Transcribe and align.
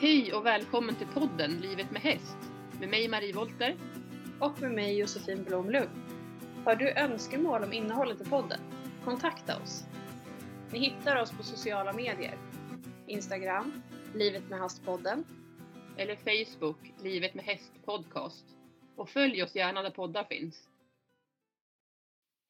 Hej 0.00 0.32
och 0.32 0.46
välkommen 0.46 0.94
till 0.96 1.06
podden 1.06 1.60
Livet 1.60 1.90
med 1.90 2.02
häst 2.02 2.36
med 2.78 2.88
mig 2.88 3.08
Marie 3.08 3.32
Volter. 3.32 3.76
och 4.40 4.60
med 4.60 4.70
mig 4.70 4.98
Josefin 4.98 5.44
Blomlund. 5.44 5.90
Har 6.64 6.76
du 6.76 6.90
önskemål 6.90 7.64
om 7.64 7.72
innehållet 7.72 8.20
i 8.20 8.24
podden? 8.24 8.60
Kontakta 9.04 9.62
oss! 9.62 9.84
Ni 10.72 10.78
hittar 10.78 11.22
oss 11.22 11.30
på 11.30 11.42
sociala 11.42 11.92
medier. 11.92 12.38
Instagram, 13.06 13.82
Livet 14.14 14.48
med 14.48 14.58
Hastpodden. 14.58 15.24
eller 15.96 16.16
Facebook 16.16 16.92
Livet 17.02 17.34
med 17.34 17.44
häst 17.44 17.72
podcast 17.84 18.44
och 18.96 19.08
följ 19.08 19.42
oss 19.42 19.56
gärna 19.56 19.82
där 19.82 19.90
poddar 19.90 20.24
finns. 20.24 20.68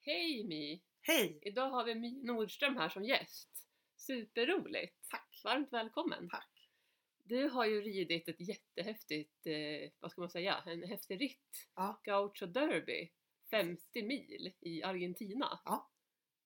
Hej 0.03 0.45
Mi! 0.45 0.83
Hej! 1.03 1.39
Idag 1.43 1.71
har 1.71 1.85
vi 1.85 1.95
My 1.95 2.23
Nordström 2.23 2.77
här 2.77 2.89
som 2.89 3.05
gäst. 3.05 3.49
Superroligt! 3.97 4.95
Tack! 5.11 5.41
Varmt 5.45 5.73
välkommen! 5.73 6.29
Tack! 6.29 6.50
Du 7.23 7.49
har 7.49 7.67
ju 7.67 7.81
ridit 7.81 8.29
ett 8.29 8.41
jättehäftigt, 8.41 9.47
eh, 9.47 9.91
vad 10.01 10.11
ska 10.11 10.21
man 10.21 10.31
säga, 10.31 10.63
en 10.67 10.83
häftig 10.83 11.21
ritt. 11.21 11.69
Ja. 11.75 12.01
Gaucho 12.05 12.47
Derby, 12.47 13.11
50 13.51 14.03
mil 14.03 14.53
i 14.61 14.83
Argentina. 14.83 15.61
Ja. 15.65 15.91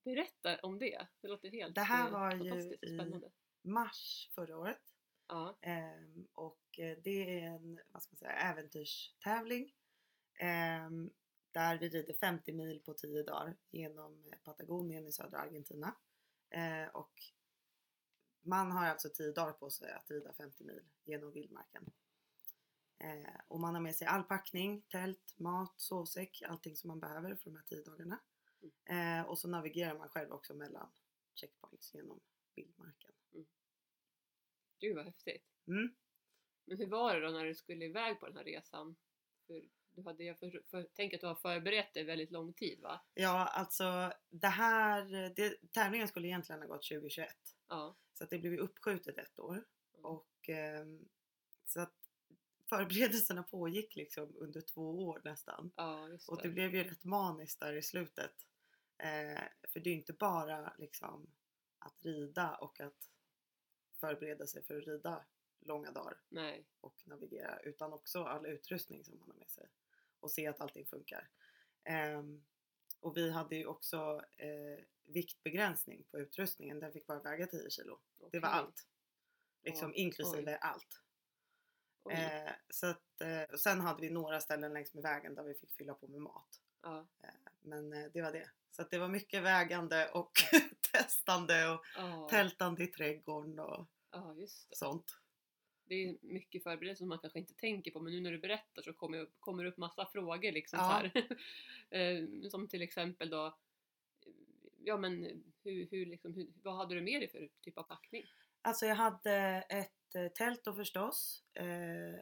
Berätta 0.05 0.59
om 0.63 0.79
det, 0.79 1.07
det 1.21 1.29
låter 1.29 1.51
helt 1.51 1.75
Det 1.75 1.81
här 1.81 2.07
eh, 2.07 2.13
var 2.13 2.35
ju 2.35 2.61
i-. 2.61 3.31
Mars 3.63 4.31
förra 4.35 4.59
året 4.59 4.95
Ja, 5.29 5.59
ehm, 5.61 6.29
och 6.33 6.79
eh, 6.79 6.99
det 7.05 7.41
är 7.41 7.47
en 7.47 7.81
vad 7.93 8.03
ska 8.03 8.13
man 8.13 8.19
säga, 8.19 8.33
äventyrstävling 8.33 9.73
ehm, 10.39 11.11
där 11.53 11.79
vi 11.79 11.89
rider 11.89 12.15
50 12.15 12.53
mil 12.53 12.81
på 12.81 12.95
10 12.95 13.23
dagar 13.23 13.57
genom 13.71 14.25
Patagonien 14.45 15.07
i 15.07 15.13
södra 15.13 15.39
Argentina. 15.39 15.95
Eh, 16.51 16.89
och 16.95 17.13
man 18.45 18.71
har 18.71 18.87
alltså 18.87 19.09
10 19.09 19.33
dagar 19.33 19.53
på 19.53 19.71
sig 19.71 19.93
att 19.93 20.11
rida 20.11 20.33
50 20.33 20.65
mil 20.65 20.83
genom 21.05 21.33
vildmarken. 21.33 21.93
Eh, 22.99 23.41
och 23.49 23.61
man 23.61 23.75
har 23.75 23.83
med 23.83 23.97
sig 23.97 24.07
all 24.07 24.23
packning, 24.23 24.83
tält, 24.83 25.35
mat, 25.39 25.75
sovsäck, 25.81 26.43
allting 26.43 26.77
som 26.77 26.89
man 26.89 27.01
behöver 27.01 27.37
för 27.37 27.51
de 27.51 27.57
här 27.57 27.65
10 27.65 27.83
dagarna. 27.83 28.21
Eh, 28.85 29.23
och 29.23 29.39
så 29.39 29.49
navigerar 29.49 29.99
man 29.99 30.09
själv 30.09 30.33
också 30.33 30.55
mellan 30.55 30.93
checkpoints 31.35 31.95
genom 31.95 32.21
vildmarken. 32.55 33.13
gud 34.81 34.97
vad 34.97 35.05
häftigt. 35.05 35.45
Mm. 35.67 35.95
Men 36.65 36.79
hur 36.79 36.87
var 36.87 37.15
det 37.15 37.27
då 37.27 37.33
när 37.33 37.45
du 37.45 37.55
skulle 37.55 37.85
iväg 37.85 38.21
på 38.21 38.27
den 38.27 38.37
här 38.37 38.45
resan? 38.45 38.97
För 39.47 39.63
du 39.95 40.03
hade, 40.03 40.25
jag 40.25 40.39
för, 40.39 40.63
för, 40.71 40.83
tänker 40.83 41.17
att 41.17 41.21
du 41.21 41.27
har 41.27 41.35
förberett 41.35 41.95
dig 41.95 42.05
väldigt 42.05 42.31
lång 42.31 42.53
tid 42.53 42.81
va? 42.81 43.01
Ja, 43.15 43.47
alltså 43.47 44.13
det 44.31 44.49
här, 44.49 45.33
det, 45.37 45.73
tävlingen 45.73 46.09
skulle 46.09 46.29
egentligen 46.29 46.61
ha 46.61 46.69
gått 46.69 46.89
2021. 46.89 47.29
Ja. 47.69 47.97
Så 48.15 48.25
att 48.25 48.31
det 48.31 48.39
blev 48.39 48.53
ju 48.53 48.59
uppskjutet 48.59 49.19
ett 49.19 49.39
år. 49.39 49.55
Mm. 49.55 50.05
Och 50.05 50.49
ehm, 50.49 51.09
så 51.65 51.81
att 51.81 51.95
förberedelserna 52.69 53.43
pågick 53.43 53.97
liksom 53.97 54.37
under 54.37 54.61
två 54.61 55.07
år 55.07 55.21
nästan. 55.25 55.71
Ja, 55.77 56.09
just 56.09 56.29
Och 56.29 56.37
det. 56.37 56.43
det 56.43 56.49
blev 56.49 56.75
ju 56.75 56.85
rätt 56.85 57.05
maniskt 57.05 57.61
där 57.61 57.77
i 57.77 57.83
slutet. 57.83 58.33
Eh, 58.99 59.43
för 59.69 59.81
det 59.81 59.91
är 59.91 59.93
ju 59.93 59.99
inte 59.99 60.13
bara 60.13 60.73
liksom 60.79 61.27
att 61.79 62.05
rida 62.05 62.55
och 62.55 62.81
att 62.81 63.11
förbereda 64.01 64.47
sig 64.47 64.65
för 64.65 64.79
att 64.79 64.87
rida 64.87 65.25
långa 65.61 65.91
dagar 65.91 66.17
Nej. 66.29 66.67
och 66.81 67.03
navigera 67.07 67.61
utan 67.61 67.93
också 67.93 68.25
all 68.25 68.47
utrustning 68.47 69.05
som 69.05 69.19
man 69.19 69.29
har 69.29 69.37
med 69.37 69.51
sig 69.51 69.69
och 70.25 70.31
se 70.31 70.47
att 70.47 70.61
allting 70.61 70.87
funkar. 70.87 71.29
Ehm, 71.85 72.45
och 73.01 73.17
vi 73.17 73.31
hade 73.31 73.57
ju 73.57 73.67
också 73.67 74.23
eh, 74.37 74.85
viktbegränsning 75.07 76.05
på 76.11 76.19
utrustningen. 76.19 76.81
Den 76.81 76.93
fick 76.93 77.07
bara 77.07 77.21
väga 77.21 77.47
10 77.47 77.71
kilo. 77.71 77.99
Det 78.33 78.41
var 78.41 78.49
allt. 78.49 78.87
Liksom 79.63 79.89
Ja, 79.91 79.95
inklusive 79.95 80.57
allt. 80.57 81.01
Oj. 82.05 82.15
Eh, 82.15 82.53
så 82.71 82.87
att, 82.87 83.21
eh, 83.21 83.57
sen 83.59 83.81
hade 83.81 84.01
vi 84.01 84.11
några 84.11 84.41
ställen 84.41 84.73
längs 84.73 84.95
med 84.95 85.03
vägen 85.03 85.35
där 85.35 85.43
vi 85.43 85.55
fick 85.55 85.73
fylla 85.75 85.95
på 85.95 86.09
med 86.09 86.21
mat. 86.21 86.63
Ja. 86.83 87.07
Men 87.63 87.93
eh, 87.93 88.11
det 88.13 88.23
var 88.23 88.33
det. 88.33 88.51
Så 88.71 88.83
att 88.83 88.91
det 88.91 88.99
var 88.99 89.09
mycket 89.09 89.43
vägande 89.43 90.11
och 90.11 90.33
testande 90.93 91.69
och 91.69 91.85
Ja. 91.97 92.29
tältande 92.31 92.85
i 92.85 92.87
trädgården 92.87 93.59
och 93.59 93.87
det. 94.37 94.49
sånt. 94.77 95.19
Det 95.87 95.95
är 95.95 96.17
mycket 96.21 96.63
förberedelser 96.63 96.99
som 96.99 97.09
man 97.09 97.19
kanske 97.19 97.39
inte 97.39 97.55
tänker 97.55 97.91
på 97.91 98.01
men 98.01 98.13
nu 98.13 98.21
när 98.21 98.33
du 98.33 98.39
berättar 98.39 98.83
så 98.83 98.93
kommer 98.93 99.19
upp, 99.19 99.35
kommer 99.41 99.65
det 99.65 99.71
upp 99.71 99.77
massa 99.77 100.07
frågor 100.07 100.53
liksom 100.53 100.79
Ja. 100.79 100.89
så 100.89 100.93
här. 101.21 101.39
Eh, 101.91 102.49
Som 102.51 102.69
till 102.69 102.83
exempel 102.83 103.31
då 103.31 103.59
Ja 104.87 104.97
men 104.97 105.43
hur, 105.63 105.89
hur, 105.91 106.07
liksom, 106.07 106.35
hur, 106.35 106.47
vad 106.63 106.77
hade 106.77 106.95
du 106.95 107.01
med 107.01 107.21
dig 107.21 107.29
för 107.31 107.49
typ 107.61 107.79
av 107.79 107.83
packning? 107.83 108.25
Alltså 108.63 108.87
jag 108.87 108.95
hade 108.95 109.33
ett 109.69 110.15
eh, 110.15 110.29
tält 110.29 110.65
då 110.65 110.75
förstås 110.75 111.45
eh, 111.55 112.21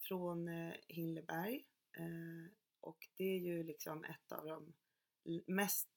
från 0.00 0.48
eh, 0.48 0.74
Hilleberg 0.88 1.66
eh, 1.96 2.52
och 2.80 3.08
det 3.16 3.24
är 3.24 3.38
ju 3.38 3.62
liksom 3.62 4.04
ett 4.04 4.32
av 4.32 4.46
de 4.46 4.72
mest 5.46 5.88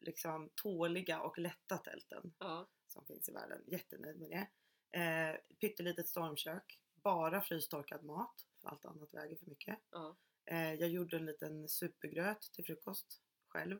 liksom 0.00 0.50
tåliga 0.54 1.20
och 1.20 1.38
lätta 1.38 1.78
tälten 1.78 2.32
Ja, 2.38 2.68
som 2.88 3.04
finns 3.06 3.28
i 3.28 3.32
världen. 3.32 3.62
Jättenöjd 3.66 4.20
med 4.20 4.30
det. 4.30 4.46
Eh, 4.90 5.36
pyttelitet 5.60 6.08
stormkök, 6.08 6.80
bara 6.94 7.42
frystorkad 7.42 8.04
mat 8.04 8.46
för 8.60 8.68
allt 8.68 8.84
annat 8.84 9.14
väger 9.14 9.36
för 9.36 9.46
mycket. 9.46 9.78
ja, 9.90 10.16
Eh, 10.48 10.74
jag 10.74 10.88
gjorde 10.88 11.16
en 11.16 11.26
liten 11.26 11.68
supergröt 11.68 12.40
till 12.52 12.64
frukost 12.64 13.22
själv. 13.48 13.78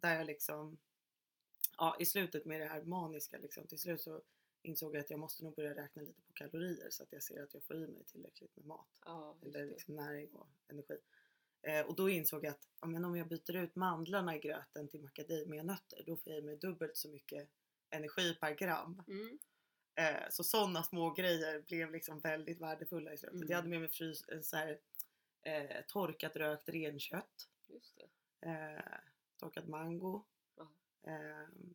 Där 0.00 0.16
jag 0.16 0.26
liksom, 0.26 0.78
ja 1.78 1.96
i 2.00 2.06
slutet 2.06 2.44
med 2.44 2.60
det 2.60 2.66
här 2.66 2.82
maniska 2.82 3.38
liksom, 3.38 3.66
till 3.66 3.78
slut 3.78 4.00
så 4.00 4.22
insåg 4.62 4.94
jag 4.94 5.00
att 5.00 5.10
jag 5.10 5.20
måste 5.20 5.44
nog 5.44 5.54
börja 5.54 5.74
räkna 5.74 6.02
lite 6.02 6.22
på 6.22 6.32
kalorier 6.32 6.90
så 6.90 7.02
att 7.02 7.12
jag 7.12 7.22
ser 7.22 7.42
att 7.42 7.54
jag 7.54 7.64
får 7.64 7.76
i 7.76 7.86
mig 7.86 8.04
tillräckligt 8.04 8.56
med 8.56 8.66
mat. 8.66 8.88
ja, 9.04 9.36
Eller 9.42 9.66
liksom 9.66 9.96
näring 9.96 10.28
och 10.32 10.48
energi. 10.68 10.98
Eh, 11.62 11.86
och 11.86 11.96
då 11.96 12.10
insåg 12.10 12.44
jag 12.44 12.50
att 12.50 12.68
ja, 12.80 12.86
men 12.86 13.04
om 13.04 13.16
jag 13.16 13.28
byter 13.28 13.56
ut 13.56 13.76
mandlarna 13.76 14.36
i 14.36 14.38
gröten 14.38 14.88
till 14.88 15.02
macadamianötter 15.02 16.02
då 16.06 16.16
får 16.16 16.32
jag 16.32 16.42
i 16.42 16.44
mig 16.46 16.56
dubbelt 16.56 16.96
så 16.96 17.08
mycket 17.08 17.48
energi 17.90 18.34
per 18.40 18.54
gram. 18.54 19.02
Mm. 19.08 19.38
Eh, 19.94 20.28
så 20.30 20.44
sådana 20.44 20.82
små 20.82 21.10
grejer 21.10 21.60
blev 21.60 21.92
liksom 21.92 22.20
väldigt 22.20 22.60
värdefulla 22.60 23.12
i 23.12 23.18
slutet. 23.18 23.36
Mm. 23.36 23.48
Jag 23.50 23.56
hade 23.56 23.68
med 23.68 23.80
mig 23.80 23.88
frys, 23.88 24.24
en 24.28 24.44
så 24.44 24.56
här, 24.56 24.80
eh, 25.42 25.80
torkat 25.88 26.36
rökt 26.36 26.68
renkött, 26.68 27.48
Just 27.66 27.98
eh, 28.40 28.84
torkad 29.36 29.68
mango, 29.68 30.24
ehm, 31.06 31.74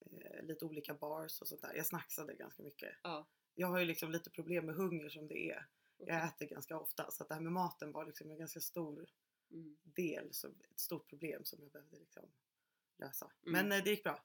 eh, 0.00 0.42
lite 0.42 0.64
olika 0.64 0.94
bars 0.94 1.40
och 1.40 1.48
sånt 1.48 1.62
där. 1.62 1.74
Jag 1.74 1.86
snacksade 1.86 2.34
ganska 2.34 2.62
mycket. 2.62 2.94
Ja. 3.02 3.26
Jag 3.54 3.68
har 3.68 3.78
ju 3.78 3.84
liksom 3.84 4.10
lite 4.12 4.30
problem 4.30 4.66
med 4.66 4.74
hunger 4.74 5.08
som 5.08 5.28
det 5.28 5.50
är. 5.50 5.66
okej. 5.98 6.06
Jag 6.14 6.24
äter 6.28 6.46
ganska 6.46 6.78
ofta 6.78 7.10
så 7.10 7.22
att 7.22 7.28
det 7.28 7.34
här 7.34 7.42
med 7.42 7.52
maten 7.52 7.92
var 7.92 8.06
liksom 8.06 8.30
en 8.30 8.38
ganska 8.38 8.60
stor 8.60 9.08
Mm. 9.50 9.76
del, 9.82 10.34
så 10.34 10.48
ett 10.48 10.80
stort 10.80 11.08
problem 11.08 11.44
som 11.44 11.62
jag 11.62 11.70
behövde 11.72 11.96
liksom 11.98 12.32
lösa. 12.98 13.32
Mm. 13.46 13.52
Men 13.68 13.78
eh, 13.78 13.84
det 13.84 13.90
gick 13.90 14.02
bra. 14.02 14.24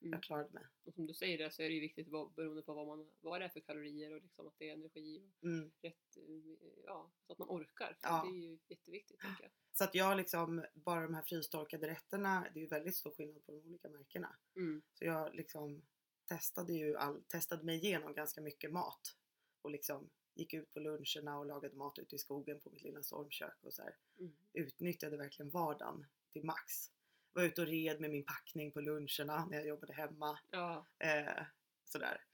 Mm. 0.00 0.12
Jag 0.12 0.22
klarade 0.22 0.50
mig. 0.50 0.64
Och 0.84 0.94
som 0.94 1.06
du 1.06 1.14
säger 1.14 1.38
det 1.38 1.50
så 1.50 1.62
är 1.62 1.68
det 1.68 1.74
ju 1.74 1.80
viktigt 1.80 2.08
vad, 2.08 2.32
beroende 2.32 2.62
på 2.62 2.74
vad, 2.74 2.86
man, 2.86 3.10
vad 3.20 3.40
det 3.40 3.44
är 3.44 3.48
för 3.48 3.60
kalorier 3.60 4.14
och 4.14 4.22
liksom 4.22 4.46
att 4.46 4.58
det 4.58 4.68
är 4.68 4.72
energi 4.72 5.22
och 5.40 5.44
Mm. 5.44 5.70
rätt, 5.82 6.16
eh, 6.16 6.68
ja, 6.84 7.10
så 7.26 7.32
att 7.32 7.38
man 7.38 7.48
orkar. 7.48 7.96
För 8.00 8.08
Ja. 8.08 8.24
Det 8.30 8.36
är 8.36 8.40
ju 8.40 8.58
jätteviktigt 8.68 9.20
tänker 9.20 9.42
jag. 9.42 9.52
Så 9.72 9.84
att 9.84 9.94
jag 9.94 10.16
liksom, 10.16 10.64
bara 10.74 11.02
de 11.02 11.14
här 11.14 11.22
frystorkade 11.22 11.88
rätterna, 11.88 12.46
det 12.54 12.58
är 12.58 12.62
ju 12.62 12.68
väldigt 12.68 12.96
stor 12.96 13.10
skillnad 13.10 13.46
på 13.46 13.52
de 13.52 13.58
olika 13.58 13.88
märkena. 13.88 14.36
Mm. 14.56 14.82
Så 14.94 15.04
jag 15.04 15.34
liksom 15.34 15.82
testade 16.28 16.72
ju 16.72 16.96
all, 16.96 17.22
testade 17.22 17.64
mig 17.64 17.76
igenom 17.76 18.14
ganska 18.14 18.40
mycket 18.40 18.72
mat. 18.72 19.16
Och 19.62 19.70
liksom 19.70 20.10
gick 20.34 20.54
ut 20.54 20.70
på 20.70 20.80
luncherna 20.80 21.38
och 21.38 21.46
lagade 21.46 21.76
mat 21.76 21.98
ute 21.98 22.14
i 22.14 22.18
skogen 22.18 22.60
på 22.60 22.70
mitt 22.70 22.82
lilla 22.82 23.02
stormkök 23.02 23.56
och 23.64 23.74
så 23.74 23.82
här. 23.82 23.96
Mm. 24.18 24.36
Utnyttjade 24.52 25.16
verkligen 25.16 25.50
vardagen 25.50 26.06
till 26.32 26.44
max. 26.44 26.90
Var 27.32 27.42
ute 27.42 27.60
och 27.60 27.66
red 27.66 28.00
med 28.00 28.10
min 28.10 28.24
packning 28.24 28.72
på 28.72 28.80
luncherna 28.80 29.46
när 29.50 29.56
jag 29.56 29.66
jobbade 29.66 29.92
hemma. 29.92 30.38
Ja, 30.50 30.86
Eh, 30.98 31.44
sådär. 31.84 32.24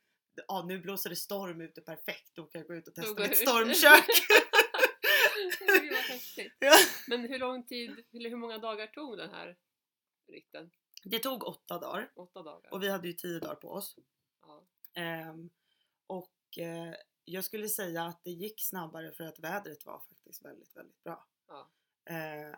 Ja, 0.49 0.65
nu 0.69 0.79
blåser 0.79 1.11
det 1.11 1.17
storm 1.17 1.61
ute 1.61 1.81
perfekt. 1.81 2.31
Då 2.35 2.47
kan 2.47 2.59
jag 2.61 2.69
gå 2.69 2.75
ut 2.75 2.89
och 2.89 2.95
testa 2.95 3.23
mitt 3.23 3.31
ut. 3.31 3.37
stormkök. 3.37 4.05
Ja. 6.59 6.73
Men 7.09 7.21
hur 7.21 7.39
lång 7.39 7.67
tid, 7.67 8.05
eller 8.13 8.31
hur 8.31 8.37
många 8.37 8.59
dagar 8.59 8.87
tog 8.87 9.17
den 9.19 9.31
här 9.31 9.57
ritten? 10.29 10.71
Det 11.05 11.19
tog 11.19 11.45
åtta 11.45 11.79
dagar 11.79 12.11
Åtta 12.15 12.43
dagar? 12.43 12.73
och 12.73 12.83
vi 12.83 12.89
hade 12.89 13.09
ju 13.09 13.13
tio 13.15 13.39
dagar 13.41 13.55
på 13.55 13.69
oss. 13.71 13.97
Ja. 14.43 14.65
Ehm, 14.95 15.51
och 16.07 16.59
eh, 16.59 16.95
jag 17.25 17.45
skulle 17.45 17.69
säga 17.69 18.03
att 18.05 18.21
det 18.25 18.31
gick 18.31 18.61
snabbare 18.65 19.13
för 19.13 19.25
att 19.25 19.39
vädret 19.39 19.85
var 19.85 19.99
faktiskt 20.01 20.45
väldigt, 20.45 20.77
väldigt 20.77 21.03
bra. 21.05 21.27
Ja. 21.49 21.71
Eh, 22.05 22.57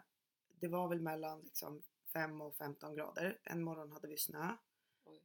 det 0.61 0.69
var 0.69 0.89
väl 0.89 1.01
mellan 1.01 1.41
liksom 1.41 1.83
5 2.17 2.41
och 2.41 2.57
15 2.57 2.95
grader. 2.95 3.39
En 3.45 3.63
morgon 3.63 3.93
hade 3.93 4.09
vi 4.09 4.17
snö. 4.17 4.57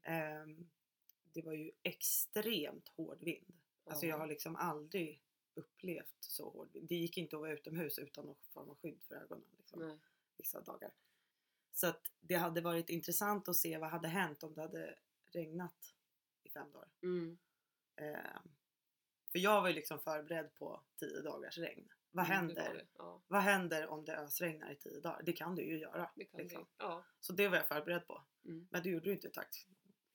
Ehm, 0.02 0.70
det 1.24 1.42
var 1.42 1.54
ju 1.54 1.72
extremt 1.84 2.88
hård 2.88 3.24
vind. 3.24 3.54
Alltså 3.84 4.06
jag 4.06 4.18
har 4.18 4.28
liksom 4.28 4.56
aldrig 4.56 5.24
upplevt 5.54 6.16
så 6.20 6.50
hård 6.50 6.72
vind. 6.74 6.88
Det 6.88 6.96
gick 6.96 7.18
inte 7.18 7.36
att 7.36 7.40
vara 7.42 7.52
utomhus 7.54 8.00
utan 8.00 8.26
någon 8.26 8.36
form 8.54 8.70
av 8.70 8.76
skydd 8.76 9.04
för 9.04 9.16
ögonen. 9.16 9.46
Liksom 9.58 10.00
vissa 10.38 10.62
dagar. 10.62 10.92
Så 11.74 11.88
att 11.88 12.02
det 12.20 12.36
hade 12.36 12.62
varit 12.62 12.90
intressant 12.90 13.50
att 13.50 13.56
se 13.56 13.78
vad 13.78 13.90
hade 13.90 14.08
hänt 14.08 14.44
om 14.44 14.54
det 14.54 14.62
hade 14.62 15.00
regnat 15.32 15.96
i 16.44 16.50
fem 16.50 16.72
dagar. 16.72 16.90
Mm. 17.02 17.38
Eh, 17.96 18.42
För 19.32 19.40
jag 19.40 19.62
var 19.62 19.68
ju 19.68 19.76
liksom 19.76 20.00
förberedd 20.00 20.54
på 20.54 20.84
10 21.00 21.22
dagars 21.22 21.58
regn. 21.58 21.92
Vad 22.12 22.26
Mm, 22.26 22.38
händer? 22.38 22.88
Ja, 22.98 23.22
Vad 23.28 23.42
händer 23.42 23.88
om 23.88 24.06
det 24.06 24.18
ösregnar 24.18 24.72
i 24.72 24.76
10 24.76 25.00
dagar? 25.00 25.22
Det 25.24 25.34
kan 25.34 25.56
du 25.56 25.64
ju 25.64 25.80
göra. 25.80 26.12
det 26.16 26.26
kan 26.26 26.40
liksom. 26.40 26.62
det. 26.62 26.68
Ja, 26.78 27.06
Så 27.20 27.34
det 27.34 27.48
var 27.48 27.58
jag 27.58 27.68
förberedd 27.68 28.08
på. 28.08 28.24
mm. 28.46 28.68
Men 28.72 28.84
det 28.84 28.90
gjorde 28.90 29.06
du 29.06 29.14
inte 29.14 29.30
tack. 29.30 29.68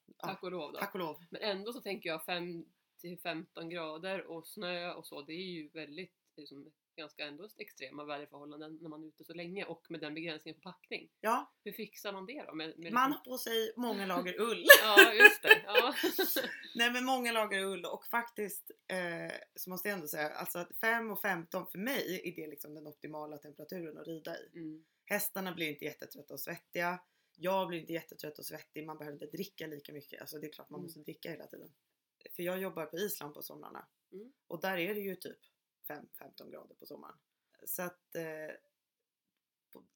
Ja, 0.07 0.15
Tack 0.29 0.43
och 0.43 0.51
lov 0.53 0.73
då. 0.73 0.79
Tack 0.79 0.95
och 0.95 0.99
lov. 1.01 1.25
Men 1.31 1.43
ändå 1.43 1.73
så 1.73 1.81
tänker 1.81 2.09
jag 2.09 2.25
5 2.25 2.65
till 3.01 3.19
15 3.19 3.69
grader 3.69 4.27
och 4.27 4.47
snö 4.47 4.93
och 4.93 5.07
så, 5.07 5.23
det 5.23 5.33
är 5.33 5.47
ju 5.53 5.69
väldigt 5.69 6.15
liksom, 6.37 6.73
ganska 6.97 7.27
ändå 7.27 7.49
extrema 7.59 8.05
väderförhållanden 8.05 8.79
när 8.81 8.89
man 8.89 9.03
är 9.03 9.09
ute 9.09 9.25
så 9.25 9.35
länge 9.35 9.65
och 9.65 9.87
med 9.91 10.01
den 10.01 10.15
begränsningen 10.15 10.61
på 10.61 10.71
packning. 10.73 11.11
Ja, 11.21 11.53
Hur 11.65 11.73
fixar 11.73 12.13
man 12.13 12.27
det 12.27 12.45
då? 12.47 12.55
Med, 12.55 12.79
med 12.79 12.93
man 12.93 13.13
har 13.13 13.19
på 13.19 13.39
sig 13.39 13.73
många 13.77 14.07
lager 14.07 14.41
ull. 14.41 14.65
Ja, 14.83 15.13
just 15.13 15.43
det. 15.43 15.63
Ja. 15.67 15.95
Nej 16.75 16.93
men 16.93 17.05
många 17.05 17.33
lager 17.33 17.65
ull 17.65 17.85
och 17.85 18.07
faktiskt 18.07 18.71
eh, 18.89 19.37
så 19.55 19.71
måste 19.71 19.89
jag 19.89 19.95
ändå 19.95 20.09
säga 20.09 20.29
alltså 20.29 20.59
att 20.59 20.77
5 20.77 21.11
och 21.11 21.21
15 21.21 21.67
för 21.67 21.79
mig 21.79 22.21
är 22.25 22.37
det 22.37 22.47
liksom 22.47 22.75
den 22.75 22.87
optimala 22.87 23.39
temperaturen 23.39 23.99
att 23.99 24.07
rida 24.07 24.37
i. 24.39 24.51
Mm. 24.55 24.85
Hästarna 25.05 25.53
blir 25.53 25.69
inte 25.71 25.85
jättetrötta 25.85 26.35
och 26.35 26.41
svettiga. 26.41 27.01
Jag 27.37 27.69
blir 27.69 27.81
inte 27.81 27.93
jättetrött 27.93 28.39
och 28.39 28.47
svettig. 28.47 28.87
Man 28.87 28.99
behöver 28.99 29.15
inte 29.15 29.37
dricka 29.37 29.67
lika 29.67 29.93
mycket. 29.93 30.21
Alltså 30.21 30.39
det 30.39 30.47
är 30.47 30.53
klart 30.53 30.71
man 30.71 30.79
Mm. 30.81 30.85
måste 30.87 31.01
dricka 31.01 31.31
hela 31.31 31.47
tiden. 31.47 31.69
För 32.37 32.43
jag 32.43 32.61
jobbar 32.61 32.87
på 32.87 32.99
Island 32.99 33.35
på 33.35 33.43
somrarna. 33.43 33.89
Mm. 34.13 34.33
Och 34.49 34.61
där 34.61 34.79
är 34.79 34.95
det 34.95 35.01
ju 35.01 35.17
typ 35.17 35.39
5-15 35.89 36.51
grader 36.51 36.75
på 36.75 36.87
sommaren. 36.87 37.19
Så 37.65 37.83
att 37.83 38.15
eh, 38.15 38.55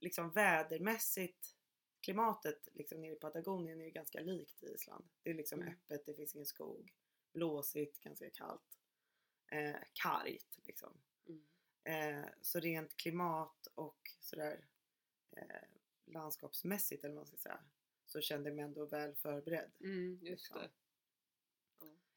liksom 0.00 0.30
vädermässigt 0.32 1.56
klimatet 2.00 2.68
liksom 2.72 3.00
nere 3.00 3.12
i 3.12 3.16
Patagonien 3.16 3.80
är 3.80 3.84
ju 3.84 3.90
ganska 3.90 4.20
likt 4.20 4.62
Island. 4.62 5.08
Det 5.22 5.30
är 5.30 5.34
liksom 5.34 5.60
Mm. 5.62 5.74
öppet, 5.74 6.06
det 6.06 6.14
finns 6.14 6.34
ingen 6.34 6.46
skog. 6.46 6.94
Blåsigt, 7.32 8.00
ganska 8.00 8.30
kallt. 8.30 8.78
Eh, 9.46 9.76
kargt 9.92 10.58
liksom. 10.62 11.00
Mm. 11.26 11.44
Eh, 11.84 12.28
så 12.40 12.60
rent 12.60 12.96
klimat 12.96 13.66
och 13.74 14.10
sådär 14.20 14.66
eh, 15.36 15.62
landskapsmässigt 16.06 17.04
eller 17.04 17.14
vad 17.14 17.20
man 17.20 17.26
ska 17.26 17.36
säga 17.36 17.64
så 18.06 18.20
kände 18.20 18.48
jag 18.48 18.56
mig 18.56 18.64
ändå 18.64 18.86
väl 18.86 19.14
förberedd. 19.14 19.70
Mm, 19.80 20.18
just 20.22 20.42
Liksom. 20.44 20.58
det. 20.60 20.70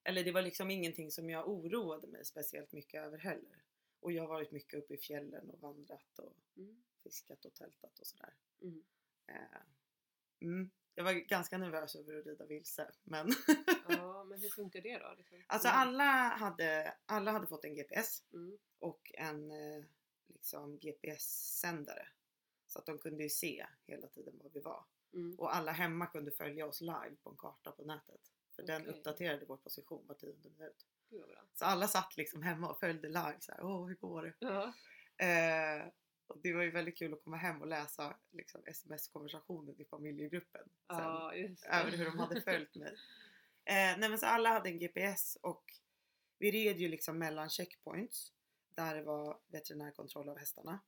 Eller 0.04 0.24
det 0.24 0.32
var 0.32 0.42
liksom 0.42 0.72
ingenting 0.72 1.12
som 1.12 1.30
jag 1.30 1.50
oroade 1.50 2.08
mig 2.08 2.26
speciellt 2.26 2.72
mycket 2.72 3.02
över 3.04 3.18
heller. 3.18 3.63
Och 4.04 4.12
jag 4.12 4.24
har 4.24 4.28
varit 4.30 4.52
mycket 4.52 4.80
uppe 4.80 4.94
i 4.94 4.98
fjällen 4.98 5.50
och 5.50 5.60
vandrat 5.62 6.20
och 6.20 6.36
Mm. 6.58 6.84
fiskat 7.04 7.46
och 7.46 7.54
tältat 7.54 8.00
och 8.00 8.08
sådär. 8.08 8.34
Mm. 8.62 8.84
Eh, 9.28 9.62
mm. 10.42 10.70
Jag 10.96 11.04
var 11.04 11.14
ganska 11.14 11.58
nervös 11.58 11.96
över 11.96 12.20
att 12.20 12.26
rida 12.26 12.46
vilse 12.46 12.92
men 13.04 13.30
Ja, 13.90 14.24
men 14.30 14.42
hur 14.42 14.50
funkar 14.50 14.82
det 14.82 14.98
då? 14.98 15.14
Liksom? 15.18 15.44
alltså 15.48 15.68
Mm. 15.68 15.80
alla 15.80 16.04
hade, 16.30 16.98
alla 17.06 17.32
hade 17.32 17.48
fått 17.48 17.66
en 17.66 17.76
GPS 17.76 18.24
Mm. 18.34 18.58
och 18.80 19.12
en 19.14 19.52
eh, 19.52 19.84
liksom 20.28 20.80
GPS-sändare. 20.80 22.08
Så 22.68 22.80
att 22.80 22.86
de 22.86 22.98
kunde 23.00 23.24
ju 23.24 23.30
se 23.30 23.66
hela 23.86 24.08
tiden 24.08 24.38
var 24.44 24.50
vi 24.50 24.60
var. 24.60 24.86
Mm. 25.14 25.40
Och 25.40 25.56
alla 25.56 25.72
hemma 25.72 26.06
kunde 26.08 26.32
följa 26.32 26.66
oss 26.66 26.82
live 26.82 27.16
på 27.24 27.30
en 27.30 27.38
karta 27.38 27.72
på 27.72 27.84
nätet. 27.84 28.32
För 28.56 28.64
den 28.64 28.82
Okej. 28.82 28.94
uppdaterade 28.94 29.46
vår 29.46 29.58
position 29.58 30.08
var 30.08 30.16
tionde 30.16 30.50
minut. 30.50 30.86
Så 31.54 31.66
alla 31.66 31.88
satt 31.88 32.18
liksom 32.18 32.42
hemma 32.42 32.70
och 32.70 32.80
följde 32.80 33.08
live 33.08 33.38
så 33.40 33.52
här, 33.52 33.64
åh 33.64 33.88
hur 33.88 33.96
går 33.96 34.24
det? 34.24 34.34
Ja. 34.40 34.74
Eh, 35.26 35.88
och 36.28 36.40
det 36.44 36.54
var 36.54 36.64
ju 36.64 36.72
väldigt 36.72 36.98
kul 36.98 37.14
att 37.14 37.24
komma 37.24 37.38
hem 37.38 37.62
och 37.62 37.68
läsa 37.68 38.18
liksom, 38.32 38.64
sms-konversationen 38.66 39.82
i 39.82 39.86
familjegruppen. 39.86 40.70
Sen, 40.88 41.00
ja, 41.00 41.34
över 41.70 41.98
hur 41.98 42.06
de 42.06 42.20
hade 42.20 42.42
följt 42.42 42.76
mig. 42.76 42.94
Eh, 43.66 43.98
nej 43.98 44.10
men 44.10 44.18
så 44.18 44.26
alla 44.26 44.50
hade 44.50 44.70
en 44.70 44.80
GPS 44.80 45.38
och 45.42 45.64
vi 46.38 46.52
red 46.52 46.78
ju 46.78 46.88
liksom 46.88 47.18
mellan 47.18 47.50
checkpoints 47.50 48.34
där 48.76 48.96
det 48.96 49.04
var 49.04 49.40
veterinärkontroll 49.48 50.30
av 50.30 50.38
hästarna. 50.38 50.80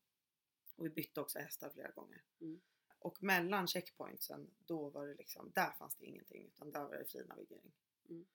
Och 0.76 0.86
vi 0.86 0.90
bytte 0.90 1.22
också 1.22 1.40
hästar 1.40 1.70
flera 1.70 1.92
gånger. 1.92 2.22
Mm. 2.42 2.62
Och 3.00 3.24
mellan 3.24 3.68
checkpointsen 3.68 4.54
då 4.60 4.90
var 4.90 5.08
det 5.08 5.14
liksom, 5.14 5.52
där 5.52 5.72
fanns 5.72 5.96
det 5.96 6.06
ingenting 6.06 6.46
utan 6.46 6.72
där 6.72 6.84
var 6.84 6.96
det 6.96 7.06
fri 7.06 7.26
navigering. 7.26 7.74
Mm. 8.10 8.26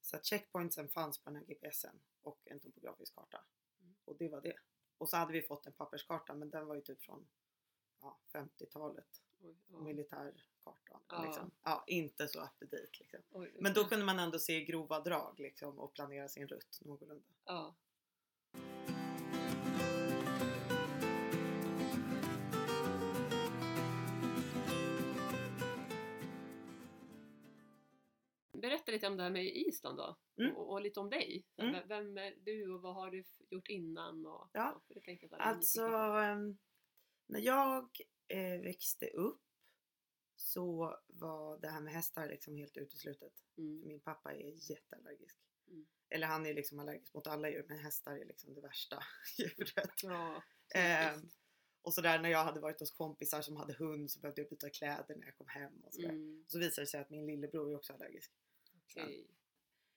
Så 0.00 0.16
att 0.16 0.26
checkpointsen 0.26 0.88
fanns 0.88 1.18
på 1.18 1.30
den 1.30 1.36
här 1.36 1.44
GPSen 1.44 2.00
och 2.22 2.40
en 2.44 2.60
topografisk 2.60 3.14
karta. 3.14 3.44
Mm. 3.80 3.94
Och 4.04 4.16
det 4.16 4.28
var 4.28 4.40
det. 4.40 4.56
Och 4.98 5.08
så 5.08 5.16
hade 5.16 5.32
vi 5.32 5.42
fått 5.42 5.66
en 5.66 5.72
papperskarta 5.72 6.34
men 6.34 6.50
den 6.50 6.66
var 6.66 6.74
ju 6.74 6.80
typ 6.80 7.02
från 7.02 7.28
ja, 8.00 8.18
50-talet. 8.32 9.22
Oj, 9.40 9.56
ja. 9.66 9.78
Militärkartan. 9.78 11.00
Ja. 11.08 11.24
Liksom. 11.24 11.50
Ja, 11.62 11.84
inte 11.86 12.28
så 12.28 12.44
up 12.44 12.58
to 12.58 12.64
date 12.64 12.90
liksom. 12.98 13.20
Oj, 13.30 13.56
Men 13.60 13.74
då 13.74 13.84
kunde 13.84 14.04
man 14.04 14.18
ändå 14.18 14.38
se 14.38 14.64
grova 14.64 15.00
drag 15.00 15.40
liksom 15.40 15.78
och 15.78 15.92
planera 15.92 16.28
sin 16.28 16.48
rutt 16.48 16.78
någorlunda. 16.80 17.28
Ja. 17.44 17.76
Berätta 28.88 28.96
lite 28.96 29.06
om 29.06 29.16
det 29.16 29.22
här 29.22 29.30
med 29.30 29.56
Island 29.56 29.98
då. 29.98 30.16
Mm. 30.40 30.56
Och, 30.56 30.72
och 30.72 30.80
lite 30.80 31.00
om 31.00 31.10
dig. 31.10 31.44
Mm. 31.56 31.88
vem- 31.88 32.18
är 32.18 32.34
du 32.44 32.72
och 32.74 32.82
vad 32.82 32.94
har 32.94 33.10
du 33.10 33.24
gjort 33.50 33.68
innan? 33.68 34.26
Och, 34.26 34.50
Ja. 34.52 34.82
det 34.88 35.00
tänker 35.00 35.34
Alltså, 35.34 35.82
ehm, 35.86 36.58
när 37.26 37.40
jag 37.40 37.88
eh, 38.28 38.60
växte 38.60 39.06
upp 39.06 39.42
så 40.36 40.98
var 41.06 41.58
det 41.58 41.68
här 41.68 41.80
med 41.80 41.92
hästar 41.92 42.28
liksom 42.28 42.56
helt 42.56 42.76
uteslutet. 42.76 43.32
Mm. 43.56 43.86
Min 43.88 44.00
pappa 44.00 44.34
är 44.34 44.70
jätteallergisk. 44.70 45.36
Mm. 45.68 45.86
Eller 46.08 46.26
han 46.26 46.46
är 46.46 46.54
liksom 46.54 46.78
allergisk 46.78 47.14
mot 47.14 47.26
alla 47.26 47.50
djur 47.50 47.64
men 47.68 47.78
hästar 47.78 48.16
är 48.16 48.24
liksom 48.24 48.54
det 48.54 48.60
värsta 48.60 49.02
djuret. 49.38 50.02
Ja, 50.02 50.42
typiskt. 50.74 51.38
och 51.82 51.94
sådär 51.94 52.18
när 52.18 52.28
jag 52.28 52.44
hade 52.44 52.60
varit 52.60 52.80
hos 52.80 52.90
kompisar 52.90 53.42
som 53.42 53.56
hade 53.56 53.72
hund 53.72 54.10
så 54.10 54.20
behövde 54.20 54.40
jag 54.42 54.50
byta 54.50 54.70
kläder 54.70 55.16
när 55.16 55.26
jag 55.26 55.36
kom 55.36 55.48
hem 55.48 55.80
och 55.84 55.94
sådär. 55.94 56.08
Mm. 56.08 56.44
Så 56.48 56.58
visade 56.58 56.82
det 56.82 56.86
sig 56.90 57.00
att 57.00 57.10
min 57.10 57.26
lillebror 57.26 57.70
är 57.72 57.76
också 57.76 57.92
allergisk. 57.92 58.32
Okej. 58.96 59.26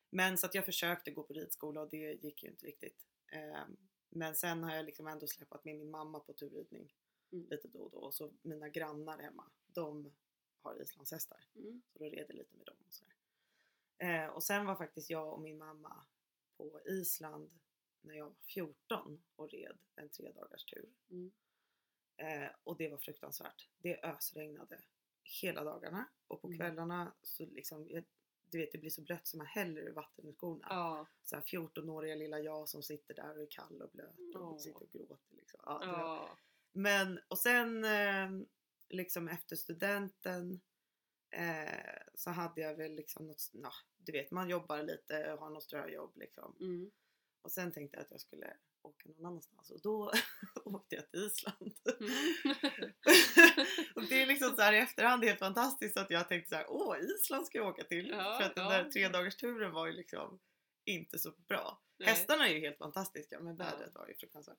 Men 0.10 0.38
så 0.38 0.46
att 0.46 0.56
jag 0.56 0.66
försökte 0.66 1.12
gå 1.12 1.24
på 1.24 1.34
ridskola 1.34 1.82
och 1.82 1.90
det 1.90 2.24
gick 2.24 2.44
ju 2.44 2.50
inte 2.50 2.66
riktigt. 2.66 3.06
Ehm, 3.28 3.78
men 4.10 4.36
sen 4.36 4.64
har 4.64 4.76
jag 4.76 4.86
liksom 4.86 5.08
ändå 5.08 5.28
släpat 5.28 5.66
med 5.66 5.76
min 5.76 5.90
mamma 5.92 6.20
på 6.20 6.34
turridning 6.34 6.96
Mm. 7.34 7.48
lite 7.50 7.68
då 7.68 7.80
och 7.80 7.92
då. 7.92 7.98
Och 7.98 8.14
så 8.14 8.32
mina 8.42 8.70
grannar 8.70 9.20
hemma, 9.20 9.52
de 9.68 10.14
har 10.62 10.82
islandshästar. 10.82 11.46
Mm. 11.56 11.82
Så 11.94 12.00
då 12.00 12.06
red 12.06 12.26
jag 12.30 12.36
lite 12.36 12.56
med 12.58 12.66
dem 12.66 12.76
och 12.88 12.94
sådär. 12.94 13.16
Eh, 13.98 14.26
och 14.28 14.44
sen 14.44 14.66
var 14.66 14.76
faktiskt 14.76 15.10
jag 15.10 15.34
och 15.34 15.42
min 15.42 15.58
mamma 15.58 16.06
på 16.58 16.82
Island 16.86 17.52
när 18.02 18.16
jag 18.16 18.26
var 18.26 18.34
14 18.48 19.24
och 19.36 19.50
red 19.52 19.78
en 19.96 20.10
tre 20.10 20.32
dagars 20.32 20.66
tur. 20.66 20.90
Mm. 21.10 21.32
Eh, 22.18 22.50
och 22.64 22.78
det 22.78 22.90
var 22.90 22.98
fruktansvärt. 22.98 23.70
Det 23.78 24.04
ösregnade 24.04 24.82
hela 25.42 25.64
dagarna 25.64 26.10
och 26.28 26.42
på 26.42 26.48
Mm. 26.48 26.60
kvällarna 26.60 27.14
så 27.22 27.46
liksom, 27.46 27.90
jag, 27.90 28.04
du 28.52 28.58
vet 28.58 28.72
det 28.72 28.78
blir 28.78 28.90
så 28.90 29.02
blött 29.02 29.28
så 29.28 29.38
man 29.38 29.48
häller 29.48 29.82
ur 29.82 29.94
vatten 29.94 30.28
ur 30.28 30.34
skorna. 30.34 30.68
Ja. 30.70 31.08
Så 31.24 31.36
här 31.36 31.44
14-åriga 31.44 32.16
lilla 32.16 32.40
jag 32.40 32.70
som 32.70 32.84
sitter 32.84 33.14
där 33.14 33.38
och 33.38 33.44
är 33.44 33.48
kall 33.50 33.82
och 33.82 33.92
blöt 33.92 34.36
och 34.36 34.42
Åh. 34.42 34.58
sitter 34.58 34.84
och 34.84 34.90
gråter. 34.92 35.36
Liksom. 35.36 35.60
Ja, 35.66 35.82
Ja. 35.86 36.30
Men 36.74 37.20
och 37.28 37.38
sen 37.38 37.84
eh, 37.84 38.30
liksom 38.90 39.28
efter 39.28 39.56
studenten 39.56 40.62
eh, 41.30 42.04
så 42.16 42.30
hade 42.30 42.62
jag 42.62 42.76
väl 42.76 42.96
liksom 42.96 43.28
något, 43.28 43.50
nah, 43.54 43.74
du 43.98 44.12
vet 44.12 44.32
man 44.32 44.50
jobbar 44.50 44.84
lite 44.84 45.34
och 45.34 45.40
har 45.40 45.50
något 45.50 45.64
ströjobb 45.64 46.18
liksom. 46.18 46.56
Mm. 46.60 46.92
Och 47.42 47.52
sen 47.52 47.72
tänkte 47.72 47.98
jag 47.98 48.04
att 48.04 48.12
jag 48.12 48.22
skulle 48.22 48.58
åka 48.84 49.10
någon 49.10 49.26
annanstans 49.26 49.70
och 49.70 49.82
då 49.82 50.12
åkte 50.66 50.96
jag 50.96 51.12
till 51.12 51.20
Island. 51.26 51.74
Mm. 52.00 52.12
och 53.96 54.04
det 54.10 54.22
är 54.22 54.26
liksom 54.26 54.56
så 54.56 54.62
här 54.62 54.74
i 54.74 54.78
efterhand 54.78 55.24
helt 55.24 55.40
fantastiskt 55.40 55.98
att 55.98 56.12
jag 56.12 56.28
tänkte 56.28 56.50
så 56.50 56.56
här, 56.56 56.66
åh 56.70 56.98
Island 57.00 57.46
ska 57.46 57.58
jag 57.58 57.68
åka 57.68 57.84
till. 57.84 58.10
Ja, 58.10 58.38
För 58.40 58.50
att 58.50 58.56
den 58.56 58.66
ja. 58.66 58.72
där 58.72 58.90
tre 58.92 59.08
dagars 59.10 59.36
turen 59.36 59.72
var 59.72 59.88
ju 59.88 59.94
liksom 59.94 60.40
inte 60.86 61.20
så 61.20 61.32
bra. 61.32 61.82
Nej. 61.98 62.10
Hästarna 62.10 62.48
är 62.48 62.54
ju 62.54 62.60
helt 62.60 62.78
fantastiska 62.78 63.40
men 63.40 63.58
Ja. 63.58 63.64
vädret 63.66 63.96
var 63.96 64.08
ju 64.08 64.14
fruktansvärt. 64.16 64.58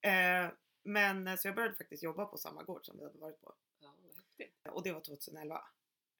Eh, 0.00 0.48
men 0.82 1.26
eh, 1.28 1.36
så 1.36 1.48
jag 1.48 1.54
började 1.54 1.74
faktiskt 1.74 2.02
jobba 2.02 2.24
på 2.26 2.36
samma 2.38 2.62
gård 2.62 2.86
som 2.86 2.98
vi 2.98 3.04
hade 3.04 3.18
varit 3.18 3.40
på. 3.40 3.54
Ja, 3.78 3.94
vad 4.02 4.16
häftigt. 4.16 4.60
Och 4.68 4.82
det 4.82 4.92
var 4.92 5.00
2011. 5.00 5.64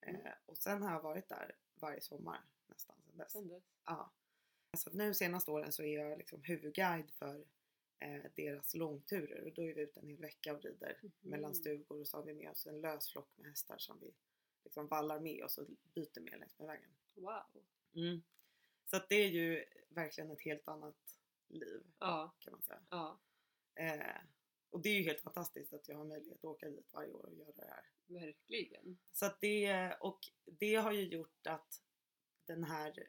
Mm. 0.06 0.26
Eh, 0.26 0.32
och 0.46 0.58
sen 0.58 0.82
har 0.82 0.92
jag 0.92 1.02
varit 1.02 1.28
där 1.28 1.54
varje 1.74 2.00
sommar 2.00 2.40
nästan 2.66 2.96
sedan 3.02 3.16
dess. 3.16 3.32
Sen 3.32 3.48
dess. 3.48 3.64
Ja. 3.84 4.12
Så 4.76 4.88
att 4.90 4.94
nu 4.94 5.14
senaste 5.14 5.50
åren 5.50 5.72
så 5.72 5.82
är 5.82 5.94
jag 5.98 6.18
liksom 6.18 6.42
huvudguide 6.42 7.10
för 7.10 7.44
eh, 7.98 8.22
deras 8.36 8.74
långturer 8.74 9.44
och 9.44 9.52
då 9.54 9.62
är 9.62 9.74
vi 9.74 9.80
ute 9.82 10.00
en 10.00 10.08
hel 10.08 10.20
vecka 10.20 10.54
och 10.54 10.62
rider 10.62 11.00
mellan 11.20 11.50
Mhm. 11.50 11.54
stugor 11.54 12.00
och 12.00 12.08
så 12.08 12.16
har 12.16 12.24
vi 12.24 12.34
med 12.34 12.50
oss 12.50 12.66
en 12.66 12.80
lös 12.80 13.12
flock 13.12 13.28
med 13.36 13.46
hästar 13.50 13.78
som 13.78 14.00
vi 14.00 14.14
liksom 14.64 14.88
vallar 14.88 15.20
med 15.20 15.44
oss 15.44 15.58
och 15.58 15.66
byter 15.94 16.20
med 16.20 16.38
längs 16.40 16.58
med 16.58 16.66
vägen. 16.68 16.90
Wow. 17.14 17.64
Så 18.86 18.96
att 18.96 19.08
det 19.08 19.14
är 19.14 19.28
ju 19.28 19.64
verkligen 19.88 20.30
ett 20.30 20.40
helt 20.42 20.68
annat 20.68 20.96
liv 21.48 21.82
Ja, 21.98 22.36
kan 22.38 22.52
man 22.52 22.62
säga. 22.62 22.82
ja, 22.90 23.20
Eh, 23.76 24.16
och 24.70 24.80
det 24.82 24.88
är 24.88 24.94
ju 24.96 25.02
helt 25.02 25.20
fantastiskt 25.20 25.72
att 25.72 25.88
jag 25.88 25.96
har 25.96 26.04
möjlighet 26.04 26.38
att 26.38 26.44
åka 26.44 26.68
dit 26.70 26.92
varje 26.92 27.12
år 27.12 27.24
och 27.26 27.34
göra 27.34 27.52
det 27.52 27.64
här. 27.66 27.84
verkligen. 28.06 28.98
Så 29.12 29.26
att 29.26 29.40
det, 29.40 29.92
och 30.00 30.18
det 30.44 30.74
har 30.74 30.92
ju 30.92 31.02
gjort 31.02 31.46
att 31.46 31.82
den 32.46 32.64
här 32.64 33.08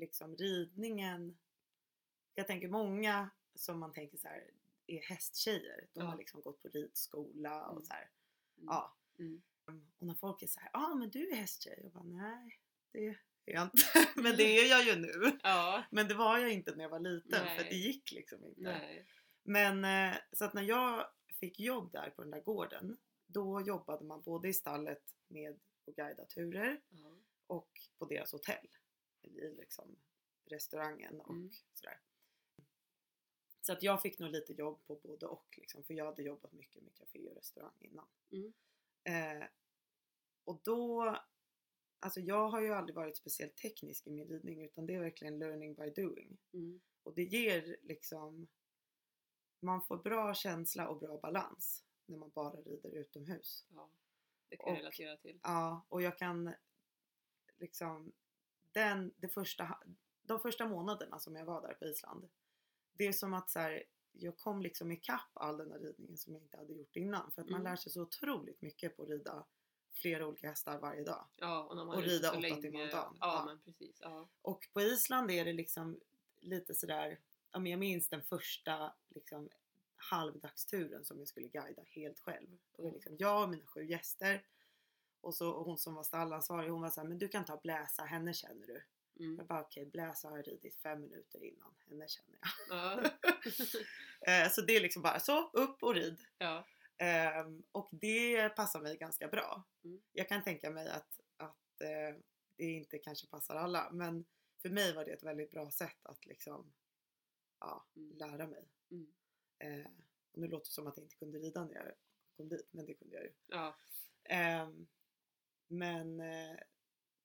liksom 0.00 0.36
ridningen 0.36 1.38
jag 2.34 2.46
tänker 2.46 2.68
många 2.68 3.30
som 3.54 3.78
man 3.80 3.92
tänker 3.92 4.18
så 4.18 4.28
här 4.28 4.50
är 4.86 5.00
hästtjejer. 5.02 5.88
De 5.92 6.00
Ja. 6.00 6.06
har 6.06 6.18
liksom 6.18 6.40
gått 6.40 6.62
på 6.62 6.68
ridskola 6.68 7.64
och 7.66 7.72
Mm. 7.72 7.84
så 7.84 7.92
här. 7.92 8.02
Mm. 8.56 8.66
Ja. 8.66 8.96
Mm. 9.18 9.42
Och 9.98 10.06
när 10.06 10.14
folk 10.14 10.42
är 10.42 10.46
så 10.46 10.60
här, 10.60 10.70
ja 10.72 10.90
ah, 10.92 10.94
men 10.94 11.10
du 11.10 11.28
är 11.30 11.36
hästtjej. 11.36 11.80
Jag 11.82 11.92
bara, 11.92 12.04
nej 12.04 12.60
det 12.92 13.06
är 13.06 13.20
jag 13.44 13.62
inte. 13.62 13.82
men 14.16 14.36
det 14.36 14.42
är 14.58 14.70
jag 14.70 14.84
ju 14.84 14.96
nu. 14.96 15.38
Ja, 15.42 15.84
Men 15.90 16.08
det 16.08 16.14
var 16.14 16.38
jag 16.38 16.52
inte 16.52 16.74
när 16.76 16.84
jag 16.84 16.90
var 16.90 17.00
liten 17.00 17.30
för 17.40 17.44
Nej. 17.44 17.66
det 17.70 17.76
gick 17.76 18.12
liksom 18.12 18.44
inte. 18.44 18.60
nej. 18.60 19.06
Men 19.42 19.84
eh, 19.84 20.16
så 20.32 20.44
att 20.44 20.54
när 20.54 20.62
jag 20.62 21.06
fick 21.40 21.60
jobb 21.60 21.92
där 21.92 22.10
på 22.10 22.22
den 22.22 22.30
där 22.30 22.40
gården 22.40 22.96
då 23.26 23.60
jobbade 23.60 24.04
man 24.04 24.22
både 24.22 24.48
i 24.48 24.52
stallet 24.52 25.02
med 25.28 25.50
att 25.86 25.94
guida 25.96 26.24
turer 26.24 26.80
Ja. 26.88 27.16
och 27.46 27.70
på 27.98 28.04
deras 28.04 28.32
hotell. 28.32 28.68
I 29.22 29.28
liksom 29.30 29.96
restaurangen 30.44 31.20
och 31.20 31.30
Mm. 31.30 31.50
sådär. 31.74 32.00
Så 33.60 33.72
att 33.72 33.82
jag 33.82 34.02
fick 34.02 34.18
nog 34.18 34.30
lite 34.30 34.52
jobb 34.52 34.84
på 34.86 34.94
både 34.94 35.26
och 35.26 35.58
liksom, 35.58 35.84
för 35.84 35.94
jag 35.94 36.04
hade 36.04 36.22
jobbat 36.22 36.52
mycket 36.52 36.82
med 36.82 36.94
café 36.94 37.28
och 37.28 37.36
restaurang 37.36 37.74
innan. 37.78 38.06
Mm. 38.30 38.52
Eh, 39.04 39.48
och 40.44 40.60
då, 40.64 41.16
alltså 42.00 42.20
jag 42.20 42.48
har 42.48 42.60
ju 42.60 42.72
aldrig 42.72 42.96
varit 42.96 43.16
speciellt 43.16 43.56
teknisk 43.56 44.06
i 44.06 44.10
min 44.10 44.28
ridning 44.28 44.62
utan 44.62 44.86
det 44.86 44.94
är 44.94 45.00
verkligen 45.00 45.38
learning 45.38 45.74
by 45.74 45.90
doing. 45.90 46.38
Mm. 46.52 46.80
Och 47.02 47.14
det 47.14 47.22
ger 47.24 47.76
liksom, 47.82 48.48
man 49.60 49.82
får 49.82 49.96
bra 49.96 50.34
känsla 50.34 50.88
och 50.88 50.98
bra 50.98 51.18
balans 51.18 51.84
när 52.06 52.16
man 52.18 52.30
bara 52.30 52.60
rider 52.60 52.90
utomhus. 52.90 53.66
Ja, 53.68 53.90
det 54.48 54.56
kan 54.56 54.68
jag 54.68 54.78
relatera 54.78 55.16
till. 55.16 55.40
Ja, 55.42 55.86
och 55.88 56.02
jag 56.02 56.18
kan 56.18 56.54
liksom 57.58 58.12
den, 58.72 59.14
det 59.16 59.28
första, 59.28 59.78
de 60.22 60.40
första 60.40 60.68
månaderna 60.68 61.18
som 61.18 61.36
jag 61.36 61.44
var 61.44 61.60
där 61.62 61.74
på 61.74 61.84
Island. 61.86 62.28
Det 62.92 63.06
är 63.06 63.12
som 63.12 63.34
att 63.34 63.50
så 63.50 63.58
här, 63.58 63.82
jag 64.12 64.38
kom 64.38 64.62
liksom 64.62 64.92
ikapp 64.92 65.30
all 65.34 65.56
den 65.56 65.70
här 65.70 65.78
ridningen 65.78 66.16
som 66.18 66.34
jag 66.34 66.42
inte 66.42 66.56
hade 66.56 66.72
gjort 66.72 66.96
innan. 66.96 67.32
För 67.32 67.42
att 67.42 67.48
man 67.50 67.60
Mm. 67.60 67.70
lär 67.72 67.76
sig 67.76 67.92
så 67.92 68.02
otroligt 68.02 68.62
mycket 68.62 68.96
på 68.96 69.02
att 69.02 69.08
rida 69.08 69.46
flera 69.92 70.26
olika 70.26 70.48
hästar 70.48 70.78
varje 70.78 71.04
dag. 71.04 71.26
Ja, 71.36 71.64
och 71.64 71.76
när 71.76 71.84
man 71.84 71.96
och 71.96 72.02
rida 72.02 72.30
åtta 72.30 72.38
länge. 72.40 72.62
timmar 72.62 72.82
om 72.82 72.88
dagen. 72.88 73.16
Ja, 73.20 73.42
men 73.46 73.60
precis. 73.60 73.96
Ja. 74.00 74.28
Och 74.42 74.68
på 74.72 74.80
Island 74.80 75.30
är 75.30 75.44
det 75.44 75.52
liksom 75.52 76.00
lite 76.40 76.74
sådär, 76.74 77.18
ja 77.52 77.66
jag 77.66 77.78
minns 77.78 78.08
den 78.08 78.22
första 78.22 78.94
liksom 79.08 79.48
halvdagsturen 79.96 81.04
som 81.04 81.18
jag 81.18 81.28
skulle 81.28 81.48
guida 81.48 81.82
helt 81.86 82.18
själv. 82.20 82.58
Mm. 82.78 82.92
liksom 82.94 83.16
jag 83.18 83.42
och 83.42 83.48
mina 83.50 83.66
sju 83.66 83.84
gäster 83.84 84.44
och 85.20 85.34
så 85.34 85.62
hon 85.62 85.78
som 85.78 85.94
var 85.94 86.02
stallansvarig 86.02 86.70
hon 86.70 86.80
var 86.82 86.90
såhär, 86.90 87.08
men 87.08 87.18
du 87.18 87.28
kan 87.28 87.44
ta 87.44 87.56
bläsa, 87.56 88.02
henne 88.04 88.34
känner 88.34 88.66
du. 88.66 88.82
Mm. 89.20 89.36
Jag 89.38 89.46
bara 89.46 89.60
okej, 89.60 89.86
bläsa 89.86 90.28
har 90.28 90.36
jag 90.36 90.48
ridit 90.48 90.76
fem 90.76 91.00
minuter 91.00 91.44
innan, 91.44 91.74
henne 91.88 92.08
känner 92.08 92.38
jag. 92.40 92.50
Ja. 92.78 93.10
Eh, 94.26 94.48
så 94.50 94.60
det 94.60 94.76
är 94.76 94.80
liksom 94.80 95.02
bara 95.02 95.20
så, 95.20 95.50
upp 95.50 95.82
och 95.82 95.94
rid. 95.94 96.18
ja. 96.38 96.66
Ehm, 96.98 97.62
och 97.72 97.88
det 97.92 98.48
passar 98.48 98.80
mig 98.80 98.96
ganska 98.96 99.28
bra. 99.28 99.62
Mm. 99.84 100.00
Jag 100.12 100.28
kan 100.28 100.44
tänka 100.44 100.70
mig 100.70 100.88
att, 100.88 101.20
att 101.36 101.80
eh, 101.80 102.16
det 102.56 102.64
inte 102.64 102.98
kanske 102.98 103.26
passar 103.26 103.56
alla 103.56 103.90
men 103.92 104.24
för 104.62 104.68
mig 104.70 104.94
var 104.94 105.04
det 105.04 105.10
ett 105.12 105.22
väldigt 105.22 105.50
bra 105.50 105.70
sätt 105.70 105.98
att 106.02 106.26
liksom 106.26 106.72
ja, 107.60 107.84
Mm. 107.96 108.16
lära 108.18 108.46
mig. 108.46 108.68
Mm. 108.90 109.12
Eh, 109.58 109.90
och 110.32 110.38
nu 110.40 110.48
låter 110.48 110.64
det 110.66 110.72
som 110.72 110.86
att 110.86 110.96
jag 110.96 111.04
inte 111.04 111.16
kunde 111.16 111.38
rida 111.38 111.64
när 111.64 111.74
jag 111.74 111.92
kom 112.36 112.48
dit 112.48 112.68
men 112.70 112.86
det 112.86 112.94
kunde 112.94 113.16
jag 113.16 113.24
ju. 113.24 113.32
ja. 113.46 113.76
Ehm, 114.24 114.86
men 115.70 116.20
eh, 116.20 116.56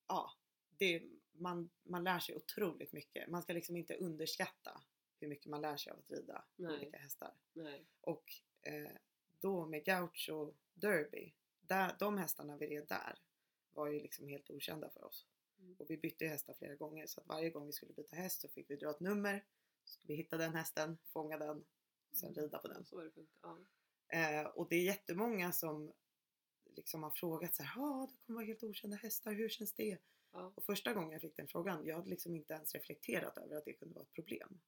ja, 0.07 0.31
det, 0.77 1.03
man, 1.31 1.69
man 1.83 2.03
lär 2.03 2.19
sig 2.19 2.35
otroligt 2.35 2.91
mycket. 2.91 3.29
Man 3.29 3.41
ska 3.41 3.53
liksom 3.53 3.75
inte 3.75 3.95
underskatta 3.95 4.81
hur 5.19 5.27
mycket 5.27 5.45
man 5.45 5.61
lär 5.61 5.77
sig 5.77 5.91
av 5.91 5.99
att 5.99 6.11
rida 6.11 6.45
Nej. 6.55 6.77
olika 6.77 6.97
hästar. 6.97 7.33
Nej. 7.53 7.85
Och 8.01 8.33
eh, 8.61 8.91
då 9.39 9.65
med 9.65 9.85
Gaucho 9.85 10.53
Derby, 10.73 11.33
där, 11.61 11.95
de 11.99 12.17
hästarna 12.17 12.57
vi 12.57 12.67
red 12.67 12.87
där 12.87 13.19
var 13.73 13.87
ju 13.87 13.99
liksom 13.99 14.27
helt 14.27 14.49
okända 14.49 14.89
för 14.89 15.03
oss. 15.03 15.25
Mm. 15.59 15.75
Och 15.79 15.89
vi 15.89 15.97
bytte 15.97 16.27
hästar 16.27 16.53
flera 16.53 16.75
gånger 16.75 17.07
så 17.07 17.21
att 17.21 17.27
varje 17.27 17.49
gång 17.49 17.65
vi 17.65 17.73
skulle 17.73 17.93
byta 17.93 18.15
häst 18.15 18.41
så 18.41 18.49
fick 18.49 18.69
vi 18.69 18.75
dra 18.75 18.89
ett 18.91 18.99
nummer. 18.99 19.45
Så 19.83 19.93
skulle 19.93 20.13
vi 20.13 20.15
hitta 20.17 20.37
den 20.37 20.55
hästen, 20.55 20.97
fånga 21.05 21.37
den 21.37 21.65
sen 22.11 22.29
Mm. 22.29 22.41
rida 22.43 22.57
på 22.57 22.67
den. 22.67 22.85
Så 22.85 23.01
det. 23.01 23.11
Ja. 23.41 23.57
Eh, 24.07 24.45
och 24.45 24.69
det 24.69 24.75
är 24.75 24.83
jättemånga 24.83 25.51
som 25.51 25.93
liksom 26.75 27.03
har 27.03 27.11
frågat 27.11 27.55
så 27.55 27.63
här, 27.63 27.81
ja 27.81 28.07
det 28.11 28.25
kommer 28.25 28.37
vara 28.39 28.45
helt 28.45 28.63
okända 28.63 28.97
hästar, 28.97 29.33
hur 29.33 29.49
känns 29.49 29.73
det? 29.73 29.97
Ja. 30.31 30.51
Och 30.55 30.63
första 30.63 30.93
gången 30.93 31.11
jag 31.11 31.21
fick 31.21 31.35
den 31.37 31.47
frågan, 31.47 31.85
jag 31.85 31.95
hade 31.95 32.09
liksom 32.09 32.35
inte 32.35 32.53
ens 32.53 32.73
reflekterat 32.75 33.37
över 33.37 33.55
att 33.55 33.65
det 33.65 33.73
kunde 33.73 33.93
vara 33.95 34.03
ett 34.05 34.13
problem. 34.13 34.59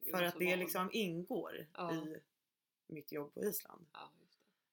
Jag 0.00 0.18
För 0.18 0.24
att 0.24 0.38
det 0.38 0.50
van. 0.50 0.58
liksom 0.58 0.88
ingår 0.92 1.66
Ja. 1.74 1.94
i 1.94 2.20
mitt 2.86 3.12
jobb 3.12 3.34
på 3.34 3.44
Island. 3.44 3.86
Ja. 3.92 4.12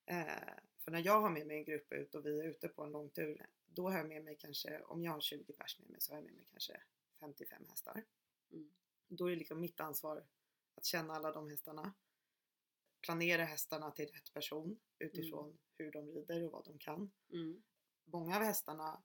Eh, 0.06 0.54
för 0.80 0.92
när 0.92 1.06
jag 1.06 1.22
har 1.22 1.30
med 1.30 1.48
mig 1.48 1.58
en 1.58 1.64
grupp 1.66 1.94
ut 1.94 2.16
och 2.16 2.26
vi 2.26 2.40
är 2.40 2.44
ute 2.44 2.68
på 2.68 2.84
en 2.84 2.92
lång 2.92 3.10
tur, 3.10 3.46
då 3.66 3.90
har 3.90 3.98
jag 3.98 4.08
med 4.08 4.24
mig 4.24 4.38
kanske, 4.40 4.82
om 4.82 5.04
jag 5.04 5.12
har 5.12 5.22
20 5.22 5.54
pers 5.54 5.80
med 5.80 5.90
mig 5.90 6.02
så 6.02 6.12
har 6.12 6.18
jag 6.18 6.26
med 6.26 6.34
mig 6.36 6.46
kanske 6.52 6.82
55 7.20 7.66
hästar. 7.70 8.04
Mm. 8.52 8.74
Då 9.08 9.26
är 9.26 9.30
det 9.30 9.36
liksom 9.38 9.60
mitt 9.60 9.80
ansvar 9.80 10.26
att 10.76 10.86
känna 10.86 11.14
alla 11.14 11.32
de 11.32 11.50
hästarna. 11.50 11.94
Planera 13.04 13.44
hästarna 13.44 13.92
till 13.92 14.08
rätt 14.08 14.34
person 14.34 14.80
utifrån 15.00 15.58
hur 15.78 15.92
de 15.92 16.12
rider 16.12 16.46
och 16.46 16.52
vad 16.52 16.66
de 16.66 16.80
kan. 16.80 17.12
Mm. 17.30 17.64
Många 18.06 18.36
av 18.36 18.44
hästarna, 18.44 19.04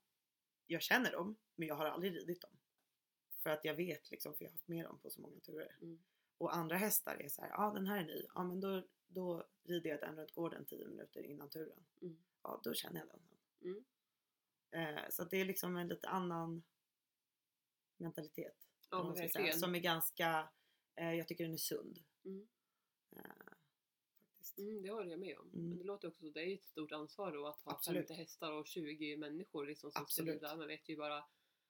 jag 0.66 0.82
känner 0.82 1.12
dem, 1.12 1.36
men 1.54 1.68
jag 1.68 1.74
har 1.74 1.86
aldrig 1.86 2.16
ridit 2.16 2.40
dem. 2.40 2.50
För 3.42 3.50
att 3.50 3.64
jag 3.64 3.74
vet 3.74 4.10
liksom, 4.10 4.34
för 4.34 4.44
jag 4.44 4.50
har 4.50 4.54
haft 4.54 4.68
med 4.68 4.84
dem 4.84 4.98
på 5.00 5.10
så 5.10 5.20
många 5.20 5.40
turer. 5.40 5.76
Mm. 5.82 6.04
Och 6.38 6.56
andra 6.56 6.76
hästar 6.76 7.16
är 7.16 7.28
så 7.28 7.42
här, 7.42 7.48
ja 7.48 7.66
ah, 7.66 7.72
den 7.72 7.86
här 7.86 7.98
är 7.98 8.04
ny, 8.04 8.26
ja 8.34 8.44
men 8.44 8.60
då, 8.60 8.86
då 9.06 9.46
rider 9.62 9.90
jag 9.90 10.00
den 10.00 10.16
runt 10.16 10.32
gården 10.32 10.64
10 10.66 10.86
minuter 10.86 11.22
innan 11.22 11.50
turen. 11.50 11.84
Mm. 12.02 12.18
Ja 12.42 12.60
då 12.64 12.74
känner 12.74 13.00
jag 13.00 13.08
den. 13.08 13.22
Mm. 13.60 13.84
Eh, 14.70 15.04
så 15.10 15.24
det 15.24 15.36
är 15.36 15.44
liksom 15.44 15.76
en 15.76 15.88
lite 15.88 16.08
annan 16.08 16.62
mentalitet. 17.96 18.68
Ja, 18.90 19.02
man 19.02 19.16
ska 19.16 19.28
säga, 19.28 19.52
som 19.52 19.74
är 19.74 19.78
ganska, 19.78 20.48
eh, 20.94 21.12
jag 21.12 21.28
tycker 21.28 21.44
den 21.44 21.52
är 21.52 21.58
sund. 21.58 21.98
Mm. 22.24 22.48
Eh. 23.16 23.47
Mm, 24.58 24.82
det 24.82 24.90
håller 24.90 25.10
jag 25.10 25.20
med 25.20 25.38
om. 25.38 25.50
Mm. 25.54 25.68
Men 25.68 25.78
det 25.78 25.84
låter 25.84 26.08
också 26.08 26.20
så, 26.26 26.30
det 26.32 26.40
är 26.40 26.46
ju 26.46 26.54
ett 26.54 26.66
stort 26.66 26.92
ansvar 26.92 27.32
då 27.32 27.46
att 27.46 27.60
ha 27.62 27.72
Absolut. 27.72 28.08
50 28.08 28.14
hästar 28.14 28.52
och 28.52 28.66
20 28.66 29.16
människor 29.16 29.66
liksom 29.66 29.90
som 29.90 29.98
ska 29.98 30.02
Absolut. 30.02 30.34
rida. 30.34 30.56
Man 30.56 30.66
vet 30.68 30.88
ju 30.88 30.96
bara, 30.96 31.24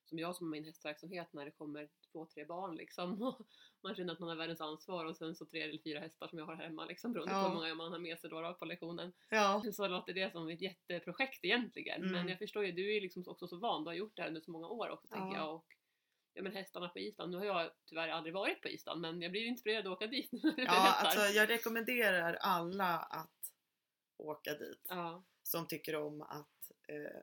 som 0.05 0.19
jag 0.19 0.37
som 0.37 0.47
har 0.47 0.51
min 0.51 0.65
hästverksamhet, 0.65 1.33
när 1.33 1.45
det 1.45 1.51
kommer 1.51 1.89
två, 2.13 2.27
tre 2.27 2.45
barn 2.45 2.77
liksom. 2.77 3.23
Och 3.29 3.47
man 3.83 3.95
känner 3.95 4.13
att 4.13 4.19
man 4.19 4.29
har 4.29 4.37
världens 4.37 4.61
ansvar 4.61 5.05
och 5.05 5.17
sen 5.17 5.37
så 5.37 5.47
tre 5.47 5.61
eller 5.63 5.79
fyra 5.79 6.01
hästar 6.01 6.29
som 6.29 6.39
jag 6.39 6.47
har 6.47 6.55
hemma 6.57 6.85
liksom 6.85 7.13
beroende 7.13 7.33
på 7.35 7.39
Ja. 7.41 7.49
hur 7.49 7.55
många 7.55 7.75
man 7.75 7.93
har 7.93 7.99
med 7.99 8.19
sig 8.19 8.31
då, 8.31 8.41
då 8.41 8.55
på 8.55 8.65
lektionen. 8.65 9.13
Ja, 9.31 9.63
Så 9.73 9.89
låter 9.89 10.13
det 10.15 10.33
som 10.33 10.49
ett 10.49 10.61
jätteprojekt 10.63 11.45
egentligen. 11.45 12.01
Mm. 12.01 12.13
Men 12.13 12.29
jag 12.29 12.39
förstår 12.39 12.65
ju, 12.67 12.73
du 12.73 12.97
är 12.97 13.01
liksom 13.01 13.25
också 13.27 13.49
så 13.49 13.57
van, 13.57 13.85
du 13.85 13.89
har 13.89 13.95
gjort 13.95 14.17
det 14.17 14.23
här 14.23 14.29
under 14.29 14.41
så 14.41 14.51
många 14.51 14.69
år 14.69 14.89
också 14.89 15.09
tänker 15.09 15.37
Ja. 15.37 15.45
jag. 15.45 15.55
Och, 15.55 15.65
ja 16.39 16.43
men 16.43 16.53
hästarna 16.53 16.89
på 16.89 16.99
Island, 16.99 17.31
nu 17.31 17.39
har 17.39 17.45
jag 17.45 17.71
tyvärr 17.87 18.09
aldrig 18.09 18.35
varit 18.35 18.63
på 18.63 18.69
Island 18.69 19.01
men 19.01 19.23
jag 19.23 19.31
blir 19.31 19.47
inspirerad 19.47 19.87
att 19.87 19.93
åka 19.93 20.07
dit 20.07 20.33
när 20.33 20.53
du 20.53 20.63
ja 20.63 20.93
alltså 20.95 21.21
jag 21.21 21.49
rekommenderar 21.49 22.35
alla 22.35 22.99
att 22.99 23.53
åka 24.17 24.55
dit. 24.55 24.87
ja. 24.89 25.25
Som 25.43 25.67
tycker 25.67 25.97
om 25.97 26.23
att 26.23 26.73
eh, 26.89 27.21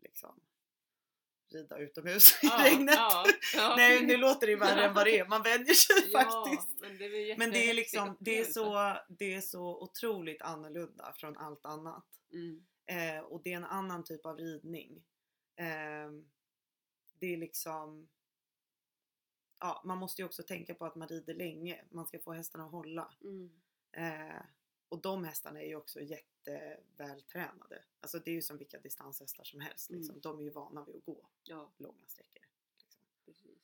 liksom 0.00 0.40
rida 1.52 1.78
utomhus 1.78 2.32
i 2.32 2.46
Ja, 2.46 2.64
regnet. 2.64 2.94
ja. 2.94 3.24
Nej 3.76 4.06
nu 4.06 4.16
låter 4.16 4.46
det 4.46 4.56
värre 4.56 4.84
än 4.84 4.94
vad 4.94 5.06
det 5.06 5.18
är, 5.18 5.26
man 5.26 5.42
vänjer 5.42 5.74
sig 5.74 6.10
faktiskt. 6.12 6.80
men 6.80 6.98
det, 6.98 7.04
är 7.04 7.38
Men 7.38 7.50
det 7.50 7.70
är 7.70 7.74
liksom, 7.74 8.16
det 8.20 8.38
är, 8.38 8.44
så, 8.44 8.96
det 9.08 9.34
är 9.34 9.40
så 9.40 9.82
otroligt 9.82 10.42
annorlunda 10.42 11.12
från 11.16 11.36
allt 11.36 11.64
annat. 11.66 12.04
Mm. 12.32 12.64
Eh, 12.86 13.22
och 13.22 13.42
det 13.42 13.52
är 13.52 13.56
en 13.56 13.64
annan 13.64 14.04
typ 14.04 14.26
av 14.26 14.36
ridning. 14.38 15.04
Eh, 15.56 16.10
det 17.20 17.32
är 17.32 17.36
liksom 17.36 18.08
Ja, 19.64 19.82
man 19.84 19.98
måste 19.98 20.22
ju 20.22 20.26
också 20.26 20.42
tänka 20.42 20.74
på 20.74 20.86
att 20.86 20.94
man 20.96 21.08
rider 21.08 21.34
länge. 21.34 21.84
Man 21.90 22.06
ska 22.06 22.18
få 22.18 22.32
hästarna 22.32 22.64
att 22.64 22.70
hålla. 22.70 23.14
Mm. 23.20 23.50
Eh, 23.92 24.42
och 24.88 25.00
de 25.02 25.24
hästarna 25.24 25.62
är 25.62 25.66
ju 25.66 25.76
också 25.76 26.00
jättevältränade. 26.00 27.84
Alltså 28.00 28.18
det 28.18 28.30
är 28.30 28.34
ju 28.34 28.42
som 28.42 28.58
vilka 28.58 28.78
distanshästar 28.80 29.44
som 29.44 29.60
helst. 29.60 29.90
Mm. 29.90 30.00
Liksom. 30.00 30.20
De 30.20 30.38
är 30.38 30.42
ju 30.42 30.50
vana 30.50 30.84
vid 30.84 30.96
att 30.96 31.04
gå 31.04 31.28
Ja, 31.44 31.72
långa 31.76 32.06
sträckor. 32.06 32.42
Liksom. 32.78 33.02
precis. 33.24 33.58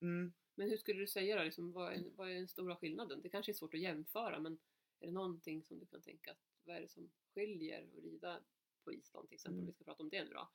Mm. 0.00 0.32
Men 0.54 0.70
hur 0.70 0.76
skulle 0.76 1.00
du 1.00 1.06
säga 1.06 1.36
då, 1.38 1.42
liksom, 1.44 1.72
vad, 1.72 1.92
är, 1.92 2.04
vad 2.16 2.30
är 2.30 2.34
den 2.34 2.48
stora 2.48 2.76
skillnaden? 2.76 3.20
Det 3.22 3.28
kanske 3.28 3.52
är 3.52 3.54
svårt 3.54 3.74
att 3.74 3.80
jämföra 3.80 4.38
men 4.38 4.58
är 5.00 5.06
det 5.06 5.12
någonting 5.12 5.64
som 5.64 5.78
du 5.78 5.86
kan 5.86 6.02
tänka 6.02 6.30
att 6.30 6.38
vad 6.64 6.76
är 6.76 6.80
det 6.80 6.88
som 6.88 7.10
skiljer 7.34 7.82
att 7.82 8.04
rida 8.04 8.40
på 8.84 8.92
Island 8.92 9.28
till 9.28 9.34
exempel, 9.34 9.58
Mm. 9.58 9.66
vi 9.66 9.72
ska 9.72 9.84
prata 9.84 10.02
om 10.02 10.08
det 10.08 10.24
nu 10.24 10.30
då, 10.30 10.48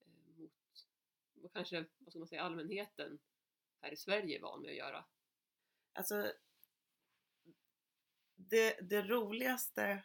eh, 0.00 0.38
mot 0.40 0.52
vad 1.34 1.52
kanske, 1.52 1.84
vad 1.98 2.12
ska 2.12 2.18
man 2.18 2.28
säga, 2.28 2.42
allmänheten 2.42 3.18
här 3.82 3.92
i 3.92 3.96
Sverige 3.96 4.38
är 4.38 4.42
van 4.42 4.62
med 4.62 4.70
att 4.70 4.76
göra? 4.76 5.04
Alltså 5.92 6.32
det, 8.34 8.78
det 8.80 9.02
roligaste 9.02 10.04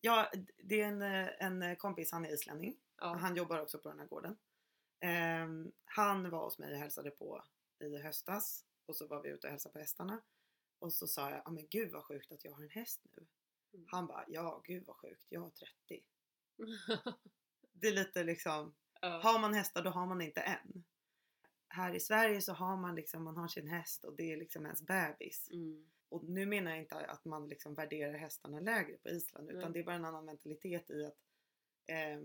Ja, 0.00 0.30
det 0.56 0.80
är 0.80 0.88
en, 1.40 1.62
en 1.62 1.76
kompis, 1.76 2.12
han 2.12 2.24
är 2.24 2.34
islänning. 2.34 2.76
Ja, 2.96 3.06
Han 3.06 3.36
jobbar 3.36 3.58
också 3.58 3.78
på 3.78 3.88
den 3.88 3.98
här 3.98 4.06
gården. 4.06 4.36
Ehm, 5.00 5.72
han 5.84 6.30
var 6.30 6.44
hos 6.44 6.58
mig 6.58 6.72
och 6.72 6.78
hälsade 6.78 7.10
på 7.10 7.44
i 7.80 7.98
höstas 7.98 8.64
och 8.86 8.96
så 8.96 9.06
var 9.06 9.22
vi 9.22 9.28
ute 9.28 9.46
och 9.46 9.50
hälsade 9.50 9.72
på 9.72 9.78
hästarna. 9.78 10.22
Och 10.78 10.92
så 10.92 11.06
sa 11.06 11.30
jag, 11.30 11.42
ja 11.44 11.50
men 11.50 11.66
gud 11.68 11.92
vad 11.92 12.04
sjukt 12.04 12.32
att 12.32 12.44
jag 12.44 12.52
har 12.52 12.62
en 12.62 12.70
häst 12.70 13.00
nu. 13.04 13.26
Mm. 13.74 13.86
Han 13.90 14.06
bara, 14.06 14.24
ja 14.28 14.62
gud 14.64 14.86
vad 14.86 14.96
sjukt, 14.96 15.26
jag 15.28 15.40
har 15.40 15.50
30. 15.50 16.04
Det 17.72 17.88
är 17.88 17.92
lite 17.92 18.24
liksom, 18.24 18.74
ja. 19.00 19.20
har 19.22 19.38
man 19.38 19.54
hästar 19.54 19.82
då 19.82 19.90
har 19.90 20.06
man 20.06 20.20
inte 20.20 20.40
en. 20.40 20.84
Här 21.74 21.94
i 21.94 22.00
Sverige 22.00 22.40
så 22.40 22.52
har 22.52 22.76
man 22.76 22.94
liksom, 22.94 23.24
man 23.24 23.36
har 23.36 23.48
sin 23.48 23.68
häst 23.68 24.04
och 24.04 24.16
det 24.16 24.32
är 24.32 24.36
liksom 24.36 24.64
ens 24.64 24.82
bebis. 24.82 25.50
Mm. 25.52 25.90
Och 26.08 26.24
nu 26.24 26.46
menar 26.46 26.70
jag 26.70 26.80
inte 26.80 26.96
att 26.96 27.24
man 27.24 27.48
liksom 27.48 27.74
värderar 27.74 28.18
hästarna 28.18 28.60
lägre 28.60 28.96
på 28.96 29.08
Island 29.08 29.50
utan 29.50 29.62
Nej. 29.62 29.72
det 29.72 29.78
är 29.78 29.84
bara 29.84 29.94
en 29.96 30.04
annan 30.04 30.24
mentalitet 30.24 30.90
i 30.90 31.04
att 31.04 31.18
eh, 31.86 32.20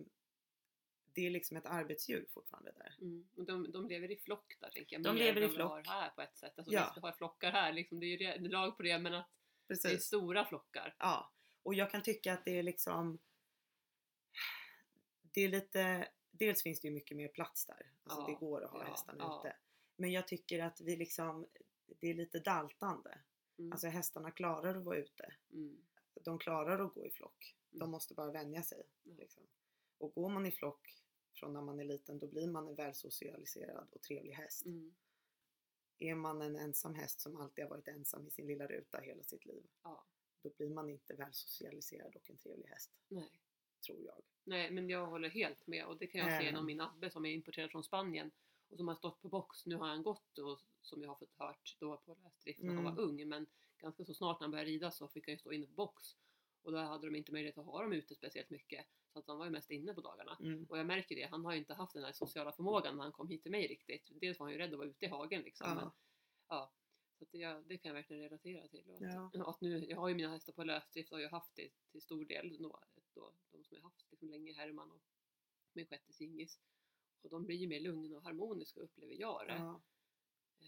det 1.13 1.25
är 1.25 1.29
liksom 1.29 1.58
ett 1.58 1.65
arbetsdjur 1.65 2.25
fortfarande 2.34 2.72
där. 2.72 2.96
Mm. 3.01 3.29
Och 3.36 3.46
de, 3.46 3.72
de 3.72 3.88
lever 3.88 4.12
i 4.12 4.18
flock 4.18 4.58
där 4.60 4.70
tänker 4.70 4.96
jag. 4.96 5.03
De 5.03 5.15
mer 5.15 5.24
lever 5.24 5.41
i 5.41 5.50
flock. 5.50 5.72
har 5.72 5.84
här 5.84 6.10
på 6.10 6.22
ett 6.22 6.38
sätt. 6.38 6.53
Alltså, 6.58 6.74
Ja. 6.74 6.91
Vi 6.96 7.01
har 7.01 7.12
flockar 7.12 7.51
här, 7.51 7.74
liksom, 7.74 8.00
det 8.00 8.06
är 8.06 8.39
ju 8.39 8.48
lag 8.48 8.77
på 8.77 8.84
det 8.84 9.00
men 9.00 9.13
att 9.13 9.29
det 9.68 9.74
är 9.74 9.75
Precis. 9.75 10.03
stora 10.03 10.46
flockar. 10.46 10.96
Ja. 11.00 11.32
Och 11.63 11.74
jag 11.74 11.91
kan 11.91 12.03
tycka 12.03 12.34
att 12.34 12.46
det 12.46 12.60
är 12.60 12.63
liksom 12.63 13.20
det 15.34 15.41
är 15.41 15.50
lite, 15.50 16.08
dels 16.39 16.63
finns 16.63 16.79
det 16.79 16.88
ju 16.88 16.93
mycket 16.93 17.17
mer 17.17 17.27
plats 17.27 17.65
där. 17.65 17.91
Alltså 18.03 18.22
Ja, 18.22 18.27
det 18.27 18.34
går 18.46 18.63
att 18.63 18.72
ha 18.72 18.79
ja, 18.84 18.89
hästarna 18.91 19.24
ja. 19.24 19.39
ute. 19.46 19.55
Men 19.96 20.12
jag 20.12 20.27
tycker 20.27 20.60
att 20.63 20.81
vi 20.81 20.96
liksom, 20.96 21.48
det 22.00 22.08
är 22.08 22.13
lite 22.13 22.39
daltande. 22.39 23.19
Mm. 23.58 23.72
Alltså 23.72 23.88
hästarna 23.88 24.31
klarar 24.31 24.75
att 24.75 24.84
vara 24.84 24.98
ute. 24.98 25.34
Mm. 25.51 25.86
De 26.13 26.39
klarar 26.39 26.79
att 26.86 26.93
gå 26.93 27.05
i 27.05 27.10
flock. 27.12 27.55
De 27.69 27.77
Mm. 27.77 27.91
måste 27.91 28.13
bara 28.13 28.31
vänja 28.31 28.63
sig. 28.63 28.84
Liksom. 29.03 29.43
Och 29.98 30.13
går 30.13 30.29
man 30.29 30.46
i 30.46 30.51
flock 30.51 30.96
från 31.34 31.53
när 31.53 31.62
man 31.62 31.79
är 31.79 31.84
liten 31.86 32.19
då 32.19 32.27
blir 32.27 32.48
man 32.48 32.67
en 32.67 32.75
välsocialiserad 32.75 33.88
och 33.91 34.01
trevlig 34.01 34.34
häst. 34.34 34.65
Mm. 34.65 34.96
Är 35.98 36.15
man 36.15 36.41
en 36.41 36.55
ensam 36.55 36.96
häst 36.96 37.19
som 37.19 37.36
alltid 37.38 37.63
har 37.63 37.69
varit 37.69 37.88
ensam 37.88 38.27
i 38.27 38.31
sin 38.31 38.48
lilla 38.48 38.67
ruta 38.67 39.00
hela 39.00 39.24
sitt 39.24 39.46
liv. 39.46 39.67
Ja. 39.84 40.05
Då 40.41 40.50
blir 40.50 40.69
man 40.69 40.89
inte 40.89 41.13
välsocialiserad 41.13 42.15
och 42.15 42.29
en 42.29 42.38
trevlig 42.38 42.67
häst. 42.67 42.91
Nej. 43.08 43.31
Tror 43.86 44.05
jag. 44.05 44.21
Nej, 44.43 44.71
men 44.71 44.89
jag 44.89 45.07
håller 45.07 45.29
helt 45.29 45.67
med 45.67 45.86
och 45.86 45.98
det 45.98 46.07
kan 46.07 46.21
jag 46.21 46.29
se 46.29 46.36
Eh. 46.38 46.43
genom 46.45 46.65
min 46.65 46.81
Abbe 46.81 47.09
som 47.12 47.25
är 47.25 47.31
importerad 47.31 47.71
från 47.71 47.83
Spanien 47.83 48.31
och 48.69 48.77
som 48.77 48.88
har 48.88 48.95
stått 48.95 49.21
på 49.21 49.29
box. 49.29 49.65
Nu 49.65 49.75
har 49.75 49.88
han 49.88 50.03
gått 50.03 50.38
och 50.38 50.59
som 50.81 51.01
jag 51.01 51.09
har 51.09 51.15
fått 51.15 51.33
hört 51.38 51.75
då 51.79 51.98
på 51.98 52.15
lösdrift 52.24 52.62
när 52.62 52.74
han 52.74 52.79
Mm. 52.86 52.95
var 52.95 53.03
ung 53.03 53.27
men 53.29 53.45
ganska 53.77 54.05
så 54.05 54.13
snart 54.13 54.39
när 54.39 54.43
han 54.45 54.51
började 54.51 54.69
rida 54.69 54.91
så 54.91 55.07
fick 55.07 55.27
han 55.27 55.33
ju 55.33 55.38
stå 55.39 55.51
inne 55.51 55.65
på 55.67 55.74
box 55.74 56.03
och 56.62 56.71
där 56.71 56.83
hade 56.83 57.07
de 57.07 57.15
inte 57.15 57.31
möjlighet 57.31 57.57
att 57.57 57.65
ha 57.65 57.81
dem 57.81 57.93
ute 57.93 58.15
speciellt 58.15 58.50
mycket 58.50 58.86
så 59.13 59.19
att 59.19 59.27
han 59.27 59.38
var 59.38 59.45
ju 59.45 59.51
mest 59.51 59.71
inne 59.71 59.93
på 59.93 60.01
dagarna. 60.01 60.38
Mm. 60.39 60.65
Och 60.69 60.77
jag 60.77 60.86
märker 60.86 61.15
det, 61.15 61.24
han 61.31 61.45
har 61.45 61.51
ju 61.51 61.57
inte 61.57 61.74
haft 61.74 61.93
den 61.93 62.03
här 62.03 62.12
sociala 62.12 62.51
förmågan 62.51 62.95
när 62.95 63.03
han 63.03 63.12
kom 63.12 63.27
hit 63.29 63.41
till 63.43 63.51
mig 63.51 63.67
riktigt. 63.67 64.12
Dels 64.21 64.39
var 64.39 64.45
han 64.45 64.53
ju 64.53 64.59
rädd 64.59 64.71
att 64.74 64.77
vara 64.79 64.88
ute 64.89 65.05
i 65.05 65.07
hagen 65.07 65.41
liksom. 65.41 65.69
Men, 65.69 65.77
Ja. 65.83 65.93
ja, 66.50 66.71
så 67.19 67.25
det, 67.31 67.38
ja, 67.38 67.62
det 67.67 67.77
kan 67.77 67.89
jag 67.89 67.93
verkligen 67.93 68.24
relatera 68.24 68.67
till. 68.67 68.89
Och 68.89 68.95
att, 68.95 69.33
Ja. 69.33 69.50
att 69.50 69.62
nu, 69.62 69.86
jag 69.89 69.98
har 69.98 70.09
ju 70.09 70.15
mina 70.15 70.29
hästar 70.31 70.53
på 70.53 70.63
lösdrift 70.63 71.12
och 71.12 71.17
har 71.17 71.24
ju 71.24 71.29
haft 71.29 71.55
det 71.55 71.69
till 71.91 72.01
stor 72.01 72.25
del. 72.25 72.57
Då, 73.13 73.34
de 73.51 73.63
som 73.63 73.75
jag 73.75 73.84
haft 73.84 74.06
liksom 74.12 74.30
länge, 74.30 74.54
Herman 74.54 74.92
och 74.92 75.01
min 75.74 75.86
sjätte 75.86 76.13
Singis. 76.13 76.60
Och 77.22 77.30
de 77.30 77.46
blir 77.46 77.56
ju 77.56 77.68
mer 77.68 77.80
lugna 77.80 78.18
och 78.18 78.24
harmoniska 78.24 78.80
upplever 78.80 79.13
jag 79.13 79.48
det. 79.48 79.54
Ja. 79.54 79.82
Eh, 80.60 80.68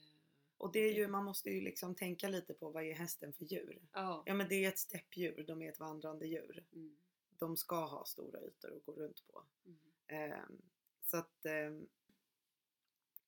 Och 0.57 0.71
det 0.71 0.79
är 0.79 0.93
ju, 0.93 1.07
man 1.07 1.25
måste 1.25 1.49
ju 1.49 1.61
liksom 1.61 1.95
tänka 1.95 2.27
lite 2.29 2.53
på 2.53 2.69
vad 2.69 2.83
är 2.83 2.93
hästen 2.93 3.33
för 3.33 3.45
djur? 3.45 3.81
Ja. 3.93 4.23
Ja 4.25 4.33
men 4.33 4.47
det 4.49 4.55
är 4.65 4.67
ett 4.69 4.79
steppdjur, 4.79 5.43
de 5.47 5.61
är 5.61 5.69
ett 5.71 5.79
vandrande 5.79 6.27
djur. 6.27 6.65
Mm, 6.73 6.97
De 7.29 7.57
ska 7.57 7.85
ha 7.85 8.05
stora 8.05 8.41
ytor 8.41 8.77
att 8.77 8.85
gå 8.85 8.91
runt 8.93 9.27
på. 9.27 9.43
mm, 9.65 9.79
Ehm, 10.07 10.61
så 11.05 11.17
att 11.17 11.45
ehm, 11.45 11.87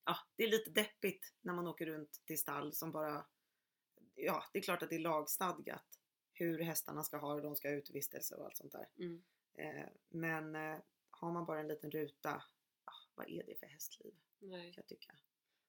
ja, 0.04 0.16
det 0.36 0.44
är 0.44 0.48
lite 0.50 0.70
deppigt 0.70 1.32
när 1.40 1.54
man 1.54 1.66
åker 1.66 1.86
runt 1.86 2.12
till 2.24 2.38
stall 2.38 2.72
som 2.72 2.92
bara 2.92 3.26
Ja, 4.16 4.44
det 4.52 4.58
är 4.58 4.62
klart 4.62 4.82
att 4.82 4.88
det 4.90 4.96
är 4.96 5.00
lagstadgat 5.00 5.98
hur 6.34 6.58
hästarna 6.58 7.02
ska 7.04 7.16
ha 7.16 7.34
det, 7.34 7.40
de 7.42 7.56
ska 7.56 7.68
ha 7.68 7.74
utevistelse 7.74 8.34
och 8.34 8.44
allt 8.44 8.56
sånt 8.56 8.72
där. 8.72 8.88
mm. 8.98 9.22
Ehm, 9.54 9.88
men 10.08 10.54
eh, 10.56 10.78
har 11.10 11.32
man 11.32 11.44
bara 11.46 11.60
en 11.60 11.68
liten 11.68 11.90
ruta, 11.90 12.42
ja, 12.84 12.92
vad 13.14 13.28
är 13.28 13.42
det 13.46 13.58
för 13.58 13.66
hästliv 13.66 14.14
Nej, 14.38 14.72
kan 14.72 14.82
jag 14.82 14.86
tycka. 14.86 15.14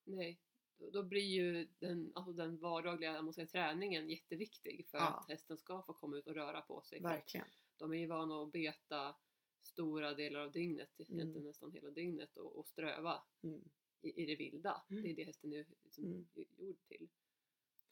nej. 0.03 0.39
Då, 0.77 0.89
då 0.89 1.03
blir 1.03 1.21
ju 1.25 1.67
den, 1.79 2.11
alltså 2.15 2.33
den 2.33 2.57
vardagliga 2.57 3.21
måste 3.21 3.47
säga, 3.47 3.67
träningen 3.67 4.09
jätteviktig 4.09 4.87
för 4.89 4.97
Ja. 4.97 5.07
att 5.07 5.29
hästen 5.29 5.57
ska 5.57 5.83
få 5.83 5.93
komma 5.93 6.17
ut 6.17 6.27
och 6.27 6.33
röra 6.35 6.61
på 6.61 6.81
sig. 6.81 6.97
Att 6.97 7.03
Verkligen. 7.03 7.47
de 7.77 7.93
är 7.93 7.97
ju 7.97 8.07
vana 8.07 8.43
att 8.43 8.51
beta 8.51 9.15
stora 9.61 10.13
delar 10.13 10.39
av 10.39 10.51
dygnet, 10.51 10.89
Mm. 11.09 11.31
nästan 11.43 11.71
hela 11.71 11.89
dygnet 11.89 12.37
och, 12.37 12.59
och 12.59 12.67
ströva 12.67 13.23
Mm. 13.43 13.69
i, 14.01 14.23
i 14.23 14.25
det 14.25 14.35
vilda. 14.35 14.83
Mm. 14.89 15.03
Det 15.03 15.09
är 15.11 15.15
det 15.15 15.23
hästen 15.23 15.53
är 15.53 15.65
liksom 15.83 16.03
Mm. 16.05 16.27
gjord 16.57 16.77
till. 16.87 17.09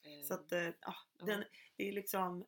Eh, 0.02 0.22
Så 0.28 0.34
att, 0.34 0.52
eh, 0.52 0.60
ja, 0.82 0.96
ja. 1.20 1.26
den, 1.26 1.44
det 1.76 1.88
är 1.90 1.92
liksom 1.94 2.46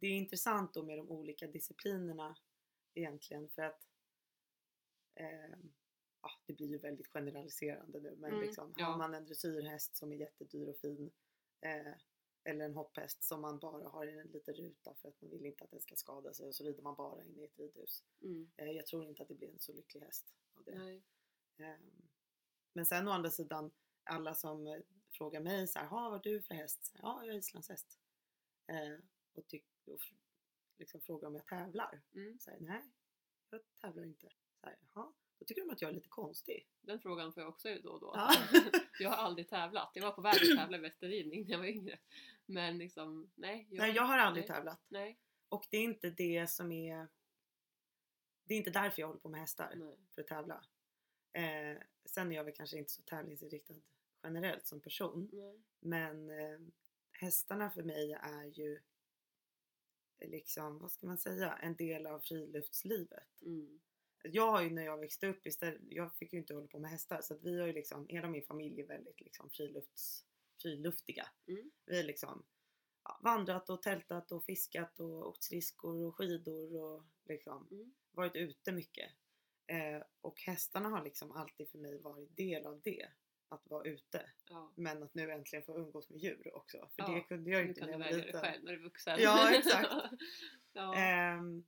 Det 0.00 0.06
är 0.06 0.10
intressant 0.16 0.74
då 0.74 0.82
med 0.82 0.98
de 0.98 1.08
olika 1.10 1.46
disciplinerna 1.46 2.36
egentligen 2.94 3.48
för 3.48 3.62
att 3.62 3.86
eh, 5.14 5.58
ja, 6.22 6.30
det 6.46 6.52
blir 6.52 6.68
ju 6.68 6.78
väldigt 6.78 7.06
generaliserande 7.08 8.00
nu 8.00 8.16
men 8.16 8.30
Mm, 8.32 8.40
liksom, 8.46 8.72
ja. 8.76 8.84
har 8.86 8.98
man 8.98 9.14
en 9.14 9.24
dressyrhäst 9.24 9.96
som 9.96 10.12
är 10.12 10.16
jättedyr 10.16 10.68
och 10.68 10.78
fin 10.78 11.10
eh, 11.60 11.92
eller 12.44 12.64
en 12.64 12.74
hopphäst 12.74 13.22
som 13.22 13.40
man 13.40 13.58
bara 13.58 13.88
har 13.88 14.06
i 14.06 14.18
en 14.18 14.26
liten 14.26 14.54
ruta 14.54 14.94
för 14.94 15.08
att 15.08 15.20
man 15.20 15.30
vill 15.30 15.46
inte 15.46 15.64
att 15.64 15.70
den 15.70 15.80
ska 15.80 15.96
skada 15.96 16.34
sig 16.34 16.46
och 16.48 16.54
så 16.54 16.64
rider 16.64 16.82
man 16.82 16.94
bara 16.94 17.24
in 17.24 17.38
i 17.38 17.44
ett 17.44 17.58
ridhus. 17.58 18.04
mm, 18.22 18.50
Eh, 18.56 18.70
jag 18.70 18.86
tror 18.86 19.04
inte 19.04 19.22
att 19.22 19.28
det 19.28 19.34
blir 19.34 19.48
en 19.52 19.58
så 19.58 19.72
lycklig 19.72 20.00
häst 20.00 20.34
av 20.54 20.64
det. 20.64 20.72
Ehm, 21.56 22.08
Men 22.72 22.86
sen 22.86 23.08
å 23.08 23.10
andra 23.10 23.30
sidan, 23.30 23.70
alla 24.04 24.34
som 24.34 24.66
eh, 24.66 24.80
frågar 25.10 25.40
mig 25.40 25.68
så 25.68 25.78
här, 25.78 25.86
"Ha, 25.86 26.00
vad 26.02 26.12
har 26.12 26.18
du 26.22 26.42
för 26.42 26.54
häst? 26.54 26.86
Så 26.86 26.98
Ja, 27.02 27.24
jag 27.24 27.34
är 27.34 27.38
islandshäst. 27.38 27.98
Eh, 28.66 28.98
och, 29.32 29.46
tyck, 29.46 29.66
och 29.90 30.00
liksom 30.78 31.00
frågar 31.00 31.28
om 31.28 31.34
jag 31.34 31.46
tävlar. 31.46 32.02
Mm. 32.14 32.38
Så 32.38 32.50
här, 32.50 32.58
Nej, 32.60 32.82
jag 33.50 33.60
tävlar 33.80 34.04
inte. 34.04 34.28
Så 34.60 34.66
här, 34.66 34.76
Jaha, 34.94 35.12
då 35.38 35.44
tycker 35.44 35.62
de 35.62 35.70
att 35.70 35.82
jag 35.82 35.88
är 35.88 35.94
lite 35.94 36.08
konstig. 36.08 36.68
Den 36.80 37.00
frågan 37.00 37.32
får 37.32 37.42
jag 37.42 37.48
också 37.48 37.68
då 37.82 37.90
och 37.90 38.00
då. 38.00 38.12
Ja. 38.14 38.34
jag 38.98 39.10
har 39.10 39.16
aldrig 39.16 39.48
tävlat. 39.48 39.90
Jag 39.94 40.02
var 40.02 40.12
på 40.12 40.22
väg 40.22 40.34
att 40.34 40.58
tävla 40.58 40.76
i 40.76 40.80
västerridning 40.80 41.44
när 41.44 41.50
jag 41.50 41.58
var 41.58 41.66
yngre. 41.66 41.98
Men 42.46 42.78
liksom, 42.78 43.30
nej. 43.34 43.66
Jag, 43.70 43.78
Nej, 43.78 43.92
jag 43.94 44.02
har 44.02 44.18
aldrig 44.18 44.48
nej, 44.48 44.56
tävlat. 44.56 44.80
Nej, 44.88 45.18
Och 45.48 45.66
det 45.70 45.76
är 45.76 45.84
inte 45.84 46.10
det 46.10 46.50
som 46.50 46.72
är... 46.72 47.08
Det 48.44 48.54
är 48.54 48.58
inte 48.58 48.70
därför 48.70 49.02
jag 49.02 49.06
håller 49.06 49.20
på 49.20 49.28
med 49.28 49.40
hästar, 49.40 49.72
nej. 49.76 49.98
för 50.14 50.22
att 50.22 50.28
tävla. 50.28 50.64
Eh, 51.32 51.82
sen 52.04 52.32
är 52.32 52.36
jag 52.36 52.44
väl 52.44 52.54
kanske 52.54 52.78
inte 52.78 52.92
så 52.92 53.02
tävlingsinriktad 53.02 53.74
generellt 54.22 54.66
som 54.66 54.80
person. 54.80 55.30
nej. 55.32 55.62
Men 55.80 56.30
eh, 56.30 56.58
hästarna 57.12 57.70
för 57.70 57.82
mig 57.82 58.12
är 58.12 58.44
ju 58.44 58.80
liksom, 60.26 60.78
vad 60.78 60.92
ska 60.92 61.06
man 61.06 61.18
säga, 61.18 61.58
en 61.62 61.76
del 61.76 62.06
av 62.06 62.20
friluftslivet. 62.20 63.42
Mm. 63.42 63.80
Jag 64.22 64.50
har 64.50 64.62
ju 64.62 64.70
när 64.70 64.82
jag 64.84 64.98
växte 64.98 65.26
upp 65.26 65.46
istället, 65.46 65.80
jag 65.88 66.14
fick 66.14 66.32
ju 66.32 66.38
inte 66.38 66.54
hålla 66.54 66.66
på 66.66 66.78
med 66.78 66.90
hästar 66.90 67.20
så 67.22 67.34
att 67.34 67.42
vi 67.42 67.60
har 67.60 67.66
ju 67.66 67.72
liksom, 67.72 68.06
hela 68.08 68.28
min 68.28 68.42
familj 68.42 68.80
är 68.80 68.86
väldigt 68.86 69.20
liksom 69.20 69.50
frilufts, 69.50 70.24
friluftiga. 70.62 71.28
Mm. 71.46 71.70
Vi 71.86 71.96
har 71.96 72.04
liksom 72.04 72.44
ja, 73.04 73.20
vandrat 73.22 73.70
och 73.70 73.82
tältat 73.82 74.32
och 74.32 74.44
fiskat 74.44 75.00
och 75.00 75.28
åkt 75.28 75.42
skridskor 75.42 76.06
och 76.06 76.16
skidor 76.16 76.76
och 76.76 77.04
liksom 77.24 77.68
Mm. 77.70 77.94
varit 78.10 78.36
ute 78.36 78.72
mycket. 78.72 79.12
Eh, 79.66 80.02
och 80.20 80.40
hästarna 80.40 80.88
har 80.88 81.04
liksom 81.04 81.32
alltid 81.32 81.70
för 81.70 81.78
mig 81.78 81.98
varit 81.98 82.36
del 82.36 82.66
av 82.66 82.80
det. 82.84 83.08
Att 83.48 83.70
vara 83.70 83.84
ute. 83.84 84.30
Ja. 84.50 84.72
Men 84.74 85.02
att 85.02 85.14
nu 85.14 85.30
äntligen 85.32 85.62
få 85.62 85.78
umgås 85.78 86.10
med 86.10 86.18
djur 86.18 86.56
också. 86.56 86.78
För 86.78 87.02
Ja, 87.02 87.08
det 87.08 87.20
kunde 87.20 87.50
jag 87.50 87.62
ju 87.62 87.68
inte 87.68 87.80
när 87.80 87.86
du 87.86 87.92
jag 87.92 87.98
var 87.98 88.16
liten. 88.26 88.40
själv 88.40 88.64
när 88.64 88.72
du 88.72 88.78
är 88.78 88.82
vuxen. 88.82 89.18
Ja, 89.20 89.54
exakt. 89.58 89.88
ja. 90.72 90.94
Ehm, 90.94 91.64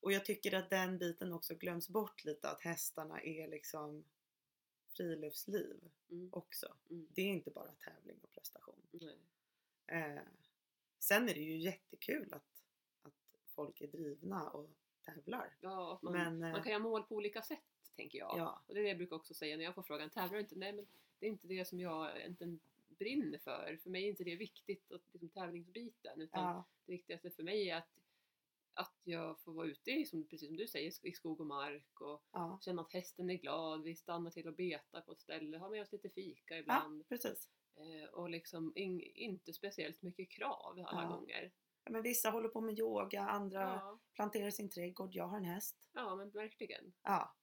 och 0.00 0.12
jag 0.12 0.24
tycker 0.24 0.54
att 0.54 0.70
den 0.70 0.98
biten 0.98 1.32
också 1.32 1.54
glöms 1.54 1.88
bort 1.88 2.24
lite. 2.24 2.48
Att 2.50 2.60
hästarna 2.60 3.20
är 3.22 3.48
liksom 3.48 4.04
friluftsliv 4.96 5.80
Mm. 6.10 6.28
också. 6.32 6.74
Mm. 6.90 7.06
Det 7.10 7.22
är 7.22 7.26
inte 7.28 7.50
bara 7.50 7.72
tävling 7.72 8.18
och 8.22 8.30
prestation. 8.30 8.82
Nej. 8.90 9.18
Eh, 9.86 10.22
sen 10.98 11.28
är 11.28 11.34
det 11.34 11.40
ju 11.40 11.56
jättekul 11.58 12.34
att, 12.34 12.62
att 13.02 13.12
folk 13.54 13.80
är 13.80 13.86
drivna 13.88 14.50
och 14.50 14.70
tävlar. 15.04 15.56
Ja, 15.60 15.98
man, 16.02 16.12
Men, 16.12 16.42
eh, 16.42 16.52
man 16.52 16.62
kan 16.62 16.72
göra 16.72 16.82
mål 16.82 17.02
på 17.02 17.14
olika 17.14 17.42
sätt 17.42 17.58
tänker 17.96 18.18
jag. 18.18 18.34
Ja. 18.38 18.62
Och 18.66 18.74
det 18.74 18.80
är 18.80 18.82
det 18.82 18.88
jag 18.88 18.98
brukar 18.98 19.16
också 19.16 19.34
säga 19.34 19.56
när 19.56 19.64
jag 19.64 19.74
får 19.74 19.82
frågan, 19.82 20.10
tävlar 20.10 20.34
du 20.34 20.40
inte? 20.40 20.56
Nej 20.56 20.72
men 20.72 20.86
det 21.18 21.26
är 21.26 21.30
inte 21.30 21.46
det 21.46 21.64
som 21.68 21.80
jag 21.80 22.18
egentligen 22.18 22.60
brinner 22.88 23.38
för. 23.38 23.78
För 23.82 23.90
mig 23.90 24.04
är 24.04 24.08
inte 24.08 24.24
det 24.24 24.36
viktigt, 24.36 24.92
att, 24.92 25.02
liksom, 25.12 25.28
tävlingsbiten. 25.28 26.20
Utan 26.20 26.42
Ja, 26.44 26.64
det 26.86 26.92
viktigaste 26.92 27.30
för 27.30 27.42
mig 27.42 27.70
är 27.70 27.76
att, 27.76 27.88
att 28.74 28.94
jag 29.04 29.40
får 29.40 29.52
vara 29.52 29.66
ute 29.66 29.90
i, 29.90 30.04
som, 30.06 30.26
precis 30.28 30.48
som 30.48 30.56
du 30.56 30.66
säger, 30.66 31.06
i 31.06 31.12
skog 31.12 31.40
och 31.40 31.46
mark 31.46 32.00
och 32.00 32.22
ja, 32.32 32.58
känna 32.62 32.82
att 32.82 32.92
hästen 32.92 33.30
är 33.30 33.34
glad. 33.34 33.82
Vi 33.82 33.96
stannar 33.96 34.30
till 34.30 34.48
och 34.48 34.54
betar 34.54 35.00
på 35.00 35.12
ett 35.12 35.20
ställe, 35.20 35.58
har 35.58 35.70
med 35.70 35.82
oss 35.82 35.92
lite 35.92 36.10
fika 36.10 36.54
ja 36.54 36.60
ibland. 36.60 37.08
precis. 37.08 37.48
Eh, 37.76 38.08
och 38.08 38.30
liksom 38.30 38.72
in, 38.76 39.00
inte 39.00 39.52
speciellt 39.52 40.02
mycket 40.02 40.30
krav 40.30 40.84
alla 40.86 41.02
Ja. 41.02 41.08
gånger. 41.08 41.52
Ja, 41.84 41.90
men 41.90 42.02
vissa 42.02 42.30
håller 42.30 42.48
på 42.48 42.60
med 42.60 42.78
yoga, 42.78 43.20
andra 43.22 43.60
Ja, 43.60 43.98
planterar 44.14 44.50
sin 44.50 44.70
trädgård. 44.70 45.14
Jag 45.14 45.26
har 45.28 45.36
en 45.36 45.44
häst. 45.44 45.88
ja 45.92 46.16
men 46.16 46.30
verkligen. 46.30 46.92
Ja. 47.02 47.34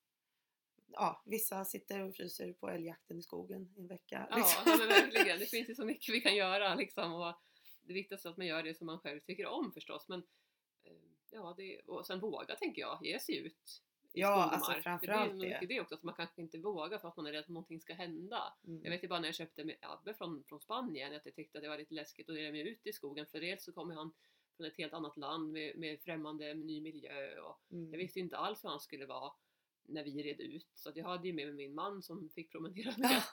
Ja, 0.93 1.21
vissa 1.25 1.65
sitter 1.65 2.03
och 2.03 2.15
fryser 2.15 2.53
på 2.53 2.69
älgjakten 2.69 3.19
i 3.19 3.21
skogen 3.21 3.73
i 3.77 3.79
en 3.79 3.87
vecka. 3.87 4.27
Ja, 4.29 4.35
liksom. 4.37 4.63
ja 4.71 4.77
men 4.77 4.87
verkligen. 4.87 5.39
Det 5.39 5.45
finns 5.49 5.69
ju 5.69 5.75
så 5.75 5.85
mycket 5.85 6.15
vi 6.15 6.21
kan 6.21 6.35
göra 6.35 6.75
liksom. 6.75 7.13
Och 7.13 7.33
det 7.81 7.93
viktigaste 7.93 8.27
är 8.27 8.31
att 8.31 8.37
man 8.37 8.47
gör 8.47 8.63
det 8.63 8.73
som 8.77 8.85
man 8.87 8.99
själv 8.99 9.19
tycker 9.19 9.45
om 9.45 9.71
förstås. 9.73 10.07
Men 10.09 10.19
eh, 10.83 10.93
ja, 11.29 11.53
det, 11.57 11.79
och 11.79 12.05
sen 12.05 12.19
våga 12.19 12.55
tänker 12.55 12.81
jag, 12.81 12.99
ge 13.01 13.19
sig 13.19 13.37
ut 13.37 13.81
i 14.13 14.19
Ja, 14.19 14.45
och 14.45 14.53
alltså 14.53 14.73
framförallt 14.73 15.39
det. 15.39 15.53
är 15.53 15.59
det. 15.59 15.65
det 15.65 15.81
också, 15.81 15.95
att 15.95 16.03
man 16.03 16.15
kanske 16.15 16.41
inte 16.41 16.57
vågar 16.57 16.97
för 16.97 17.07
att 17.07 17.17
man 17.17 17.25
är 17.25 17.31
rädd 17.31 17.39
att 17.39 17.47
någonting 17.47 17.81
ska 17.81 17.93
hända. 17.93 18.53
Mm. 18.67 18.83
Jag 18.83 18.91
vet 18.91 19.03
ju 19.03 19.07
bara 19.07 19.19
när 19.19 19.27
jag 19.27 19.35
köpte 19.35 19.63
med 19.63 19.75
Abbe 19.81 20.13
från, 20.13 20.43
från 20.43 20.59
Spanien 20.59 21.15
att 21.15 21.25
jag 21.25 21.35
tyckte 21.35 21.57
att 21.57 21.63
det 21.63 21.69
var 21.69 21.77
lite 21.77 21.93
läskigt 21.93 22.29
att 22.29 22.39
ge 22.39 22.51
mig 22.51 22.61
ut 22.69 22.87
i 22.87 22.93
skogen 22.93 23.25
för 23.25 23.39
dels 23.41 23.63
så 23.63 23.71
kommer 23.71 23.95
han 23.95 24.11
från 24.57 24.67
ett 24.67 24.77
helt 24.77 24.93
annat 24.93 25.17
land 25.17 25.51
med, 25.51 25.77
med 25.77 26.01
främmande 26.01 26.53
ny 26.53 26.81
miljö 26.81 27.39
och 27.39 27.57
Mm. 27.71 27.91
jag 27.91 27.97
visste 27.97 28.19
inte 28.19 28.37
alls 28.37 28.63
hur 28.63 28.69
han 28.69 28.79
skulle 28.79 29.05
vara 29.05 29.31
när 29.85 30.03
vi 30.03 30.23
red 30.23 30.39
ut 30.39 30.67
så 30.75 30.89
att 30.89 30.95
jag 30.95 31.05
hade 31.05 31.27
ju 31.27 31.33
med 31.33 31.45
mig 31.47 31.55
min 31.55 31.75
man 31.75 32.03
som 32.03 32.29
fick 32.29 32.51
promenera 32.51 32.93
med 32.97 33.23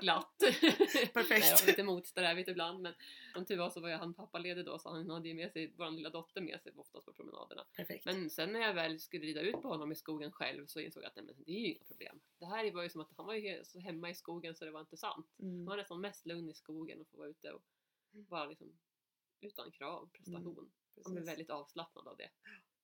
glatt. 0.00 0.34
Perfekt. 1.12 1.46
Jag 1.46 1.60
var 1.60 1.66
lite 1.66 1.82
motsträvigt 1.82 2.48
ibland 2.48 2.82
men 2.82 2.94
som 3.34 3.44
tur 3.44 3.56
var 3.58 3.70
så 3.70 3.80
var 3.80 3.88
ju 3.88 3.94
han 3.94 4.14
pappaledig 4.14 4.64
då 4.64 4.78
så 4.78 4.88
han 4.90 5.10
hade 5.10 5.28
ju 5.28 5.34
med 5.34 5.52
sig 5.52 5.72
vår 5.76 5.90
lilla 5.90 6.10
dotter 6.10 6.40
med 6.40 6.60
sig 6.62 6.72
oftast 6.76 7.06
på 7.06 7.12
promenaderna. 7.12 7.64
Perfekt. 7.76 8.04
Men 8.04 8.30
sen 8.30 8.52
när 8.52 8.60
jag 8.60 8.74
väl 8.74 9.00
skulle 9.00 9.26
rida 9.26 9.40
ut 9.40 9.62
på 9.62 9.68
honom 9.68 9.92
i 9.92 9.94
skogen 9.94 10.32
själv 10.32 10.66
så 10.66 10.80
insåg 10.80 11.02
jag 11.02 11.08
att 11.08 11.16
nej, 11.16 11.24
men 11.24 11.34
det 11.44 11.50
är 11.52 11.60
ju 11.60 11.66
inga 11.74 11.84
problem. 11.84 12.20
Det 12.38 12.46
här 12.46 12.70
var 12.72 12.82
ju 12.82 12.88
som 12.88 13.00
att 13.00 13.12
han 13.16 13.26
var 13.26 13.34
ju 13.34 13.64
så 13.64 13.78
hemma 13.78 14.10
i 14.10 14.14
skogen 14.14 14.54
så 14.54 14.64
det 14.64 14.70
var 14.70 14.80
inte 14.80 14.96
sant. 14.96 15.26
Han 15.38 15.48
Mm. 15.48 15.66
var 15.66 15.76
nästan 15.76 16.00
mest 16.00 16.26
lugn 16.26 16.48
i 16.50 16.54
skogen 16.54 17.00
och 17.00 17.08
få 17.08 17.16
vara 17.16 17.28
ute 17.28 17.52
och 17.52 17.62
bara 18.12 18.46
liksom 18.46 18.78
utan 19.40 19.70
krav, 19.70 20.08
prestation. 20.12 20.70
Han 21.04 21.12
blev 21.14 21.24
väldigt 21.26 21.50
avslappnad 21.50 22.08
av 22.08 22.16
det. 22.16 22.30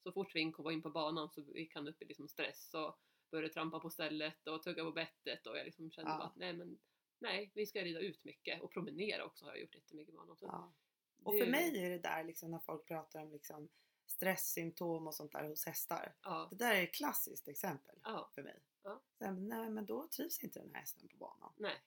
Så 0.02 0.12
fort 0.12 0.34
vi 0.34 0.52
kom 0.52 0.70
in 0.70 0.82
på 0.82 0.90
banan 0.90 1.28
så 1.30 1.40
gick 1.54 1.74
han 1.74 1.88
upp 1.88 2.02
i 2.02 2.04
liksom 2.04 2.28
stress 2.28 2.74
och 2.74 2.98
började 3.34 3.54
trampa 3.54 3.80
på 3.80 3.90
stället 3.90 4.46
och 4.46 4.62
tugga 4.62 4.84
på 4.84 4.92
bettet 4.92 5.46
och 5.46 5.58
jag 5.58 5.64
liksom 5.64 5.90
kände 5.90 6.10
Ja. 6.10 6.18
bara 6.18 6.26
att 6.26 6.36
nej 6.36 6.52
men 6.52 6.78
nej, 7.18 7.50
vi 7.54 7.66
ska 7.66 7.84
rida 7.84 8.00
ut 8.00 8.24
mycket 8.24 8.62
och 8.62 8.72
promenera 8.72 9.24
också 9.24 9.44
har 9.44 9.52
jag 9.52 9.60
gjort 9.60 9.74
jättemycket 9.74 10.14
med 10.14 10.20
honom. 10.20 10.36
Ja. 10.40 10.74
Och 11.22 11.38
för 11.38 11.46
mig 11.46 11.84
är 11.84 11.90
det 11.90 11.98
där 11.98 12.24
liksom 12.24 12.50
när 12.50 12.58
folk 12.58 12.86
pratar 12.86 13.22
om 13.22 13.32
liksom 13.32 13.68
stresssymptom 14.06 15.06
och 15.06 15.14
sånt 15.14 15.32
där 15.32 15.48
hos 15.48 15.66
hästar. 15.66 16.16
Ja, 16.22 16.48
Det 16.50 16.56
där 16.56 16.74
är 16.74 16.82
ett 16.82 16.94
klassiskt 16.94 17.48
exempel 17.48 17.98
ja, 18.02 18.30
för 18.34 18.42
mig. 18.42 18.62
Ja. 18.82 19.02
Men 19.18 19.48
nej 19.48 19.70
men 19.70 19.86
då 19.86 20.08
trivs 20.08 20.44
inte 20.44 20.58
den 20.60 20.70
här 20.74 20.80
hästen 20.80 21.08
på 21.08 21.16
banan. 21.16 21.52
nej. 21.56 21.82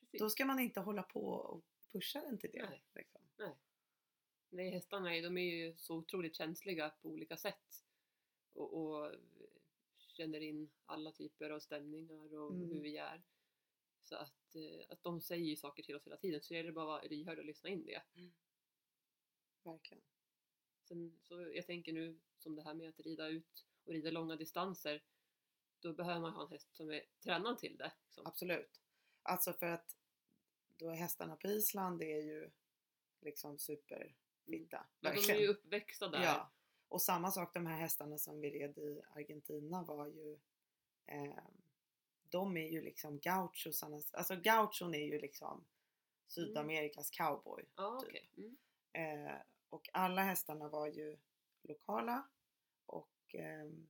Precis. 0.00 0.20
Då 0.20 0.30
ska 0.30 0.44
man 0.44 0.58
inte 0.60 0.80
hålla 0.80 1.02
på 1.02 1.24
och 1.30 1.64
pusha 1.92 2.20
den 2.20 2.38
till 2.38 2.50
det. 2.52 2.68
Nej. 2.70 2.82
Liksom. 2.94 3.20
Nej, 4.52 4.70
hästarna 4.70 5.16
är, 5.16 5.22
de 5.22 5.38
är 5.38 5.54
ju 5.56 5.76
så 5.76 5.96
otroligt 5.96 6.36
känsliga 6.36 6.90
på 7.02 7.08
olika 7.08 7.36
sätt. 7.36 7.84
Och, 8.52 8.72
och 8.74 9.12
känner 10.20 10.40
in 10.40 10.70
alla 10.86 11.12
typer 11.12 11.50
av 11.50 11.60
stämningar 11.60 12.34
och 12.34 12.50
Mm. 12.54 12.68
hur 12.70 12.80
vi 12.80 12.96
är. 12.96 13.22
Så 14.02 14.16
att, 14.16 14.54
eh, 14.54 14.86
att 14.88 15.02
de 15.02 15.20
säger 15.20 15.44
ju 15.44 15.56
saker 15.56 15.82
till 15.82 15.96
oss 15.96 16.06
hela 16.06 16.16
tiden 16.16 16.40
så 16.42 16.54
det 16.54 16.56
gäller 16.56 16.72
bara 16.72 16.82
att 16.96 17.02
vara 17.02 17.10
lyhörd 17.10 17.38
och 17.38 17.44
lyssna 17.44 17.68
in 17.70 17.84
det. 17.84 18.02
Verkligen. 19.62 20.02
Sen, 20.84 21.18
så 21.22 21.40
jag 21.54 21.66
tänker 21.66 21.92
nu 21.92 22.20
som 22.38 22.54
det 22.56 22.62
här 22.62 22.74
med 22.74 22.88
att 22.88 23.00
rida 23.00 23.28
ut 23.28 23.66
och 23.84 23.92
rida 23.92 24.10
långa 24.10 24.36
distanser. 24.36 25.02
Då 25.80 25.92
behöver 25.92 26.20
man 26.20 26.32
ha 26.32 26.42
en 26.42 26.48
häst 26.50 26.74
som 26.74 26.90
är 26.90 27.02
tränad 27.20 27.58
till 27.58 27.76
det. 27.76 27.92
Liksom. 28.04 28.26
Absolut. 28.26 28.80
Alltså 29.22 29.52
för 29.52 29.66
att 29.66 29.96
då 30.76 30.90
hästarna 30.90 31.36
på 31.36 31.48
Island 31.48 32.02
är 32.02 32.20
ju 32.22 32.50
liksom 33.20 33.58
superfitta. 33.58 34.76
Mm. 34.76 34.88
Ja, 35.00 35.12
de 35.26 35.32
är 35.32 35.40
ju 35.40 35.46
uppväxta 35.46 36.08
där. 36.08 36.22
Ja. 36.22 36.52
Och 36.90 37.02
samma 37.02 37.30
sak 37.30 37.54
de 37.54 37.66
här 37.66 37.76
hästarna 37.76 38.18
som 38.18 38.40
vi 38.40 38.50
red 38.50 38.78
i 38.78 39.02
Argentina 39.14 39.82
var 39.84 40.06
ju 40.06 40.38
eh, 41.06 41.44
De 42.22 42.56
är 42.56 42.68
ju 42.68 42.82
liksom 42.82 43.18
gauchosarna, 43.18 44.00
alltså 44.12 44.36
gauchon 44.36 44.94
är 44.94 45.04
ju 45.06 45.20
liksom 45.20 45.64
Sydamerikas 46.28 47.10
cowboy. 47.10 47.64
Ja, 47.76 48.00
typ. 48.00 48.08
okej. 48.08 48.30
Mm. 48.36 49.26
Eh, 49.26 49.36
och 49.68 49.88
alla 49.92 50.22
hästarna 50.22 50.68
var 50.68 50.86
ju 50.86 51.18
lokala 51.62 52.28
och 52.86 53.34
ehm, 53.34 53.88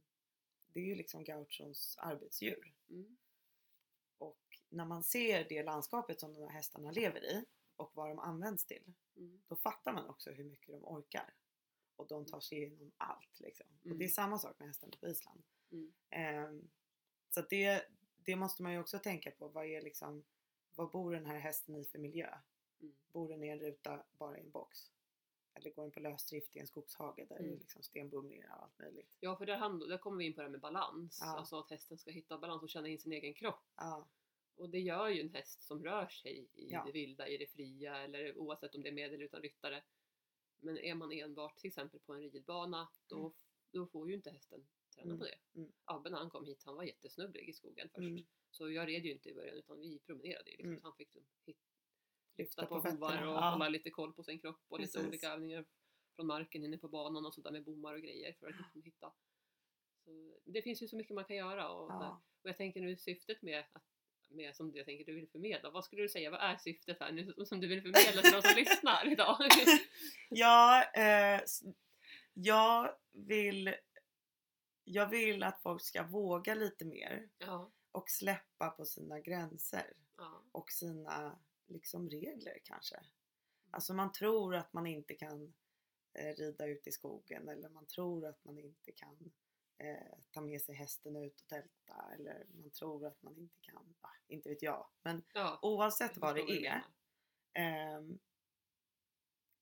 det 0.72 0.80
är 0.80 0.84
ju 0.84 0.94
liksom 0.94 1.24
gauchons 1.24 1.96
arbetsdjur. 1.98 2.74
Mm. 2.90 3.16
Och 4.18 4.40
när 4.68 4.84
man 4.84 5.04
ser 5.04 5.46
det 5.48 5.62
landskapet 5.62 6.20
som 6.20 6.32
de 6.32 6.42
här 6.42 6.50
hästarna 6.50 6.90
lever 6.90 7.24
i 7.24 7.44
och 7.76 7.90
vad 7.94 8.08
de 8.08 8.18
används 8.18 8.64
till, 8.66 8.94
Mm. 9.16 9.42
då 9.48 9.56
fattar 9.56 9.92
man 9.92 10.08
också 10.08 10.30
hur 10.30 10.44
mycket 10.44 10.68
de 10.74 10.84
orkar. 10.84 11.34
Och 12.00 12.06
de 12.08 12.26
tar 12.26 12.40
sig 12.40 12.58
igenom 12.58 12.92
allt 12.96 13.40
liksom. 13.40 13.66
Och 13.66 13.88
det 13.88 13.90
är 13.90 13.94
Mm. 13.94 14.08
samma 14.08 14.38
sak 14.38 14.58
med 14.58 14.68
hästarna 14.68 14.92
på 15.00 15.08
Island. 15.08 15.42
Mm. 15.72 15.92
Ehm, 16.10 16.70
så 17.30 17.40
det, 17.50 17.82
det 18.16 18.36
måste 18.36 18.62
man 18.62 18.72
ju 18.72 18.78
också 18.80 18.98
tänka 18.98 19.30
på. 19.30 19.48
Vad 19.48 19.66
är 19.66 19.82
liksom, 19.82 20.24
vad 20.74 20.90
bor 20.90 21.12
den 21.12 21.26
här 21.26 21.38
hästen 21.38 21.76
i 21.76 21.84
för 21.84 21.98
miljö? 21.98 22.34
Mm. 22.80 22.94
Bor 23.12 23.28
den 23.28 23.44
i 23.44 23.48
en 23.48 23.60
ruta 23.60 24.02
bara 24.18 24.38
i 24.38 24.40
en 24.40 24.50
box? 24.50 24.90
Eller 25.54 25.70
går 25.70 25.82
den 25.82 25.90
på 25.92 26.00
lösdrift 26.00 26.56
i 26.56 26.58
en 26.58 26.66
skogshage 26.66 27.16
där 27.16 27.26
det 27.26 27.34
är 27.34 27.38
Mm. 27.38 27.58
liksom 27.58 27.82
stenbumlingar 27.82 28.56
och 28.56 28.62
allt 28.62 28.78
möjligt? 28.78 29.16
Ja, 29.20 29.36
för 29.36 29.46
där, 29.46 29.56
hand- 29.56 29.88
där 29.88 29.98
kommer 29.98 30.18
vi 30.18 30.24
in 30.24 30.34
på 30.34 30.40
det 30.40 30.44
här 30.44 30.50
med 30.50 30.60
balans. 30.60 31.18
Ja. 31.22 31.26
Alltså 31.38 31.58
att 31.58 31.70
hästen 31.70 31.98
ska 31.98 32.10
hitta 32.10 32.38
balans 32.38 32.62
och 32.62 32.68
känna 32.70 32.88
in 32.88 32.98
sin 32.98 33.12
egen 33.12 33.34
kropp. 33.34 33.64
Ja, 33.76 34.08
Och 34.56 34.70
det 34.70 34.80
gör 34.80 35.08
ju 35.08 35.20
en 35.20 35.34
häst 35.34 35.62
som 35.62 35.82
rör 35.84 36.08
sig 36.08 36.48
i 36.54 36.70
Ja. 36.72 36.82
det 36.86 36.92
vilda, 36.92 37.28
i 37.28 37.36
det 37.36 37.46
fria 37.46 37.96
eller 38.02 38.38
oavsett 38.38 38.74
om 38.74 38.82
det 38.82 38.88
är 38.88 38.92
med 38.92 39.04
eller 39.14 39.24
utan 39.24 39.42
ryttare. 39.42 39.82
Men 40.62 40.78
är 40.78 40.94
man 40.94 41.12
enbart 41.12 41.58
till 41.58 41.68
exempel 41.68 42.00
på 42.00 42.12
en 42.12 42.30
ridbana 42.30 42.88
då, 43.06 43.18
Mm. 43.18 43.32
då 43.72 43.86
får 43.86 44.08
ju 44.08 44.14
inte 44.14 44.30
hästen 44.30 44.68
träna 44.94 45.06
Mm. 45.06 45.18
på 45.18 45.24
det. 45.24 45.34
Mm. 45.60 45.72
När 46.12 46.18
han 46.18 46.30
kom 46.30 46.44
hit 46.46 46.62
han 46.64 46.76
var 46.76 46.84
jättesnubblig 46.84 47.48
i 47.48 47.52
skogen 47.52 47.88
först. 47.88 47.98
Mm. 48.08 48.26
Så 48.50 48.70
jag 48.70 48.88
red 48.88 49.04
ju 49.04 49.12
inte 49.12 49.28
i 49.28 49.34
början 49.34 49.56
utan 49.56 49.80
vi 49.80 49.98
promenerade 49.98 50.50
ju. 50.50 50.56
Liksom. 50.56 50.68
Mm. 50.70 50.80
Så 50.80 50.86
han 50.86 50.96
fick 50.96 51.14
hit, 51.16 51.26
lyfta 51.46 51.62
lyfta 52.36 52.66
på, 52.66 52.82
på 52.82 52.88
hovar 52.90 53.22
och 53.26 53.34
Ja. 53.34 53.50
hålla 53.50 53.68
lite 53.68 53.90
koll 53.90 54.12
på 54.14 54.22
sin 54.24 54.40
kropp 54.40 54.60
och 54.68 54.80
lite 54.80 54.92
Precis. 54.92 55.08
olika 55.08 55.32
övningar 55.32 55.64
från 56.16 56.26
marken 56.26 56.64
inne 56.64 56.78
på 56.78 56.88
banan 56.88 57.26
och 57.26 57.34
sådär 57.34 57.50
med 57.50 57.64
bommar 57.64 57.94
och 57.94 58.00
grejer 58.02 58.32
för 58.32 58.46
att 58.48 58.56
liksom 58.58 58.82
hitta. 58.82 59.12
Så 60.04 60.38
det 60.44 60.62
finns 60.62 60.82
ju 60.82 60.88
så 60.88 60.96
mycket 60.96 61.14
man 61.14 61.24
kan 61.24 61.36
göra 61.36 61.70
och, 61.72 61.90
Ja. 61.90 62.22
och 62.42 62.48
jag 62.48 62.56
tänker 62.56 62.80
nu 62.80 62.96
syftet 62.96 63.42
med, 63.42 63.64
att, 63.72 63.82
med 64.30 64.56
som 64.56 64.72
jag 64.74 64.86
tänker 64.86 65.04
du 65.04 65.14
vill 65.14 65.28
förmedla. 65.28 65.70
Vad 65.70 65.84
skulle 65.84 66.02
du 66.02 66.08
säga, 66.08 66.30
vad 66.30 66.40
är 66.40 66.56
syftet 66.56 67.00
här 67.00 67.12
nu 67.12 67.44
som 67.46 67.60
du 67.60 67.68
vill 67.68 67.82
förmedla 67.82 68.22
till 68.22 68.32
de 68.32 68.42
som 68.42 68.56
lyssnar 68.56 69.12
idag? 69.12 69.36
Ja, 70.30 70.84
eh, 70.94 71.40
jag 72.34 72.96
vill 73.12 73.74
jag 74.84 75.08
vill 75.08 75.42
att 75.42 75.62
folk 75.62 75.82
ska 75.82 76.02
våga 76.02 76.54
lite 76.54 76.84
mer 76.84 77.28
ja, 77.38 77.72
och 77.92 78.10
släppa 78.10 78.70
på 78.70 78.84
sina 78.84 79.20
gränser 79.20 79.92
ja, 80.16 80.44
och 80.52 80.70
sina 80.70 81.38
liksom 81.66 82.10
regler 82.10 82.58
kanske. 82.64 83.00
Alltså 83.70 83.94
man 83.94 84.12
tror 84.12 84.54
att 84.54 84.72
man 84.72 84.86
inte 84.86 85.14
kan 85.14 85.54
eh, 86.12 86.34
rida 86.34 86.66
ut 86.66 86.86
i 86.86 86.92
skogen 86.92 87.48
eller 87.48 87.68
man 87.68 87.86
tror 87.86 88.26
att 88.26 88.44
man 88.44 88.58
inte 88.58 88.92
kan 88.92 89.32
eh, 89.80 90.18
ta 90.30 90.40
med 90.40 90.62
sig 90.62 90.74
hästen 90.74 91.16
ut 91.16 91.40
och 91.40 91.48
tälta 91.48 92.12
eller 92.14 92.46
man 92.52 92.70
tror 92.70 93.06
att 93.06 93.22
man 93.22 93.36
inte 93.38 93.58
kan, 93.60 93.94
ah, 94.00 94.08
inte 94.28 94.48
vet 94.48 94.62
jag. 94.62 94.86
Men 95.02 95.22
ja. 95.34 95.58
oavsett 95.62 96.16
vad 96.16 96.34
det 96.34 96.66
är. 96.66 96.82
Ehm, 97.52 98.18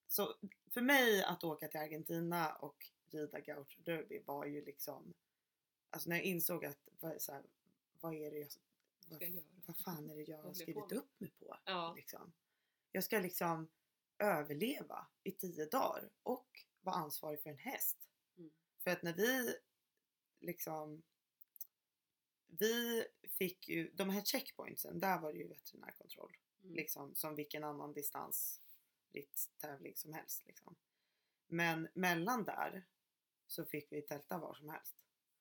så 0.07 0.35
för 0.71 0.81
mig 0.81 1.25
att 1.25 1.45
åka 1.45 1.69
till 1.69 1.81
Argentina 1.81 2.55
och 2.55 2.87
rida 3.11 3.41
Gaucho 3.41 3.83
Derby 3.83 4.23
var 4.27 4.47
ju 4.47 4.65
liksom 4.65 5.15
Alltså 5.91 6.09
när 6.09 6.17
jag 6.17 6.25
insåg 6.25 6.65
att 6.65 6.89
vad, 7.01 7.23
så 7.23 7.33
här, 7.33 7.43
vad 8.01 8.15
är 8.15 8.31
det 8.31 8.39
jag 8.39 8.49
vad, 9.09 9.23
jag 9.23 9.31
göra? 9.31 9.45
vad 9.67 9.77
fan 9.77 10.11
är 10.11 10.17
det 10.17 10.23
jag 10.23 10.43
har 10.43 10.53
skrivit 10.53 10.93
upp 10.93 11.21
mig 11.21 11.31
på? 11.31 11.59
Ja, 11.65 11.93
Liksom. 11.97 12.33
Jag 12.93 13.05
ska 13.05 13.19
liksom 13.19 13.69
överleva 14.19 15.07
i 15.23 15.33
tio 15.33 15.67
dagar 15.67 16.11
och 16.23 16.65
vara 16.81 16.97
ansvarig 16.97 17.43
för 17.43 17.51
en 17.51 17.59
häst. 17.59 17.99
Mm. 18.37 18.51
För 18.79 18.91
att 18.91 19.03
när 19.03 19.13
vi 19.13 19.57
liksom 20.41 21.03
vi 22.47 23.05
fick 23.29 23.69
ju, 23.69 23.91
de 23.95 24.11
här 24.11 24.25
checkpointsen, 24.25 25.01
där 25.01 25.21
var 25.21 25.33
det 25.33 25.39
ju 25.39 25.49
veterinärkontroll 25.49 26.37
mm. 26.63 26.75
liksom 26.75 27.15
som 27.15 27.35
vilken 27.35 27.65
annan 27.65 27.93
distanstävling 27.93 29.97
som 29.97 30.13
helst. 30.13 30.47
Liksom. 30.47 30.77
Men 31.47 31.89
mellan 31.95 32.45
där 32.45 32.87
så 33.47 33.65
fick 33.65 33.93
vi 33.93 34.03
tälta 34.03 34.39
var 34.39 34.55
som 34.55 34.69
helst. 34.69 34.97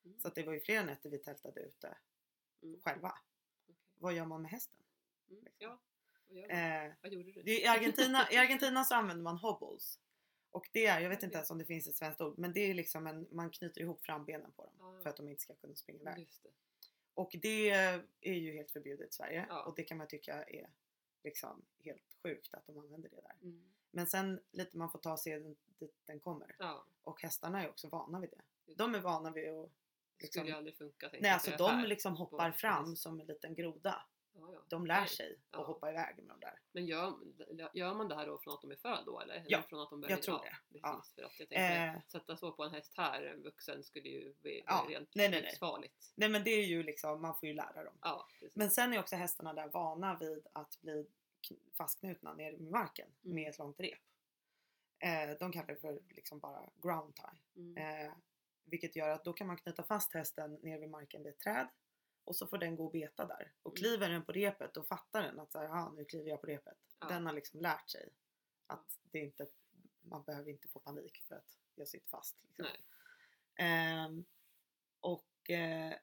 Mm. 0.06 0.20
Så 0.20 0.28
att 0.28 0.36
det 0.36 0.44
var 0.44 0.54
ju 0.54 0.60
flera 0.60 0.84
nätter 0.84 1.10
vi 1.10 1.18
tältade 1.18 1.62
ute 1.62 1.98
Mm. 2.62 2.82
själva. 2.82 3.20
Okej. 3.64 3.76
Vad 3.98 4.14
gör 4.14 4.26
man 4.26 4.42
med 4.42 4.52
hästen? 4.52 4.80
Mm. 5.30 5.44
liksom. 5.44 5.68
Ja, 5.68 5.80
vad, 6.28 6.38
gör 6.38 6.48
du? 6.48 6.54
Eh, 6.54 6.94
vad 7.02 7.14
gjorde 7.14 7.32
du? 7.32 7.52
i, 7.52 7.68
Argentina, 7.68 8.32
I 8.32 8.38
Argentina 8.38 8.84
så 8.84 8.96
använder 8.96 9.24
man 9.24 9.38
hobbles. 9.38 10.00
Och 10.58 10.70
det 10.74 10.86
är, 10.86 11.00
jag 11.00 11.10
vet 11.10 11.24
inte 11.24 11.36
ens 11.38 11.52
om 11.52 11.58
det 11.58 11.66
finns 11.66 11.88
ett 11.88 11.96
svenskt 11.96 12.22
ord, 12.22 12.38
men 12.38 12.54
det 12.54 12.60
är 12.60 12.74
liksom 12.74 13.08
en, 13.08 13.28
man 13.32 13.50
knyter 13.50 13.82
ihop 13.82 14.02
frambenen 14.06 14.52
på 14.52 14.64
dem 14.66 14.74
Ah. 14.82 15.02
för 15.04 15.10
att 15.10 15.18
de 15.18 15.30
inte 15.30 15.42
ska 15.42 15.56
kunna 15.56 15.76
springa 15.76 16.02
iväg. 16.02 16.30
Det. 16.44 16.50
Och 17.14 17.36
det 17.42 17.70
är 18.22 18.34
ju 18.34 18.54
helt 18.54 18.72
förbjudet 18.72 19.10
i 19.10 19.14
Sverige 19.14 19.46
Ja. 19.50 19.64
och 19.64 19.76
det 19.76 19.84
kan 19.84 19.98
man 19.98 20.08
tycka 20.08 20.44
är 20.44 20.70
liksom 21.24 21.62
helt 21.80 22.14
sjukt 22.24 22.54
att 22.54 22.66
de 22.68 22.78
använder 22.78 23.10
det 23.10 23.22
där. 23.22 23.36
Mm. 23.42 23.74
Men 23.92 24.08
sen 24.08 24.40
lite 24.52 24.78
man 24.78 24.92
får 24.92 25.00
ta 25.00 25.18
sig 25.18 25.56
dit 25.80 25.96
den 26.06 26.20
kommer. 26.20 26.56
Ja, 26.60 26.86
Och 27.04 27.22
hästarna 27.22 27.64
är 27.64 27.70
också 27.70 27.88
vana 27.90 28.20
vid 28.20 28.30
det. 28.30 28.74
De 28.74 28.96
är 28.96 29.00
vana 29.00 29.32
vid 29.32 29.50
att 29.50 29.56
Det 29.66 30.24
liksom, 30.24 30.40
skulle 30.40 30.52
ju 30.52 30.58
aldrig 30.58 30.78
funka. 30.78 31.10
nej 31.20 31.32
alltså 31.32 31.52
de 31.58 31.84
liksom 31.84 32.16
hoppar 32.16 32.52
fram 32.52 32.96
som 32.96 33.20
en 33.20 33.28
liten 33.28 33.56
groda. 33.56 34.06
Ja, 34.40 34.50
ja. 34.54 34.60
De 34.70 34.86
lär 34.86 35.00
Nej. 35.00 35.10
sig 35.10 35.40
Ja. 35.52 35.60
att 35.62 35.68
hoppa 35.68 35.90
iväg 35.92 36.18
med 36.18 36.26
de 36.28 36.40
där. 36.40 36.60
Men 36.72 36.86
gör, 36.86 37.14
gör 37.74 37.94
man 37.94 38.08
det 38.08 38.16
här 38.16 38.28
då 38.28 38.38
från 38.38 38.54
att 38.54 38.62
de 38.62 38.72
är 38.72 38.76
född 38.76 39.04
då 39.06 39.20
eller? 39.20 39.44
Ja, 39.48 39.58
eller 39.58 39.68
från 39.68 39.80
att 39.82 39.90
de 39.90 40.02
börjar, 40.02 40.16
jag 40.16 40.24
tror 40.24 40.38
det. 40.44 40.56
Precis, 40.72 40.82
Ja. 40.84 41.04
för 41.16 41.24
att 41.24 41.40
jag 41.40 41.50
tänker, 41.50 41.88
Eh. 41.96 42.02
sätta 42.08 42.38
så 42.38 42.52
på 42.52 42.64
en 42.64 42.72
häst 42.74 42.94
här, 42.98 43.24
en 43.24 43.44
vuxen, 43.44 43.84
skulle 43.84 44.10
ju 44.10 44.34
bli 44.42 44.62
rent 44.62 44.90
nej, 44.90 45.08
nej, 45.16 45.30
nej. 45.30 45.42
livsfarligt. 45.42 46.14
Nej 46.16 46.30
men 46.30 46.44
det 46.44 46.50
är 46.52 46.66
ju 46.66 46.84
liksom, 46.84 47.22
man 47.22 47.36
får 47.36 47.48
ju 47.50 47.54
lära 47.56 47.84
dem. 47.84 47.98
Men 48.54 48.70
sen 48.72 48.94
är 48.94 49.00
också 49.00 49.16
hästarna 49.16 49.54
där 49.54 49.68
vana 49.68 50.18
vid 50.20 50.48
att 50.54 50.82
bli 50.82 51.08
kn- 51.50 51.74
fastknutna 51.78 52.34
nere 52.34 52.56
i 52.56 52.70
marken 52.70 53.08
Mm. 53.24 53.36
med 53.36 53.50
ett 53.50 53.58
långt 53.58 53.80
rep. 53.80 54.00
Eh, 55.00 55.38
de 55.40 55.52
kallar 55.52 55.68
det 55.68 55.76
för 55.76 56.00
liksom 56.10 56.40
bara 56.40 56.70
ground 56.82 57.16
tie. 57.16 57.62
Mm. 57.64 58.06
Eh, 58.08 58.14
vilket 58.66 58.96
gör 58.96 59.10
att 59.10 59.24
då 59.24 59.34
kan 59.34 59.48
man 59.48 59.58
knyta 59.58 59.84
fast 59.84 60.14
hästen 60.14 60.54
ner 60.54 60.80
vid 60.80 60.90
marken 60.90 61.24
vid 61.24 61.34
ett 61.34 61.40
träd 61.40 61.68
och 62.28 62.36
så 62.36 62.48
får 62.48 62.58
den 62.58 62.76
gå 62.76 62.86
och 62.86 62.92
beta 62.92 63.26
där. 63.26 63.54
Och 63.64 63.72
Mm. 63.72 63.82
kliver 63.84 64.10
den 64.10 64.26
på 64.26 64.32
repet 64.32 64.74
då 64.74 64.84
fattar 64.84 65.22
den 65.24 65.40
att 65.40 65.52
så 65.52 65.58
här, 65.60 65.66
"Ja, 65.66 65.92
nu 65.96 66.06
kliver 66.06 66.30
jag 66.30 66.42
på 66.42 66.48
repet. 66.48 66.78
Ja. 67.00 67.08
Den 67.08 67.26
har 67.26 67.34
liksom 67.34 67.62
lärt 67.62 67.90
sig 67.90 68.10
att 68.68 69.00
det 69.04 69.20
inte, 69.20 69.48
man 70.02 70.24
behöver 70.24 70.50
inte 70.52 70.68
få 70.68 70.80
panik 70.80 71.24
för 71.28 71.36
att 71.36 71.58
jag 71.76 71.88
sitter 71.88 72.08
fast. 72.10 72.44
Liksom. 72.44 72.66
Ehm, 73.56 74.26
och 75.00 75.50
eh, 75.50 75.94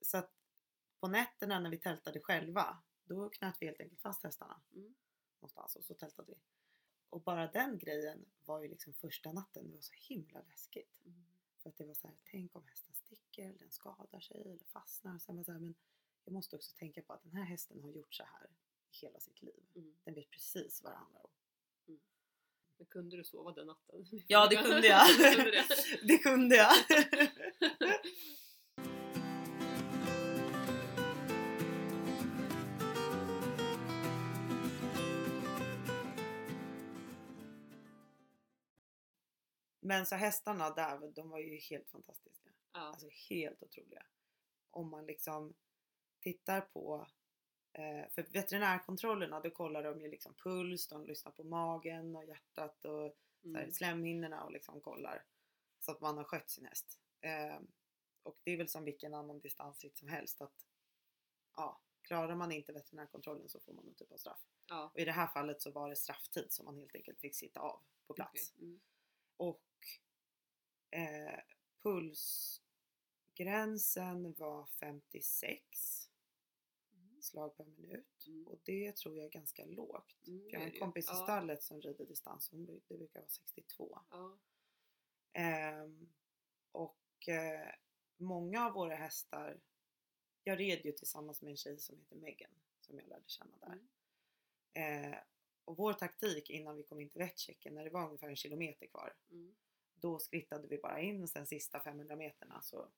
så 0.00 0.16
att 0.18 0.32
på 1.00 1.08
nätterna 1.08 1.60
när 1.60 1.70
vi 1.70 1.78
tältade 1.78 2.20
själva 2.20 2.82
då 3.04 3.30
knöt 3.30 3.54
vi 3.60 3.66
helt 3.66 3.80
enkelt 3.80 4.00
fast 4.00 4.22
hästarna 4.24 4.60
Mm. 4.72 4.94
någonstans 5.40 5.76
och 5.76 5.84
så 5.84 5.94
tältade 5.94 6.32
vi. 6.32 6.38
Och 7.10 7.20
bara 7.22 7.46
den 7.50 7.78
grejen 7.78 8.24
var 8.44 8.62
ju 8.62 8.68
liksom 8.68 8.92
första 8.94 9.32
natten, 9.32 9.64
det 9.70 9.74
var 9.74 9.80
så 9.82 9.92
himla 10.08 10.40
läskigt. 10.40 11.04
Mm. 11.04 11.24
För 11.62 11.70
att 11.70 11.76
det 11.76 11.84
var 11.84 11.94
så 11.94 12.06
här, 12.08 12.16
tänk 12.24 12.56
om 12.56 12.66
hästen 12.66 12.94
sticker 13.16 13.42
eller 13.42 13.58
den 13.58 13.70
skadar 13.70 14.20
sig 14.20 14.40
eller 14.40 14.58
fastnar. 14.58 15.18
Sen 15.18 15.36
var 15.36 15.40
det 15.40 15.44
så 15.44 15.52
här, 15.52 15.58
men 15.58 15.74
jag 16.24 16.32
måste 16.32 16.56
också 16.56 16.72
tänka 16.76 17.02
på 17.02 17.12
att 17.12 17.22
den 17.22 17.36
här 17.36 17.44
hästen 17.44 17.82
har 17.82 17.90
gjort 17.90 18.14
så 18.14 18.24
här 18.24 18.50
i 18.90 18.96
hela 18.96 19.20
sitt 19.20 19.42
liv. 19.42 19.66
Mm. 19.74 19.98
Den 20.04 20.14
vet 20.14 20.30
precis 20.30 20.82
vad 20.82 20.92
det 20.92 20.96
handlar 20.96 21.20
om. 21.20 21.30
Men 22.78 22.86
kunde 22.86 23.16
du 23.16 23.24
sova 23.24 23.52
den 23.52 23.66
natten? 23.66 24.06
Ja 24.26 24.46
det 24.50 24.56
kunde 24.56 24.86
jag! 24.86 25.06
Det 26.02 26.18
kunde 26.18 26.56
jag! 26.56 26.74
Men 39.88 40.06
så 40.06 40.14
hästarna 40.14 40.70
där, 40.70 41.12
de 41.14 41.30
var 41.30 41.38
ju 41.38 41.58
helt 41.58 41.90
fantastiska. 41.90 42.27
Ja. 42.78 42.84
Alltså 42.84 43.08
helt 43.30 43.62
otroliga. 43.62 44.06
Om 44.70 44.90
man 44.90 45.06
liksom 45.06 45.54
tittar 46.20 46.60
på 46.60 47.06
eh, 47.72 48.08
för 48.10 48.22
veterinärkontrollerna 48.32 49.40
då 49.40 49.50
kollar 49.50 49.82
de 49.82 50.00
ju 50.00 50.08
liksom 50.08 50.34
puls, 50.34 50.88
de 50.88 51.06
lyssnar 51.06 51.32
på 51.32 51.44
magen 51.44 52.16
och 52.16 52.24
hjärtat 52.24 52.84
och 52.84 53.16
Mm. 53.44 53.72
slemhinnorna 53.72 54.44
och 54.44 54.52
liksom 54.52 54.80
kollar 54.80 55.24
så 55.80 55.92
att 55.92 56.00
man 56.00 56.16
har 56.16 56.24
skött 56.24 56.50
sin 56.50 56.64
häst. 56.66 57.00
Eh, 57.20 57.60
och 58.22 58.38
det 58.44 58.50
är 58.50 58.56
väl 58.56 58.68
som 58.68 58.84
vilken 58.84 59.14
annan 59.14 59.40
distansritt 59.40 59.98
som 59.98 60.08
helst 60.08 60.40
att 60.40 60.66
ja, 61.56 61.82
klarar 62.02 62.36
man 62.36 62.52
inte 62.52 62.72
veterinärkontrollen 62.72 63.48
så 63.48 63.60
får 63.60 63.72
man 63.72 63.84
någon 63.84 63.94
typ 63.94 64.12
av 64.12 64.16
straff. 64.16 64.40
Ja. 64.66 64.90
Och 64.94 65.00
i 65.00 65.04
det 65.04 65.12
här 65.12 65.26
fallet 65.26 65.62
så 65.62 65.70
var 65.70 65.88
det 65.88 65.96
strafftid 65.96 66.52
som 66.52 66.64
man 66.64 66.76
helt 66.78 66.94
enkelt 66.94 67.20
fick 67.20 67.36
sitta 67.36 67.60
av 67.60 67.82
på 68.06 68.14
plats. 68.14 68.52
okej. 68.54 68.66
Mm. 68.66 68.80
Och 69.36 69.64
eh, 70.90 71.40
pulsgränsen 73.48 74.32
var 74.32 74.66
56 74.66 76.04
Mm. 76.92 77.22
slag 77.22 77.56
per 77.56 77.64
minut. 77.64 78.26
Mm. 78.26 78.46
Och 78.46 78.58
det 78.64 78.96
tror 78.96 79.16
jag 79.16 79.24
är 79.26 79.30
ganska 79.30 79.64
lågt. 79.64 80.16
Mm, 80.26 80.48
Jag 80.50 80.60
har 80.60 80.66
en 80.66 80.78
kompis 80.78 81.04
i 81.06 81.08
Ja. 81.12 81.22
stallet 81.22 81.62
som 81.62 81.80
rider 81.80 82.06
distans, 82.06 82.50
bru- 82.52 82.80
det 82.88 82.96
brukar 82.98 83.20
vara 83.20 83.28
62. 83.28 83.98
Ja. 84.10 84.38
Ehm, 85.32 86.12
och 86.72 87.28
eh, 87.28 87.68
många 88.16 88.66
av 88.66 88.72
våra 88.72 88.94
hästar, 88.94 89.60
jag 90.44 90.58
red 90.60 90.84
ju 90.84 90.92
tillsammans 90.92 91.42
med 91.42 91.50
en 91.50 91.56
tjej 91.56 91.78
som 91.78 91.98
heter 91.98 92.16
Megan 92.16 92.50
som 92.80 92.98
jag 92.98 93.08
lärde 93.08 93.28
känna 93.28 93.56
där. 93.58 93.78
Mm. 94.74 95.12
Eh, 95.12 95.18
och 95.64 95.76
vår 95.76 95.92
taktik 95.92 96.50
innan 96.50 96.76
vi 96.76 96.82
kom 96.82 97.00
in 97.00 97.08
till 97.10 97.18
vettchecken, 97.20 97.74
när 97.74 97.84
det 97.84 97.90
var 97.90 98.04
ungefär 98.06 98.28
en 98.28 98.36
kilometer 98.36 98.86
kvar, 98.86 99.16
Mm. 99.30 99.56
då 99.94 100.18
skrittade 100.18 100.68
vi 100.68 100.78
bara 100.78 101.00
in 101.00 101.22
och 101.22 101.28
sen 101.30 101.46
sista 101.46 101.80
500 101.80 102.16
meterna 102.16 102.62
så 102.62 102.88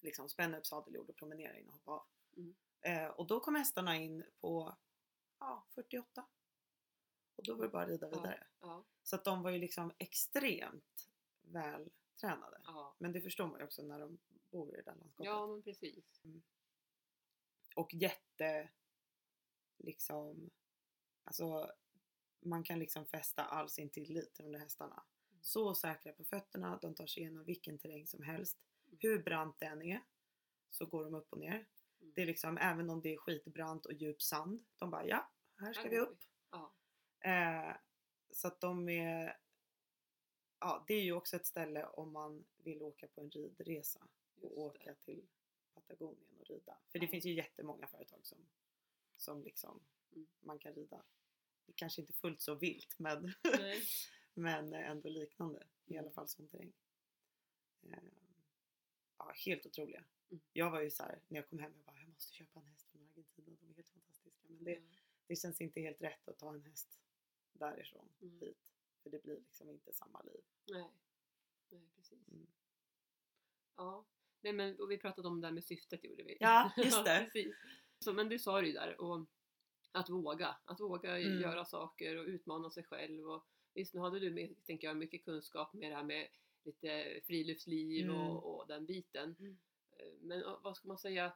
liksom 0.00 0.28
spänna 0.28 0.58
upp 0.58 0.66
sadeljord 0.66 1.10
och 1.10 1.16
promenera 1.16 1.58
in 1.58 1.66
och 1.66 1.72
hoppa 1.72 1.90
av. 1.92 2.06
Mm. 2.36 2.54
Eh, 2.80 3.06
och 3.06 3.26
då 3.26 3.40
kom 3.40 3.54
hästarna 3.54 3.96
in 3.96 4.24
på 4.40 4.76
ja, 5.38 5.66
48. 5.74 6.26
Och 7.36 7.44
då 7.44 7.54
var 7.54 7.62
det 7.62 7.68
bara 7.70 7.82
att 7.82 7.88
rida 7.88 8.06
Ja. 8.12 8.16
vidare. 8.16 8.46
Ja. 8.60 8.84
Så 9.02 9.16
att 9.16 9.24
de 9.24 9.42
var 9.42 9.50
ju 9.50 9.58
liksom 9.58 9.92
extremt 9.98 11.10
vältränade. 11.42 12.60
Ja. 12.64 12.96
Men 12.98 13.12
det 13.12 13.20
förstår 13.20 13.46
man 13.46 13.58
ju 13.58 13.64
också 13.64 13.82
när 13.82 14.00
de 14.00 14.18
bor 14.50 14.72
i 14.74 14.76
det 14.76 14.82
där 14.82 14.94
landskapet. 14.94 15.26
ja, 15.26 15.46
men 15.46 15.62
precis. 15.62 16.22
Och 17.76 17.94
jätte 17.94 18.70
liksom 19.76 20.50
alltså 21.24 21.72
man 22.40 22.64
kan 22.64 22.78
liksom 22.78 23.06
fästa 23.06 23.44
all 23.44 23.68
sin 23.68 23.90
tillit 23.90 24.34
till 24.34 24.44
de 24.44 24.52
där 24.52 24.58
hästarna. 24.58 25.04
Mm. 25.30 25.42
Så 25.42 25.74
säkra 25.74 26.12
på 26.12 26.24
fötterna, 26.24 26.78
de 26.82 26.94
tar 26.94 27.06
sig 27.06 27.22
igenom 27.22 27.44
vilken 27.44 27.78
terräng 27.78 28.06
som 28.06 28.22
helst. 28.22 28.58
Mm. 28.90 28.98
Hur 29.00 29.22
brant 29.22 29.58
den 29.58 29.82
är 29.82 30.00
så 30.70 30.86
går 30.86 31.04
de 31.04 31.14
upp 31.14 31.32
och 31.32 31.38
ner. 31.38 31.54
Mm. 32.00 32.12
Det 32.14 32.22
är 32.22 32.26
liksom 32.26 32.58
även 32.58 32.90
om 32.90 33.00
det 33.00 33.14
är 33.14 33.16
skitbrant 33.16 33.86
och 33.86 33.92
djup 33.92 34.22
sand. 34.22 34.64
De 34.76 34.90
bara 34.90 35.06
ja, 35.06 35.30
här 35.58 35.72
ska 35.72 35.82
Här 35.82 35.90
vi 35.90 35.98
upp. 35.98 36.18
Ja. 36.50 36.72
Eh, 37.20 37.76
så 38.30 38.48
att 38.48 38.60
de 38.60 38.88
är 38.88 39.36
Ja, 40.62 40.84
det 40.86 40.94
är 40.94 41.02
ju 41.02 41.12
också 41.12 41.36
ett 41.36 41.46
ställe 41.46 41.84
om 41.86 42.12
man 42.12 42.44
vill 42.56 42.82
åka 42.82 43.08
på 43.08 43.20
en 43.20 43.30
ridresa 43.30 44.08
och 44.40 44.58
åka 44.58 44.94
till 44.94 45.28
Patagonien 45.74 46.36
och 46.40 46.46
rida. 46.46 46.78
För 46.92 46.98
det 46.98 47.04
Ja. 47.04 47.10
finns 47.10 47.24
ju 47.24 47.32
jättemånga 47.34 47.86
företag 47.86 48.26
som, 48.26 48.38
som 49.16 49.42
liksom 49.42 49.80
Mm. 50.12 50.26
man 50.40 50.58
kan 50.58 50.74
rida. 50.74 51.02
Det 51.66 51.72
kanske 51.72 52.00
inte 52.00 52.12
fullt 52.12 52.40
så 52.40 52.54
vilt 52.54 52.98
men, 52.98 53.32
men 54.34 54.74
ändå 54.74 55.08
liknande. 55.08 55.66
I 55.86 55.92
alla 55.98 56.00
Mm. 56.00 56.14
fall 56.14 56.28
som 56.28 56.48
terräng. 56.48 56.72
Eh, 57.82 57.98
ja, 59.26 59.32
helt 59.46 59.66
otroliga. 59.66 60.04
Mm. 60.30 60.40
Jag 60.52 60.70
var 60.70 60.80
ju 60.80 60.90
så 60.90 61.02
här 61.02 61.20
när 61.28 61.38
jag 61.38 61.48
kom 61.48 61.58
hem, 61.58 61.72
jag 61.76 61.84
bara 61.84 62.00
jag 62.00 62.08
måste 62.08 62.32
köpa 62.34 62.60
en 62.60 62.66
häst 62.66 62.88
från 62.90 63.02
Argentina. 63.02 63.56
De 63.60 63.70
är 63.70 63.74
helt 63.74 63.90
fantastiska. 63.90 64.48
Men 64.48 64.64
det, 64.64 64.72
Ja. 64.72 64.80
det 65.26 65.36
känns 65.36 65.60
inte 65.60 65.80
helt 65.80 66.02
rätt 66.02 66.28
att 66.28 66.38
ta 66.38 66.54
en 66.54 66.62
häst 66.62 67.00
därifrån 67.52 68.08
Mm. 68.22 68.40
hit. 68.40 68.72
För 69.02 69.10
det 69.10 69.22
blir 69.22 69.36
liksom 69.36 69.70
inte 69.70 69.92
samma 69.92 70.22
liv. 70.22 70.40
Nej. 70.66 70.90
Nej, 71.70 71.88
precis. 71.96 72.28
Mm. 72.28 72.46
Ja. 73.76 74.04
Nej, 74.40 74.52
men, 74.52 74.80
och 74.80 74.90
vi 74.90 74.98
pratade 74.98 75.28
om 75.28 75.40
det 75.40 75.46
här 75.46 75.54
med 75.54 75.64
syftet 75.64 76.04
gjorde 76.04 76.22
vi. 76.22 76.36
Ja, 76.40 76.72
just 76.76 77.04
det. 77.04 77.24
precis. 77.32 77.54
Så, 77.98 78.12
men 78.12 78.28
du 78.28 78.38
sa 78.38 78.60
det 78.60 78.66
ju 78.66 78.72
där, 78.72 79.00
och 79.00 79.26
att 79.92 80.08
våga. 80.10 80.56
Att 80.64 80.80
våga 80.80 81.18
Mm. 81.18 81.40
göra 81.40 81.64
saker 81.64 82.16
och 82.16 82.24
utmana 82.26 82.70
sig 82.70 82.84
själv. 82.84 83.30
Och, 83.30 83.46
visst, 83.74 83.94
nu 83.94 84.00
hade 84.00 84.18
du 84.20 84.54
tänker 84.64 84.86
jag, 84.88 84.96
mycket 84.96 85.24
kunskap 85.24 85.72
med 85.72 85.90
det 85.90 85.96
här 85.96 86.04
med 86.04 86.28
lite 86.64 87.20
friluftsliv 87.26 88.04
Mm. 88.10 88.16
och, 88.20 88.56
och 88.60 88.66
den 88.66 88.86
biten. 88.86 89.36
Mm. 89.38 89.58
Eh, 89.98 90.12
Men 90.20 90.42
eh, 90.42 90.58
vad 90.62 90.76
ska 90.76 90.88
man 90.88 90.98
säga? 90.98 91.32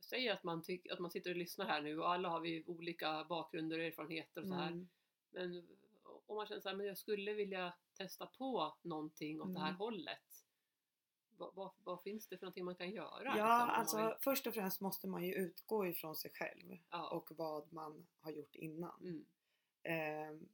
Säg 0.00 0.28
att 0.28 0.42
man, 0.44 0.62
tyck, 0.62 0.86
att 0.90 0.98
man 0.98 1.10
sitter 1.10 1.30
och 1.30 1.36
lyssnar 1.36 1.66
här 1.66 1.82
nu 1.82 1.98
och 1.98 2.10
alla 2.12 2.28
har 2.28 2.40
vi 2.40 2.64
olika 2.66 3.24
bakgrunder 3.24 3.78
och 3.78 3.84
erfarenheter 3.84 4.40
och 4.42 4.48
så 4.48 4.54
här. 4.54 4.68
Mm. 4.68 4.88
Men 5.30 5.68
om 6.26 6.36
man 6.36 6.46
känner 6.46 6.60
så 6.60 6.68
här, 6.68 6.76
men 6.76 6.86
jag 6.86 6.98
skulle 6.98 7.32
vilja 7.34 7.72
testa 7.94 8.26
på 8.26 8.76
någonting 8.82 9.40
åt 9.40 9.54
det 9.54 9.60
här 9.60 9.68
Mm. 9.68 9.78
hållet. 9.78 10.44
Vad, 11.36 11.54
vad, 11.54 11.70
vad 11.84 12.02
finns 12.02 12.28
det 12.28 12.38
för 12.38 12.46
någonting 12.46 12.64
man 12.64 12.74
kan 12.76 12.90
göra? 12.90 13.22
Ja, 13.24 13.30
liksom, 13.32 13.70
alltså 13.80 13.96
vill- 13.96 14.16
först 14.20 14.46
och 14.46 14.54
främst 14.54 14.80
måste 14.80 15.08
man 15.08 15.24
ju 15.26 15.34
utgå 15.34 15.86
ifrån 15.86 16.16
sig 16.16 16.30
själv 16.34 16.78
ja. 16.90 17.10
och 17.10 17.28
vad 17.36 17.72
man 17.72 18.06
har 18.20 18.30
gjort 18.30 18.54
innan. 18.54 19.00
mm, 19.00 19.26
Ehm, 19.84 20.48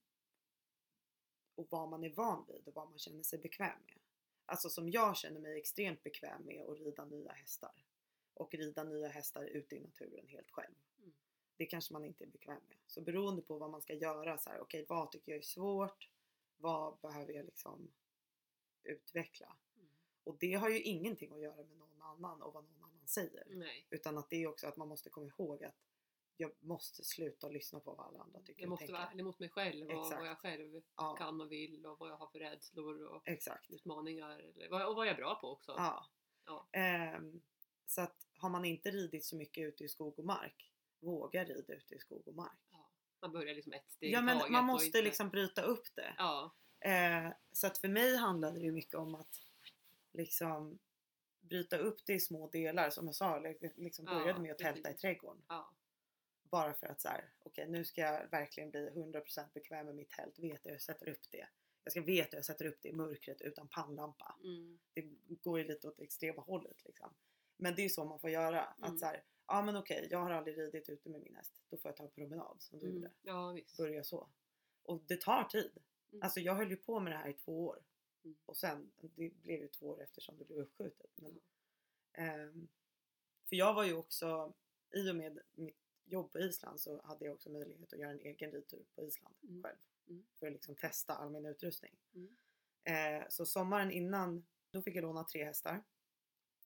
och 1.58 1.66
vad 1.70 1.88
man 1.88 2.04
är 2.04 2.10
van 2.10 2.44
vid 2.48 2.68
och 2.68 2.74
vad 2.74 2.88
man 2.88 2.98
känner 2.98 3.22
sig 3.22 3.38
bekväm 3.38 3.78
med. 3.86 3.98
Alltså 4.46 4.68
som 4.68 4.90
jag 4.90 5.16
känner 5.16 5.40
mig 5.40 5.58
extremt 5.58 6.02
bekväm 6.02 6.42
med 6.42 6.66
att 6.66 6.78
rida 6.78 7.04
nya 7.04 7.32
hästar. 7.32 7.84
Och 8.34 8.54
rida 8.54 8.84
nya 8.84 9.08
hästar 9.08 9.44
ute 9.44 9.76
i 9.76 9.80
naturen 9.80 10.26
helt 10.28 10.50
själv. 10.50 10.74
Mm. 10.98 11.12
Det 11.56 11.66
kanske 11.66 11.92
man 11.92 12.04
inte 12.04 12.24
är 12.24 12.28
bekväm 12.28 12.60
med. 12.68 12.76
Så 12.86 13.00
beroende 13.00 13.42
på 13.42 13.58
vad 13.58 13.70
man 13.70 13.82
ska 13.82 13.94
göra, 13.94 14.38
så 14.38 14.50
här, 14.50 14.60
okej 14.60 14.84
vad 14.88 15.10
tycker 15.10 15.32
jag 15.32 15.38
är 15.38 15.42
svårt? 15.42 16.08
Vad 16.56 16.98
behöver 16.98 17.32
jag 17.32 17.44
liksom 17.44 17.90
utveckla? 18.82 19.56
Mm. 19.76 19.88
Och 20.24 20.36
det 20.40 20.54
har 20.54 20.68
ju 20.68 20.82
ingenting 20.82 21.32
att 21.32 21.40
göra 21.40 21.64
med 21.64 21.76
någon 21.76 22.02
annan 22.02 22.42
och 22.42 22.54
vad 22.54 22.64
någon 22.64 22.84
annan 22.84 23.06
säger. 23.06 23.44
Nej, 23.50 23.86
Utan 23.90 24.18
att 24.18 24.30
det 24.30 24.42
är 24.42 24.46
också 24.46 24.66
att 24.66 24.76
man 24.76 24.88
måste 24.88 25.10
komma 25.10 25.26
ihåg 25.26 25.64
att 25.64 25.87
jag 26.40 26.52
måste 26.60 27.04
sluta 27.04 27.48
lyssna 27.48 27.80
på 27.80 27.94
vad 27.94 28.06
alla 28.06 28.20
andra 28.20 28.40
tycker 28.40 28.62
jag 28.62 28.70
måste 28.70 28.86
tänker. 28.86 28.92
vara 29.00 29.10
ärlig 29.10 29.24
mot 29.24 29.38
mig 29.38 29.48
själv 29.50 29.86
och 29.86 29.92
Exakt. 30.04 30.20
vad 30.20 30.28
jag 30.28 30.38
själv 30.38 30.82
Ja, 30.96 31.16
kan 31.16 31.40
och 31.40 31.52
vill 31.52 31.86
och 31.86 31.98
vad 31.98 32.10
jag 32.10 32.16
har 32.16 32.26
för 32.26 32.38
rädslor 32.38 33.02
och 33.06 33.28
exakt. 33.28 33.70
utmaningar 33.70 34.46
och 34.70 34.94
vad 34.96 35.06
jag 35.06 35.08
är 35.08 35.16
bra 35.16 35.34
på 35.34 35.48
också. 35.50 35.72
Ja. 35.76 36.06
Ja. 36.44 36.68
Ehm, 36.72 37.42
så 37.86 38.00
att 38.00 38.26
har 38.36 38.48
man 38.48 38.64
inte 38.64 38.90
ridit 38.90 39.24
så 39.24 39.36
mycket 39.36 39.64
ute 39.68 39.84
i 39.84 39.88
skog 39.88 40.18
och 40.18 40.24
mark, 40.24 40.72
våga 41.00 41.44
rida 41.44 41.74
ute 41.74 41.94
i 41.94 41.98
skog 41.98 42.28
och 42.28 42.34
mark. 42.34 42.58
Ja. 42.70 42.90
Man 43.20 43.32
börjar 43.32 43.54
liksom 43.54 43.72
ett 43.72 43.90
steg 43.90 44.12
Ja 44.12 44.20
men 44.22 44.52
man 44.52 44.64
måste 44.64 44.86
inte- 44.86 45.02
liksom 45.02 45.30
bryta 45.30 45.62
upp 45.62 45.94
det. 45.94 46.14
Ja. 46.18 46.54
Eh, 46.80 47.32
så 47.52 47.66
att 47.66 47.78
för 47.78 47.88
mig 47.88 48.16
handlade 48.16 48.60
det 48.60 48.72
mycket 48.72 48.94
om 48.94 49.14
att 49.14 49.34
liksom 50.12 50.78
bryta 51.40 51.78
upp 51.78 52.06
det 52.06 52.12
i 52.12 52.20
små 52.20 52.48
delar 52.48 52.90
som 52.90 53.06
jag 53.06 53.14
sa, 53.14 53.38
li- 53.38 53.72
liksom 53.76 54.04
Ja, 54.08 54.14
började 54.14 54.40
med 54.40 54.52
att 54.52 54.58
tälta 54.58 54.90
i 54.90 54.94
trädgården. 54.94 55.42
Ja. 55.48 55.72
Bara 56.50 56.74
för 56.74 56.86
att 56.86 57.00
så 57.00 57.08
här, 57.08 57.32
okej 57.38 57.68
nu 57.68 57.84
ska 57.84 58.00
jag 58.00 58.30
verkligen 58.30 58.70
bli 58.70 58.90
100% 58.90 59.52
bekväm 59.54 59.86
med 59.86 59.94
mitt 59.94 60.10
tält, 60.10 60.38
vet 60.38 60.66
hur 60.66 60.70
jag 60.70 60.80
sätter 60.80 61.08
upp 61.08 61.30
det. 61.30 61.48
Jag 61.84 61.92
ska 61.92 62.00
veta 62.02 62.28
hur 62.30 62.38
jag 62.38 62.44
sätter 62.44 62.64
upp 62.64 62.78
det 62.82 62.88
i 62.88 62.92
mörkret 62.92 63.40
utan 63.40 63.68
pannlampa. 63.68 64.36
Mm. 64.44 64.78
Det 64.94 65.02
går 65.42 65.58
ju 65.58 65.64
lite 65.64 65.88
åt 65.88 65.96
det 65.96 66.04
extrema 66.04 66.42
hållet 66.42 66.84
liksom. 66.84 67.14
Men 67.56 67.74
det 67.74 67.84
är 67.84 67.88
så 67.88 68.04
man 68.04 68.20
får 68.20 68.30
göra. 68.30 68.64
Mm. 68.64 68.92
Att 68.92 68.98
så 69.00 69.06
här, 69.06 69.24
ja 69.46 69.62
men 69.62 69.76
okej, 69.76 70.08
jag 70.10 70.18
har 70.18 70.30
aldrig 70.30 70.58
ridit 70.58 70.88
ute 70.88 71.08
med 71.08 71.20
min 71.20 71.34
häst. 71.36 71.52
Då 71.70 71.76
får 71.76 71.88
jag 71.88 71.96
ta 71.96 72.04
en 72.04 72.10
promenad 72.10 72.56
som 72.62 72.78
du 72.78 72.86
Mm. 72.86 72.96
gjorde. 72.96 73.12
Ja 73.22 73.52
visst. 73.52 73.76
Börja 73.76 74.04
så. 74.04 74.28
Och 74.82 75.02
det 75.06 75.20
tar 75.20 75.44
tid. 75.44 75.70
Mm. 76.12 76.22
Alltså 76.22 76.40
jag 76.40 76.54
höll 76.54 76.70
ju 76.70 76.76
på 76.76 77.00
med 77.00 77.12
det 77.12 77.16
här 77.16 77.28
i 77.28 77.34
två 77.34 77.66
år. 77.66 77.82
Mm. 78.24 78.36
Och 78.46 78.56
sen, 78.56 78.92
det 79.00 79.08
blev 79.08 79.60
ju 79.60 79.68
två 79.68 79.86
år 79.88 80.02
eftersom 80.02 80.38
det 80.38 80.44
blev 80.44 80.58
uppskjutet. 80.58 81.10
Men, 81.14 81.40
ehm, 82.12 82.68
för 83.48 83.56
jag 83.56 83.74
var 83.74 83.84
ju 83.84 83.92
också, 83.94 84.54
i 84.94 85.10
och 85.10 85.16
med 85.16 85.38
mitt 85.54 85.76
jobb 86.08 86.32
på 86.32 86.38
Island 86.38 86.80
så 86.80 87.02
hade 87.02 87.24
jag 87.24 87.34
också 87.34 87.50
möjlighet 87.50 87.92
att 87.92 87.98
göra 87.98 88.10
en 88.10 88.20
egen 88.20 88.52
ridtur 88.52 88.84
på 88.94 89.04
Island 89.04 89.34
Mm. 89.42 89.62
själv. 89.62 89.78
Mm. 90.08 90.26
För 90.34 90.46
att 90.46 90.52
liksom 90.52 90.76
testa 90.76 91.14
all 91.14 91.30
min 91.30 91.46
utrustning. 91.46 91.96
Mm. 92.14 92.36
Eh, 92.84 93.26
så 93.28 93.46
sommaren 93.46 93.90
innan, 93.90 94.46
då 94.70 94.82
fick 94.82 94.96
jag 94.96 95.02
låna 95.02 95.24
tre 95.24 95.44
hästar. 95.44 95.84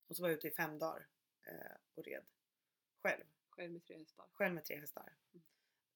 Och 0.06 0.16
så 0.16 0.22
var 0.22 0.28
jag 0.28 0.36
ute 0.36 0.48
i 0.48 0.50
fem 0.50 0.78
dagar 0.78 1.06
eh, 1.42 1.76
och 1.94 2.04
red. 2.04 2.24
Själv. 3.02 3.24
Själv 3.50 3.72
med 3.72 3.84
tre 3.84 3.98
hästar. 3.98 4.26
Själv 4.32 4.54
med 4.54 4.64
tre 4.64 4.76
hästar. 4.80 5.16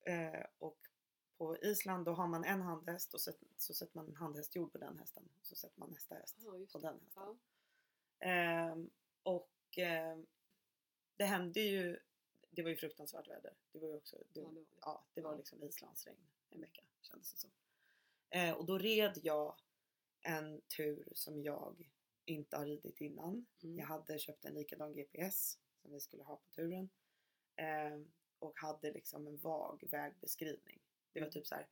Eh, 0.01 0.47
och 0.59 0.79
på 1.39 1.57
Island 1.59 2.05
då 2.05 2.13
har 2.13 2.27
man 2.27 2.45
en 2.45 2.63
handhäst 2.63 3.15
och 3.15 3.21
så, 3.21 3.33
så 3.57 3.75
sätter 3.75 3.97
man 3.97 4.07
en 4.09 4.17
handhästjord 4.17 4.73
på 4.73 4.79
den 4.79 4.99
hästen. 4.99 5.29
Och 5.41 5.47
så 5.47 5.55
sätter 5.57 5.81
man 5.81 5.91
nästa 5.91 6.15
häst 6.15 6.37
Ja, 6.45 6.53
på 6.73 6.79
den 6.79 7.01
hästen. 7.01 7.23
Ja. 8.19 8.27
Ehm, 8.27 8.91
och 9.23 9.51
ehm, 9.77 10.27
det 11.17 11.25
hände 11.25 11.61
ju, 11.61 11.99
det 12.57 12.63
var 12.63 12.71
ju 12.71 12.77
fruktansvärt 12.77 13.29
väder. 13.29 13.55
Det 13.73 13.79
var 13.79 13.89
ju 13.89 13.95
också, 13.95 14.17
det, 14.33 14.41
Ja, 14.41 14.49
det 14.49 14.55
var 14.55 14.65
ja, 14.81 15.05
det 15.15 15.21
var 15.21 15.37
liksom 15.37 15.63
islandsregn 15.63 16.27
en 16.51 16.61
vecka 16.61 16.83
kändes 17.01 17.33
det 17.33 17.39
som. 17.39 17.51
Eh, 18.31 18.53
och 18.55 18.67
då 18.67 18.79
red 18.79 19.21
jag 19.23 19.57
en 20.21 20.61
tur 20.77 21.09
som 21.13 21.43
jag 21.43 21.91
inte 22.25 22.57
har 22.57 22.67
ridit 22.67 23.01
innan. 23.01 23.47
Mm. 23.63 23.79
Jag 23.79 23.87
hade 23.87 24.19
köpt 24.19 24.45
en 24.45 24.55
likadan 24.55 24.95
GPS 24.95 25.59
som 25.83 25.93
vi 25.93 26.01
skulle 26.01 26.23
ha 26.23 26.37
på 26.37 26.51
turen. 26.51 26.89
Ehm, 27.57 28.13
och 28.39 28.59
hade 28.61 28.93
liksom 28.93 29.27
en 29.27 29.37
vag 29.37 29.85
vägbeskrivning. 29.91 30.81
Det 31.13 31.21
var 31.21 31.27
Mm. 31.27 31.33
typ 31.33 31.47
så 31.47 31.55
här. 31.55 31.67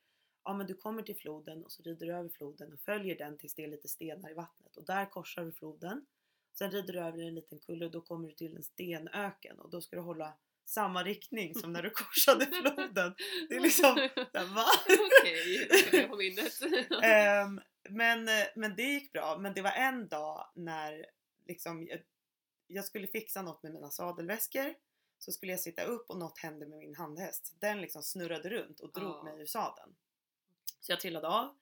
Ja 0.45 0.55
men 0.55 0.67
du 0.67 0.75
kommer 0.75 1.03
till 1.03 1.17
floden 1.17 1.65
och 1.65 1.73
så 1.73 1.83
rider 1.83 2.07
du 2.07 2.15
över 2.15 2.29
floden 2.29 2.73
och 2.73 2.81
följer 2.81 3.19
den 3.19 3.39
tills 3.39 3.55
det 3.55 3.65
är 3.65 3.69
lite 3.69 3.89
stenar 3.89 4.31
i 4.31 4.35
vattnet. 4.35 4.77
Och 4.77 4.85
där 4.85 5.11
korsar 5.11 5.45
du 5.45 5.53
floden. 5.53 6.07
Sen 6.53 6.71
rider 6.71 6.93
du 6.93 7.01
över 7.01 7.19
en 7.19 7.35
liten 7.35 7.59
kulle 7.59 7.85
och 7.85 7.91
då 7.91 8.01
kommer 8.01 8.29
du 8.29 8.35
till 8.35 8.57
en 8.57 8.63
stenöken. 8.63 9.61
Och 9.61 9.71
då 9.71 9.81
ska 9.81 9.97
du 9.97 10.03
hålla 10.03 10.39
samma 10.65 11.03
riktning 11.05 11.55
som 11.55 11.73
när 11.73 11.83
du 11.83 11.91
korsade 11.91 12.47
floden. 12.47 13.15
Det 13.49 13.55
är 13.55 13.61
liksom, 13.61 13.95
va? 14.55 14.65
Okej, 15.21 15.69
ska 15.87 15.97
jag 15.97 16.11
på 16.11 16.17
minnet. 16.17 16.53
Ehm, 17.03 17.61
men, 17.91 18.29
men 18.57 18.77
det 18.77 18.83
gick 18.83 19.13
bra. 19.13 19.39
Men 19.39 19.55
det 19.55 19.63
var 19.63 19.71
en 19.73 20.09
dag 20.09 20.51
när 20.55 21.07
liksom, 21.47 21.87
jag, 21.87 22.01
jag 22.67 22.85
skulle 22.85 23.07
fixa 23.07 23.43
något 23.43 23.63
med 23.63 23.73
mina 23.73 23.91
sadelväskor. 23.91 24.75
Så 25.19 25.33
skulle 25.33 25.53
jag 25.53 25.61
sitta 25.61 25.83
upp 25.85 26.11
och 26.11 26.19
något 26.19 26.39
hände 26.39 26.67
med 26.67 26.79
min 26.79 26.95
handhäst. 26.95 27.55
Den 27.61 27.81
liksom 27.81 28.03
snurrade 28.03 28.49
runt 28.49 28.81
och 28.81 28.93
drog 28.93 29.17
Ja. 29.17 29.23
mig 29.23 29.41
ur 29.41 29.47
sadeln. 29.47 29.95
Så 30.81 30.93
jag 30.93 31.01
trillade 31.01 31.29
av. 31.29 31.57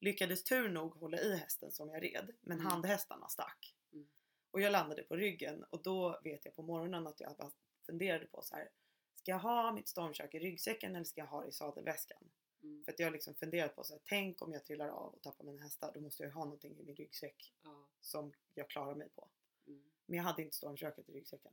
Lyckades 0.00 0.44
tur 0.44 0.68
nog 0.68 0.94
hålla 0.94 1.18
i 1.20 1.36
hästen 1.36 1.72
som 1.72 1.88
jag 1.90 2.02
red. 2.02 2.30
Men 2.40 2.58
Mm. 2.60 2.70
handhästarna 2.72 3.28
stack. 3.28 3.74
Mm. 3.92 4.08
Och 4.50 4.60
jag 4.60 4.72
landade 4.72 5.02
på 5.02 5.16
ryggen 5.16 5.64
och 5.70 5.82
då 5.82 6.20
vet 6.24 6.44
jag 6.44 6.54
på 6.56 6.62
morgonen 6.62 7.06
att 7.06 7.20
jag 7.20 7.52
funderade 7.88 8.26
på 8.26 8.42
så 8.42 8.54
här. 8.56 8.68
Ska 9.14 9.30
jag 9.30 9.38
ha 9.38 9.72
mitt 9.72 9.88
stormkök 9.88 10.34
i 10.34 10.38
ryggsäcken 10.38 10.94
eller 10.94 11.04
ska 11.04 11.20
jag 11.20 11.26
ha 11.26 11.42
det 11.42 11.48
i 11.48 11.52
sadelväskan? 11.52 12.30
Mm. 12.62 12.84
För 12.84 12.92
att 12.92 12.98
jag 12.98 13.06
har 13.06 13.12
liksom 13.12 13.34
funderat 13.34 13.76
på 13.76 13.84
så 13.84 13.92
här, 13.94 14.00
tänk 14.04 14.42
om 14.42 14.52
jag 14.52 14.64
trillar 14.64 14.88
av 14.88 15.14
och 15.14 15.22
tappar 15.22 15.44
mina 15.44 15.62
hästar, 15.62 15.92
då 15.94 16.00
måste 16.00 16.22
jag 16.22 16.30
ha 16.30 16.44
någonting 16.44 16.78
i 16.78 16.84
min 16.84 16.96
ryggsäck 16.96 17.54
Ja. 17.62 17.86
som 18.00 18.32
jag 18.54 18.70
klarar 18.70 18.94
mig 18.94 19.08
på. 19.08 19.28
Mm. 19.66 19.82
Men 20.06 20.16
jag 20.16 20.24
hade 20.24 20.42
inte 20.42 20.56
stormköket 20.56 21.08
i 21.08 21.12
ryggsäcken. 21.12 21.52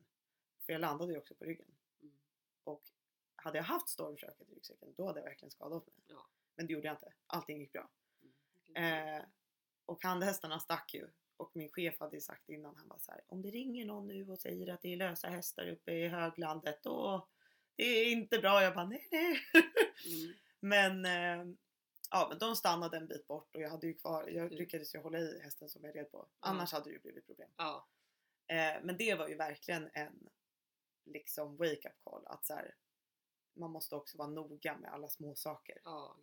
För 0.66 0.74
jag 0.74 0.80
landade 0.82 1.12
ju 1.12 1.18
också 1.18 1.36
på 1.36 1.46
ryggen. 1.46 1.76
Mm. 2.02 2.16
Och 2.64 2.84
hade 3.36 3.58
jag 3.58 3.64
haft 3.64 3.90
stormköket 3.90 4.50
i 4.50 4.56
ryggsäcken, 4.56 4.94
då 4.98 5.08
hade 5.08 5.20
jag 5.20 5.26
verkligen 5.26 5.52
skadat 5.52 5.88
mig. 5.88 5.96
Ja. 6.08 6.26
Men 6.56 6.68
det 6.68 6.74
gjorde 6.74 6.88
jag 6.88 6.96
inte. 6.96 7.14
Allting 7.28 7.60
gick 7.60 7.72
bra. 7.72 7.90
Mm. 8.76 9.18
Eh, 9.18 9.24
och 9.86 10.04
handhästarna 10.04 10.60
stack 10.60 10.94
ju. 10.94 11.08
Och 11.38 11.52
min 11.56 11.70
chef 11.70 12.00
hade 12.00 12.22
sagt 12.22 12.50
innan, 12.50 12.76
han 12.76 12.88
var 12.88 12.98
så 13.00 13.12
här, 13.12 13.22
om 13.28 13.42
det 13.42 13.50
ringer 13.50 13.86
någon 13.86 14.08
nu 14.08 14.30
och 14.30 14.40
säger 14.40 14.74
att 14.74 14.82
det 14.82 14.94
är 14.94 14.98
lösa 14.98 15.28
hästar 15.28 15.68
uppe 15.68 15.92
i 15.92 16.08
höglandet, 16.08 16.84
då 16.84 17.28
det 17.76 17.84
är 17.84 18.12
inte 18.12 18.40
bra. 18.40 18.64
Jag 18.64 18.74
bara, 18.76 18.86
nej 18.86 19.08
nej. 19.12 19.40
Mm. 19.54 20.34
Men, 20.60 21.06
eh, 21.06 21.56
ja, 22.12 22.28
men 22.30 22.40
de 22.40 22.56
stannade 22.56 22.98
en 22.98 23.08
bit 23.08 23.28
bort 23.28 23.56
och 23.56 23.62
jag 23.62 23.70
hade 23.70 23.88
ju 23.88 23.94
kvar, 23.94 24.28
jag 24.28 24.46
Mm. 24.46 24.58
lyckades 24.58 24.96
ju 24.96 25.00
hålla 25.00 25.20
i 25.20 25.40
hästen 25.40 25.70
som 25.70 25.84
jag 25.84 25.96
red 25.96 26.12
på. 26.12 26.28
Annars 26.40 26.72
hade 26.72 26.86
det 26.90 26.94
ju 26.94 27.00
blivit 27.00 27.26
problem. 27.26 27.50
Ja. 27.58 27.88
Eh, 28.48 28.84
men 28.84 28.98
det 28.98 29.16
var 29.16 29.28
ju 29.28 29.36
verkligen 29.36 29.90
en 29.94 30.30
liksom 31.06 31.58
wake 31.58 31.90
up 31.90 31.96
call 32.04 32.26
att 32.26 32.46
så 32.46 32.54
här, 32.54 32.76
man 33.54 33.72
måste 33.72 33.96
också 33.96 34.18
vara 34.18 34.28
noga 34.28 34.78
med 34.78 34.94
alla 34.94 35.08
små 35.10 35.36
saker. 35.36 35.82
Ja. 35.84 36.18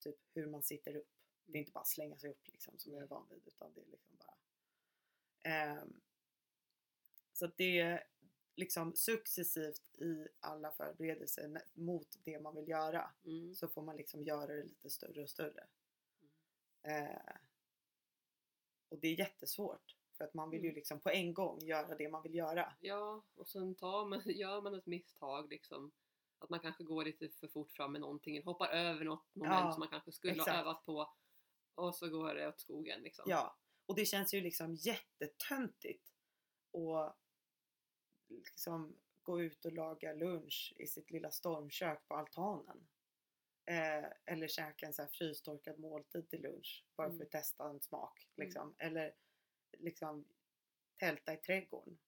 Typ 0.00 0.16
hur 0.34 0.46
man 0.46 0.62
sitter 0.62 0.96
upp. 0.96 1.08
Det 1.46 1.58
är 1.58 1.60
inte 1.60 1.72
bara 1.72 1.84
slänga 1.84 2.18
sig 2.18 2.30
upp 2.30 2.48
liksom 2.48 2.78
som 2.78 2.92
jag 2.92 3.02
är 3.02 3.06
van 3.06 3.26
vid 3.30 3.42
utan 3.46 3.72
det 3.74 3.80
är 3.80 3.86
liksom 3.86 4.16
bara 4.16 4.34
Så 7.32 7.44
att 7.44 7.56
det 7.56 7.80
är 7.80 8.04
liksom 8.56 8.96
successivt 8.96 9.94
i 9.98 10.28
alla 10.40 10.70
förberedelser 10.72 11.62
mot 11.74 12.18
det 12.24 12.40
man 12.40 12.54
vill 12.54 12.68
göra 12.68 13.10
Mm. 13.24 13.54
så 13.54 13.68
får 13.68 13.82
man 13.82 13.96
liksom 13.96 14.22
göra 14.22 14.46
det 14.46 14.62
lite 14.64 14.90
större 14.90 15.22
och 15.22 15.30
större. 15.30 15.66
Eh, 16.82 17.36
och 18.88 18.98
det 18.98 19.08
är 19.08 19.18
jättesvårt 19.18 19.96
för 20.16 20.24
att 20.24 20.34
man 20.34 20.50
vill 20.50 20.60
ju 20.62 20.68
Mm. 20.68 20.74
liksom 20.74 21.00
på 21.00 21.10
en 21.10 21.34
gång 21.34 21.58
göra 21.62 21.94
det 21.94 22.08
man 22.08 22.22
vill 22.22 22.34
göra. 22.34 22.72
Ja, 22.80 23.22
och 23.34 23.48
sen 23.48 23.74
tar 23.74 24.06
man, 24.06 24.22
gör 24.26 24.60
man 24.62 24.74
ett 24.74 24.86
misstag 24.86 25.50
liksom. 25.50 25.92
Att 26.38 26.50
man 26.50 26.60
kanske 26.60 26.84
går 26.84 27.04
lite 27.04 27.28
för 27.28 27.48
fort 27.48 27.72
fram 27.72 27.92
med 27.92 28.00
någonting, 28.00 28.36
eller 28.36 28.44
hoppar 28.44 28.68
över 28.68 29.04
något 29.04 29.34
moment 29.34 29.52
Ja, 29.54 29.72
som 29.72 29.80
man 29.80 29.88
kanske 29.88 30.12
skulle 30.12 30.32
exakt. 30.32 30.50
ha 30.50 30.58
övat 30.60 30.84
på. 30.84 31.12
Och 31.74 31.94
så 31.94 32.08
går 32.08 32.34
det 32.34 32.48
åt 32.48 32.60
skogen 32.60 33.00
liksom. 33.02 33.24
Ja, 33.28 33.56
och 33.88 33.94
det 33.96 34.04
känns 34.04 34.34
ju 34.34 34.40
liksom 34.40 34.74
jättetöntigt 34.74 36.04
att 36.72 37.16
liksom 38.28 38.96
gå 39.22 39.42
ut 39.42 39.64
och 39.64 39.72
laga 39.72 40.12
lunch 40.12 40.72
i 40.76 40.86
sitt 40.86 41.10
lilla 41.10 41.30
stormkök 41.30 42.08
på 42.08 42.14
altanen. 42.16 42.88
Eh, 43.66 44.04
eller 44.26 44.48
käka 44.48 44.86
en 44.86 44.92
så 44.92 45.02
här 45.02 45.08
frystorkad 45.08 45.78
måltid 45.78 46.28
till 46.28 46.42
lunch 46.42 46.84
bara 46.96 47.06
Mm. 47.06 47.18
för 47.18 47.24
att 47.24 47.30
testa 47.30 47.68
en 47.70 47.80
smak. 47.80 48.28
Mm. 48.36 48.46
Liksom. 48.46 48.74
Eller 48.78 49.14
liksom 49.78 50.24
tälta 50.98 51.32
i 51.32 51.36
trädgården. 51.36 51.98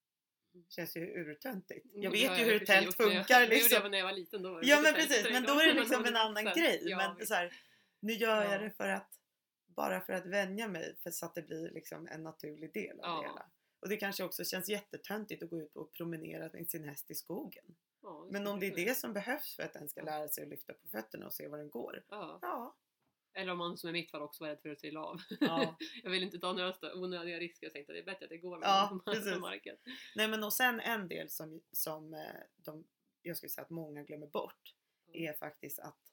Mm. 0.55 0.67
Känns 0.69 0.97
ju 0.97 1.01
urtöntigt. 1.01 1.85
Mm, 1.87 2.03
Jag 2.03 2.13
det 2.13 2.19
vet 2.29 2.39
ju 2.39 2.43
jag 2.43 2.53
hur 2.53 2.63
ett 2.63 2.67
tält 2.67 2.85
jag- 2.87 2.95
funkar. 3.11 3.39
Det 3.41 3.45
gjorde 3.45 3.55
Liksom. 3.55 3.83
jag 3.83 3.91
när 3.91 3.99
jag 3.99 4.05
var 4.05 4.13
liten. 4.13 4.43
Då 4.43 4.53
var 4.53 4.61
det 4.61 4.67
Ja 4.67 4.81
men 4.81 4.95
precis, 4.95 5.27
men 5.33 5.43
då 5.43 5.53
är 5.61 5.67
det 5.67 5.73
liksom 5.81 6.05
en 6.05 6.17
annan 6.17 6.45
grej. 6.45 6.81
ja, 6.85 7.15
men 7.19 7.27
så 7.27 7.35
här, 7.35 7.53
nu 8.01 8.13
gör 8.13 8.43
jag 8.45 8.55
Ja. 8.55 8.59
det 8.59 8.71
för 8.71 8.89
att 8.89 9.20
bara 9.81 10.01
för 10.01 10.13
att 10.13 10.27
vänja 10.27 10.69
mig 10.69 10.97
för 11.03 11.11
så 11.11 11.27
att 11.27 11.35
det 11.35 11.43
blir 11.43 11.71
liksom 11.71 12.09
en 12.09 12.23
naturlig 12.23 12.73
del 12.73 13.01
av 13.01 13.07
Ja. 13.07 13.23
det 13.23 13.29
hela. 13.29 13.47
Och 13.81 13.89
det 13.89 13.97
kanske 13.97 14.25
också 14.25 14.45
känns 14.45 14.69
jättetöntigt 14.69 15.43
att 15.43 15.51
gå 15.51 15.61
ut 15.61 15.77
och 15.77 15.93
promenera 15.93 16.51
med 16.53 16.71
sin 16.71 16.85
häst 16.85 17.11
i 17.11 17.15
skogen. 17.15 17.65
Ja, 18.03 18.27
Men 18.31 18.47
om 18.47 18.61
det 18.61 18.67
är 18.67 18.77
det 18.77 18.95
som 18.95 19.13
behövs 19.13 19.57
för 19.57 19.63
att 19.63 19.73
den 19.73 19.89
ska 19.89 20.03
lära 20.03 20.29
sig 20.29 20.43
att 20.45 20.49
lyfta 20.51 20.73
på 20.73 20.89
fötterna 20.89 21.27
och 21.27 21.33
se 21.35 21.49
var 21.49 21.59
den 21.59 21.71
går. 21.71 22.05
Ja. 22.09 22.39
Ja. 22.43 22.77
Eller 23.35 23.53
om 23.53 23.59
man 23.59 23.77
som 23.79 23.89
i 23.91 23.93
mitt 23.93 24.11
fall 24.11 24.23
också 24.23 24.45
var 24.45 24.49
rädd 24.49 24.59
för 24.63 24.69
att 24.69 24.79
trilla 24.79 25.01
av. 25.05 25.21
ja. 25.41 25.77
jag 26.03 26.11
vill 26.11 26.23
inte 26.23 26.39
ta 26.39 26.53
några 26.53 26.75
onödiga 26.95 27.39
risker. 27.39 27.67
Jag 27.67 27.73
tänkte 27.73 27.93
att 27.93 27.95
det 27.97 28.01
är 28.01 28.05
bättre 28.15 28.25
att 28.25 28.31
det 28.31 28.39
går 28.39 28.59
med 28.59 28.67
Ja, 28.67 28.89
någon 28.91 29.01
på 29.01 29.13
precis. 29.13 29.39
marken. 29.41 29.77
Nej 30.17 30.29
men 30.29 30.45
och 30.45 30.53
sen 30.53 30.81
en 30.81 31.09
del 31.09 31.31
som, 31.31 31.63
som 31.73 32.15
eh, 32.15 32.21
de, 32.57 32.85
jag 33.23 33.37
skulle 33.37 33.51
säga 33.51 33.65
att 33.65 33.71
många 33.71 34.03
glömmer 34.03 34.27
bort 34.27 34.75
är 35.13 35.33
faktiskt 35.33 35.79
att 35.79 36.13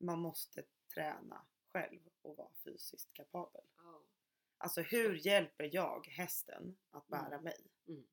man 0.00 0.18
måste 0.18 0.62
träna 0.94 1.46
själv 1.78 2.00
och 2.22 2.36
vara 2.36 2.48
fysiskt 2.64 3.12
kapabel. 3.12 3.64
Ja. 3.76 4.02
Alltså 4.58 4.82
hur 4.82 5.26
hjälper 5.26 5.70
jag 5.72 6.06
hästen 6.06 6.76
att 6.90 7.06
bära 7.08 7.26
Mm. 7.26 7.42
mig? 7.44 7.66
Mm. 7.86 8.06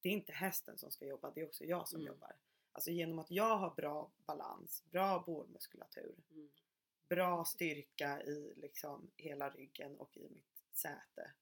Det 0.00 0.08
är 0.08 0.12
inte 0.12 0.32
hästen 0.32 0.78
som 0.78 0.90
ska 0.90 1.06
jobba, 1.06 1.30
det 1.30 1.40
är 1.40 1.46
också 1.46 1.64
jag 1.64 1.88
som 1.88 2.00
Mm. 2.00 2.06
jobbar. 2.12 2.36
Alltså 2.72 2.90
genom 2.90 3.18
att 3.18 3.30
jag 3.30 3.56
har 3.56 3.74
bra 3.74 4.12
balans, 4.26 4.84
bra 4.90 5.22
bålmuskulatur, 5.26 6.16
Mm. 6.30 6.50
bra 7.08 7.44
styrka 7.44 8.22
i 8.22 8.54
liksom 8.56 9.10
hela 9.16 9.50
ryggen 9.50 9.96
och 9.98 10.16
i 10.16 10.28
mitt 10.28 10.62
säte. 10.72 11.32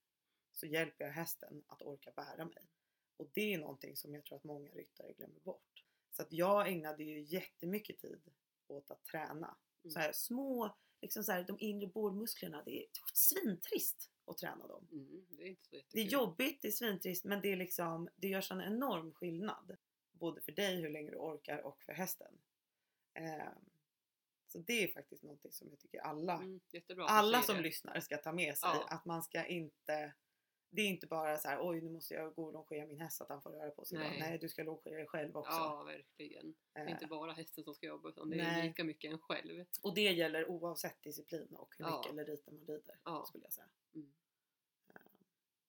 så 0.52 0.66
hjälper 0.66 1.04
jag 1.04 1.12
hästen 1.12 1.64
att 1.66 1.82
orka 1.82 2.12
bära 2.16 2.44
mig. 2.44 2.68
Och 3.16 3.30
det 3.34 3.54
är 3.54 3.58
någonting 3.58 3.96
som 3.96 4.14
jag 4.14 4.24
tror 4.24 4.36
att 4.36 4.44
många 4.44 4.70
ryttare 4.70 5.12
glömmer 5.12 5.40
bort. 5.40 5.84
Så 6.10 6.22
att 6.22 6.32
jag 6.32 6.68
ägnade 6.68 7.04
ju 7.04 7.20
jättemycket 7.20 7.98
tid 7.98 8.30
åt 8.66 8.90
att 8.90 9.04
träna. 9.04 9.56
Mm. 9.82 9.90
Så 9.92 9.98
här, 9.98 10.12
små, 10.12 10.76
liksom 11.02 11.24
så 11.24 11.32
här, 11.32 11.44
de 11.44 11.56
inre 11.60 11.86
bålmusklerna, 11.86 12.62
det 12.64 12.78
är 12.78 12.86
svintrist 13.14 14.10
att 14.26 14.38
träna 14.38 14.66
dem. 14.66 14.88
Mm, 14.92 15.26
det 15.30 15.42
är 15.48 15.56
Det 15.92 16.00
är 16.00 16.04
jobbigt, 16.04 16.62
det 16.62 16.68
är 16.68 16.72
svintrist 16.72 17.24
men 17.24 17.40
det 17.40 17.52
är 17.52 17.56
liksom, 17.56 18.08
det 18.16 18.28
gör 18.28 18.40
sån 18.40 18.60
enorm 18.60 19.12
skillnad. 19.12 19.76
Både 20.12 20.40
för 20.40 20.52
dig 20.52 20.80
hur 20.80 20.90
länge 20.90 21.10
du 21.10 21.16
orkar 21.16 21.58
och 21.58 21.82
för 21.82 21.92
hästen. 21.92 22.38
Ehm, 23.14 23.70
så 24.46 24.58
det 24.58 24.84
är 24.84 24.88
faktiskt 24.88 25.22
någonting 25.22 25.52
som 25.52 25.68
jag 25.70 25.78
tycker 25.78 26.00
alla, 26.00 26.34
Mm, 26.34 26.60
alla 26.98 27.42
som 27.42 27.60
lyssnar 27.60 28.00
ska 28.00 28.16
ta 28.16 28.32
med 28.32 28.58
sig. 28.58 28.70
Ja. 28.72 28.86
Att 28.90 29.04
man 29.04 29.22
ska 29.22 29.46
inte, 29.46 30.12
det 30.70 30.82
är 30.82 30.86
inte 30.88 31.06
bara 31.06 31.38
så 31.38 31.48
här, 31.48 31.58
oj 31.68 31.80
nu 31.80 31.90
måste 31.90 32.14
jag 32.14 32.34
gå 32.34 32.44
och 32.44 32.52
longera 32.52 32.86
min 32.86 33.00
häst 33.00 33.16
så 33.16 33.24
att 33.24 33.30
han 33.30 33.42
får 33.42 33.50
röra 33.50 33.70
på 33.70 33.84
sig. 33.84 33.98
Nej. 33.98 34.16
Nej, 34.20 34.38
du 34.38 34.48
ska 34.48 34.62
longera 34.62 34.96
dig 34.96 35.06
själv 35.06 35.36
också. 35.36 35.52
Ja, 35.52 35.82
verkligen. 35.84 36.54
Det 36.72 36.78
är 36.80 36.88
inte 36.88 37.06
bara 37.06 37.32
hästen 37.32 37.64
som 37.64 37.74
ska 37.74 37.86
jobba 37.86 38.08
utan 38.08 38.30
det 38.30 38.36
är 38.36 38.42
Nej. 38.52 38.68
lika 38.68 38.84
mycket 38.84 39.12
en 39.12 39.18
själv. 39.18 39.64
och 39.82 39.94
det 39.94 40.02
gäller 40.12 40.48
oavsett 40.50 41.02
disciplin 41.02 41.54
och 41.56 41.74
hur 41.78 41.84
Ja. 41.84 41.96
mycket 41.98 42.12
eller 42.12 42.26
lite 42.26 42.50
man 42.50 42.66
rider. 42.66 42.98
Ja. 43.04 43.24
Skulle 43.28 43.44
jag 43.44 43.52
säga. 43.52 43.68
Mm. 43.94 44.12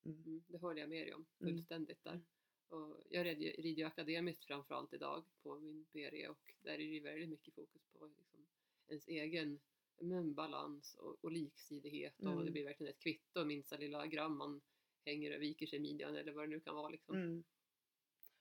Mm. 0.05 0.23
Mm, 0.23 0.43
det 0.47 0.57
håller 0.57 0.81
jag 0.81 0.89
med 0.89 1.05
dig 1.05 1.13
om 1.13 1.25
Mm. 1.39 1.53
fullständigt 1.53 2.03
där. 2.03 2.21
Och 2.69 2.97
jag 3.09 3.25
rider 3.25 3.69
ju- 3.69 3.83
akademiskt 3.83 4.45
framförallt 4.45 4.93
idag 4.93 5.23
på 5.43 5.59
min 5.59 5.85
PRE 5.85 6.27
och 6.29 6.53
där 6.61 6.71
är 6.73 6.77
det 6.77 6.83
ju 6.83 6.99
väldigt 6.99 7.29
mycket 7.29 7.53
fokus 7.53 7.81
på 7.93 8.05
liksom 8.05 8.45
ens 8.87 9.07
egen 9.07 9.59
men, 9.99 10.33
balans 10.33 10.95
och, 10.95 11.17
och 11.23 11.31
liksidighet 11.31 12.19
och 12.19 12.31
Mm. 12.31 12.45
det 12.45 12.51
blir 12.51 12.63
verkligen 12.65 12.93
ett 12.93 12.99
kvitto 12.99 13.45
minsta 13.45 13.77
lilla 13.77 14.07
gram 14.07 14.37
man 14.37 14.61
hänger 15.05 15.35
och 15.35 15.41
viker 15.41 15.65
sig 15.67 15.79
i 15.79 15.81
midjan 15.81 16.15
eller 16.15 16.31
vad 16.31 16.43
det 16.43 16.47
nu 16.49 16.59
kan 16.59 16.75
vara 16.75 16.89
liksom. 16.89 17.15
Mm. 17.15 17.43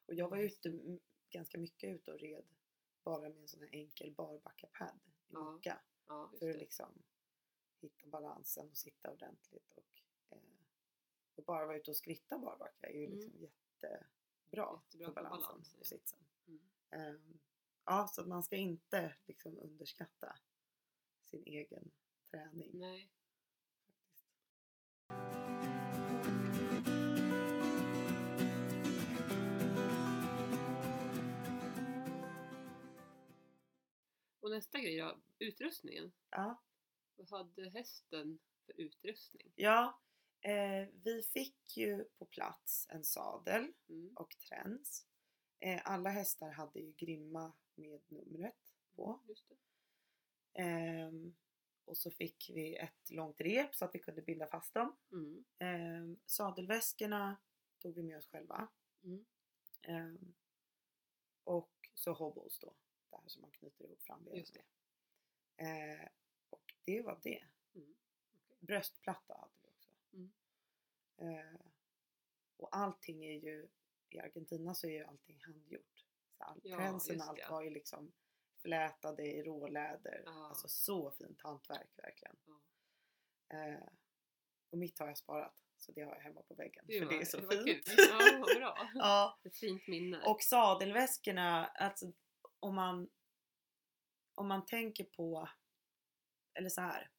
Och 0.07 0.15
jag 0.15 0.29
var 0.29 0.39
ute 0.39 0.99
ganska 1.31 1.59
mycket 1.59 1.95
ute 1.95 2.13
och 2.13 2.21
red 2.21 2.45
bara 3.05 3.21
med 3.29 3.37
en 3.41 3.49
sån 3.49 3.61
här 3.61 3.69
enkel 3.75 4.13
barbacka-pad 4.13 5.01
i 5.07 5.33
Ja, 5.33 5.53
mocka. 5.53 5.81
Ja, 6.07 6.33
För 6.39 6.51
att 6.51 6.57
liksom 6.57 7.03
hitta 7.81 8.07
balansen 8.07 8.69
och 8.71 8.77
sitta 8.77 9.11
ordentligt. 9.13 9.73
Och, 9.77 10.03
eh, 10.31 10.39
och 11.35 11.45
bara 11.45 11.67
vara 11.67 11.77
ute 11.77 11.91
och 11.91 11.97
skritta 11.97 12.39
barbacka 12.39 12.87
är 12.89 12.93
ju 12.95 13.05
Mm. 13.07 13.19
liksom 13.19 13.33
jättebra, 13.41 14.01
Jättebra 14.51 15.07
för 15.07 15.13
balansen 15.15 15.41
balans, 15.49 15.71
ja. 15.75 15.79
och 15.81 15.87
sitsen. 15.87 16.19
Mm. 16.47 16.61
Ehm, 16.91 17.39
ja, 17.85 18.07
så 18.09 18.21
att 18.21 18.29
man 18.29 18.43
ska 18.43 18.57
inte 18.57 19.17
liksom 19.27 19.59
underskatta 19.59 20.39
sin 21.25 21.43
egen 21.47 21.91
träning. 22.31 22.71
Nej. 22.79 23.11
Faktiskt. 23.87 25.50
Och 34.41 34.51
nästa 34.51 34.79
grej 34.81 34.97
då, 34.99 35.21
utrustningen. 35.39 36.13
Ja, 36.31 36.63
Vad 37.17 37.31
hade 37.31 37.69
hästen 37.71 38.39
för 38.67 38.81
utrustning? 38.81 39.53
ja 39.55 40.01
eh, 40.41 40.89
vi 40.93 41.23
fick 41.23 41.77
ju 41.77 42.05
på 42.05 42.25
plats 42.25 42.87
en 42.91 43.05
sadel 43.05 43.73
Mm. 43.89 44.13
och 44.17 44.37
träns. 44.49 45.07
Eh, 45.61 45.81
alla 45.85 46.11
hästar 46.11 46.51
hade 46.51 46.81
ju 46.81 46.93
grimma 46.93 47.53
med 47.75 48.01
numret 48.09 48.75
på. 48.97 49.21
Ehm, 50.53 51.37
och 51.85 51.97
så 51.97 52.11
fick 52.11 52.51
vi 52.55 52.77
ett 52.77 53.11
långt 53.11 53.41
rep 53.41 53.75
så 53.75 53.85
att 53.85 53.95
vi 53.95 53.99
kunde 53.99 54.23
binda 54.23 54.47
fast 54.47 54.75
dem. 54.75 54.97
Mm. 55.13 55.45
Ehm, 55.59 56.19
sadelväskorna 56.27 57.37
tog 57.79 57.95
vi 57.95 58.03
med 58.03 58.19
oss 58.19 58.27
själva. 58.29 58.69
Mm. 59.05 59.27
Ehm, 59.83 60.35
och 61.45 61.91
så 61.95 62.13
hobbles 62.13 62.59
då. 62.59 62.75
Det 63.11 63.17
här 63.23 63.29
som 63.29 63.43
man 63.43 63.51
knyter 63.51 63.85
ihop 63.85 64.01
det. 64.07 64.63
med. 65.57 66.01
Ehm, 66.01 66.09
och 66.51 66.75
det 66.85 67.03
var 67.03 67.21
det. 67.23 67.45
Mm. 67.75 67.95
Okej. 68.35 68.57
Bröstplatta 68.61 69.35
hade 69.35 69.53
vi 69.63 69.69
också. 69.69 69.91
Mm. 70.13 70.31
Ehm, 71.19 71.59
och 72.57 72.77
allting 72.77 73.25
är 73.25 73.39
ju, 73.39 73.69
i 74.11 74.19
Argentina 74.21 74.75
så 74.75 74.87
är 74.87 74.91
ju 74.91 75.05
allting 75.05 75.41
handgjort. 75.41 76.07
Så 76.39 76.45
all, 76.45 76.61
Ja, 76.63 76.77
tränsen 76.77 77.15
just 77.15 77.25
och 77.25 77.31
allt 77.31 77.39
det. 77.39 77.51
var 77.51 77.63
ju 77.63 77.71
liksom 77.71 78.13
flätade 78.63 79.23
i 79.27 79.43
råläder. 79.43 80.23
Ja. 80.27 80.49
Alltså 80.49 80.69
så 80.69 81.11
fint 81.11 81.41
hantverk 81.41 81.91
verkligen. 81.97 82.37
Ja. 82.47 82.61
Eh, 83.59 83.89
och 84.71 84.79
mitt 84.79 84.99
har 84.99 85.07
jag 85.07 85.19
sparat. 85.19 85.55
Så 85.77 85.93
det 85.93 86.01
har 86.03 86.15
jag 86.15 86.21
hemma 86.21 86.43
på 86.43 86.55
väggen. 86.55 86.85
Gud, 86.89 86.99
för 87.03 87.07
det 87.09 87.15
vad- 87.17 87.21
är 87.23 87.27
så 87.27 87.41
vad 87.41 87.53
fint. 87.65 87.87
kul. 87.87 87.95
Ja, 88.11 88.39
vad 88.47 88.57
bra. 88.57 88.91
ja, 88.95 89.39
Ett 89.45 89.57
fint 89.57 89.87
minne. 89.89 90.23
och 90.27 90.43
sadelväskorna, 90.43 91.67
alltså 91.67 92.13
om 92.61 92.75
man, 92.75 93.11
om 94.35 94.49
man 94.49 94.67
tänker 94.67 95.05
på, 95.05 95.49
eller 96.55 96.69
så 96.69 96.81
här. 96.81 97.11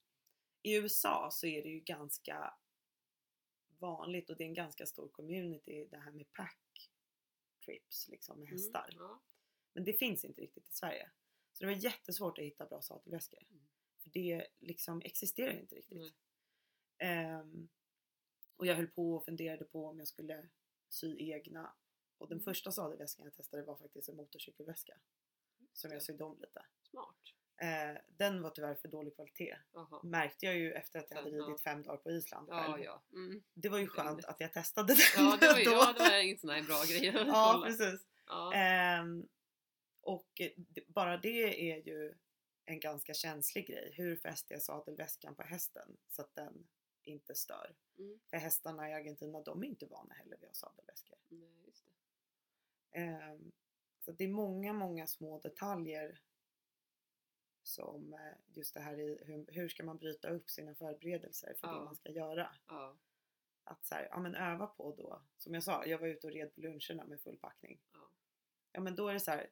I 0.63 0.75
USA 0.75 1.29
så 1.31 1.47
är 1.47 1.63
det 1.63 1.69
ju 1.69 1.79
ganska 1.79 2.53
vanligt 3.79 4.29
och 4.29 4.37
det 4.37 4.43
är 4.43 4.47
en 4.47 4.53
ganska 4.53 4.85
stor 4.85 5.09
community 5.09 5.87
det 5.91 5.97
här 5.97 6.11
med 6.11 6.33
pack 6.33 6.91
trips 7.65 8.07
liksom 8.07 8.39
med 8.39 8.47
Mm, 8.47 8.53
hästar. 8.57 8.89
Ja. 8.97 9.21
Men 9.73 9.83
det 9.83 9.93
finns 9.93 10.25
inte 10.25 10.41
riktigt 10.41 10.69
i 10.69 10.71
Sverige. 10.73 11.11
Så 11.53 11.63
det 11.63 11.65
var 11.65 11.83
jättesvårt 11.83 12.37
att 12.37 12.43
hitta 12.43 12.65
bra 12.65 12.81
sadelväskor. 12.81 13.43
Mm. 13.49 13.67
För 14.03 14.09
det 14.09 14.47
liksom 14.59 15.01
existerar 15.01 15.59
inte 15.59 15.75
riktigt. 15.75 15.97
Nej. 15.97 16.13
Ehm, 16.97 17.69
och 18.55 18.65
jag 18.65 18.75
höll 18.75 18.87
på 18.87 19.15
och 19.15 19.25
funderade 19.25 19.65
på 19.65 19.85
om 19.87 19.99
jag 19.99 20.07
skulle 20.07 20.49
sy 20.89 21.17
egna. 21.31 21.75
Och 22.17 22.27
den 22.27 22.37
Mm. 22.37 22.43
första 22.43 22.71
sadelväskan 22.71 23.25
jag 23.25 23.33
testade 23.33 23.63
var 23.63 23.75
faktiskt 23.75 24.09
en 24.09 24.15
motorcykelväska. 24.15 24.99
Som 25.74 25.91
jag 25.91 26.03
sydde 26.03 26.24
om 26.24 26.38
lite. 26.41 26.65
Smart. 26.89 27.15
Eh, 27.61 28.01
den 28.07 28.41
var 28.41 28.49
tyvärr 28.49 28.76
för 28.76 28.88
dålig 28.88 29.15
kvalitet. 29.15 29.57
Jaha. 29.74 29.99
Märkte 30.03 30.45
jag 30.45 30.55
ju 30.55 30.72
efter 30.74 30.99
att 30.99 31.05
jag 31.09 31.17
hade 31.17 31.30
Sen, 31.30 31.39
ja. 31.39 31.45
ridit 31.47 31.61
fem 31.61 31.84
dagar 31.84 31.97
på 31.97 32.11
Island 32.11 32.47
Ja, 32.49 32.63
själv. 32.72 32.84
ja. 32.84 33.01
Mm. 33.13 33.43
Det 33.53 33.69
var 33.69 33.78
ju 33.78 33.88
skönt 33.88 34.26
att 34.26 34.39
jag 34.39 34.53
testade 34.53 34.93
den 34.93 35.26
Ja, 35.26 35.38
det 35.41 35.47
var 35.47 35.59
ju 35.59 35.65
då. 35.65 35.72
ja, 35.72 35.93
det 35.93 35.99
var 35.99 36.11
en 36.11 36.38
sån 36.38 36.49
här 36.49 36.63
bra 36.63 36.84
grej 36.88 37.05
Ja, 37.28 37.61
precis. 37.65 38.07
Ja. 38.28 38.53
Och 40.01 40.41
eh, 40.41 40.51
d- 40.57 40.84
bara 40.88 41.17
det 41.17 41.72
är 41.72 41.88
ju 41.88 42.13
en 42.65 42.80
ganska 42.80 43.13
känslig 43.13 43.67
grej. 43.67 43.93
Hur 43.97 44.15
fäster 44.15 44.55
jag 44.55 44.61
sadelväskan 44.61 45.36
på 45.36 45.43
hästen 45.43 45.97
så 46.09 46.22
att 46.22 46.36
den 46.36 46.67
inte 47.03 47.36
stör? 47.36 47.76
Mm. 47.97 48.19
För 48.30 48.38
hästarna 48.38 48.89
i 48.89 48.93
Argentina, 48.93 49.41
de 49.41 49.63
är 49.63 49.67
inte 49.67 49.86
vana 49.86 50.13
heller 50.13 50.38
vid 50.38 50.49
att 50.49 50.55
ha 50.61 50.69
sadelväskor. 50.69 51.17
Nej, 51.30 51.63
just 51.67 51.86
det. 51.86 52.99
Ehm, 52.99 53.51
så 54.01 54.11
det 54.11 54.23
är 54.23 54.27
många, 54.27 54.73
många 54.73 55.07
små 55.07 55.39
detaljer 55.39 56.21
som 57.63 58.13
eh, 58.13 58.19
just 58.57 58.73
det 58.73 58.79
här 58.79 58.99
i 58.99 59.17
hur, 59.25 59.45
hur 59.47 59.69
ska 59.69 59.83
man 59.83 59.97
bryta 59.97 60.29
upp 60.29 60.49
sina 60.49 60.75
förberedelser 60.75 61.53
för 61.59 61.67
Ja. 61.67 61.73
det 61.73 61.85
man 61.85 61.95
ska 61.95 62.11
göra. 62.11 62.55
Ja. 62.67 62.97
Att 63.63 63.85
så 63.85 63.95
här, 63.95 64.07
ja 64.11 64.19
men 64.19 64.35
öva 64.35 64.67
på 64.67 64.95
då. 64.95 65.21
Som 65.37 65.53
jag 65.53 65.63
sa, 65.63 65.85
jag 65.85 65.97
var 65.99 66.07
ute 66.07 66.27
och 66.27 66.33
red 66.33 66.55
på 66.55 66.61
luncherna 66.61 67.05
med 67.05 67.21
full 67.21 67.37
packning. 67.37 67.81
Ja. 67.93 68.09
Ja 68.71 68.79
men 68.81 68.95
då 68.95 69.07
är 69.07 69.13
det 69.13 69.19
så 69.19 69.31
här, 69.31 69.49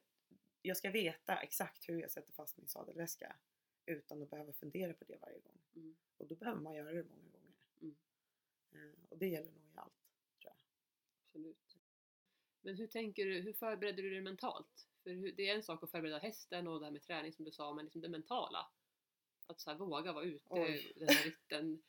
jag 0.62 0.76
ska 0.76 0.90
veta 0.90 1.36
exakt 1.36 1.88
hur 1.88 2.00
jag 2.00 2.10
sätter 2.10 2.32
fast 2.32 2.56
min 2.56 2.68
sadelväska 2.68 3.36
utan 3.86 4.22
att 4.22 4.30
behöva 4.30 4.52
fundera 4.52 4.92
på 4.94 5.04
det 5.04 5.16
varje 5.20 5.38
gång. 5.40 5.58
Mm. 5.74 5.96
Och 6.16 6.26
då 6.26 6.34
behöver 6.34 6.60
man 6.60 6.74
göra 6.74 6.92
det 6.92 7.04
många 7.04 7.28
gånger. 7.28 7.54
Mm. 7.80 7.96
Eh, 8.72 8.98
och 9.08 9.18
det 9.18 9.28
gäller 9.28 9.52
nog 9.52 9.64
i 9.74 9.76
allt. 9.76 9.92
Absolut. 11.26 11.69
Men 12.62 12.76
hur 12.76 12.86
tänker 12.86 13.26
du, 13.26 13.40
hur 13.40 13.52
förbereder 13.52 14.02
du 14.02 14.10
dig 14.10 14.20
mentalt? 14.20 14.88
För 15.02 15.10
hur, 15.10 15.32
det 15.32 15.48
är 15.48 15.54
en 15.54 15.62
sak 15.62 15.82
att 15.82 15.90
förbereda 15.90 16.18
hästen 16.18 16.68
och 16.68 16.80
det 16.80 16.86
här 16.86 16.92
med 16.92 17.02
träning 17.02 17.32
som 17.32 17.44
du 17.44 17.50
sa, 17.50 17.74
men 17.74 17.84
liksom 17.84 18.00
det 18.00 18.08
mentala. 18.08 18.70
Att 19.46 19.60
så 19.60 19.70
här, 19.70 19.78
våga 19.78 20.12
vara 20.12 20.24
ute 20.24 20.44
Oj. 20.48 20.92
den 20.96 21.08
här 21.08 21.24
ritten. 21.24 21.82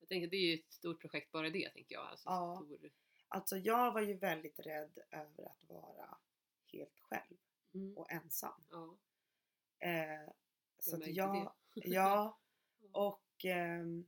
Jag 0.00 0.08
tänker 0.08 0.28
det 0.28 0.36
är 0.36 0.46
ju 0.46 0.54
ett 0.54 0.72
stort 0.72 1.00
projekt 1.00 1.32
bara 1.32 1.50
det 1.50 1.70
tänker 1.70 1.94
jag. 1.94 2.06
Alltså, 2.06 2.28
Ja. 2.28 2.62
Stor, 2.66 2.90
Alltså 3.28 3.56
jag 3.56 3.92
var 3.92 4.00
ju 4.00 4.14
väldigt 4.14 4.58
rädd 4.58 4.98
över 5.10 5.44
att 5.44 5.64
vara 5.68 6.18
helt 6.72 7.00
själv 7.00 7.36
mm, 7.74 7.96
och 7.98 8.10
ensam. 8.12 8.64
ja, 8.70 8.96
Eh, 9.78 10.32
så 10.78 10.96
att 10.96 11.06
jag, 11.06 11.52
ja, 11.74 12.38
och 12.92 13.44
ehm, 13.44 14.06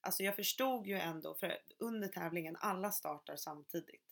Alltså 0.00 0.22
jag 0.22 0.36
förstod 0.36 0.86
ju 0.86 0.98
ändå, 0.98 1.34
för 1.34 1.58
under 1.78 2.08
tävlingen, 2.08 2.56
alla 2.56 2.90
startar 2.90 3.36
samtidigt. 3.36 4.03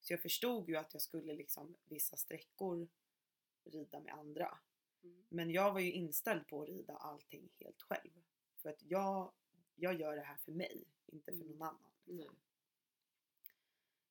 Så 0.00 0.12
jag 0.12 0.22
förstod 0.22 0.68
ju 0.68 0.76
att 0.76 0.92
jag 0.94 1.02
skulle 1.02 1.34
liksom 1.34 1.76
vissa 1.84 2.16
sträckor 2.16 2.88
rida 3.64 4.00
med 4.00 4.14
andra. 4.14 4.58
mm, 5.02 5.24
Men 5.28 5.50
jag 5.50 5.72
var 5.72 5.80
ju 5.80 5.92
inställd 5.92 6.46
på 6.48 6.62
att 6.62 6.68
rida 6.68 6.96
allting 6.96 7.48
helt 7.58 7.82
själv. 7.82 8.10
För 8.56 8.68
att 8.70 8.82
jag, 8.82 9.32
jag 9.74 10.00
gör 10.00 10.16
det 10.16 10.22
här 10.22 10.36
för 10.36 10.52
mig, 10.52 10.84
inte 11.06 11.32
för 11.32 11.36
Mm. 11.40 11.48
någon 11.48 11.62
annan. 11.68 11.92
liksom. 12.04 12.36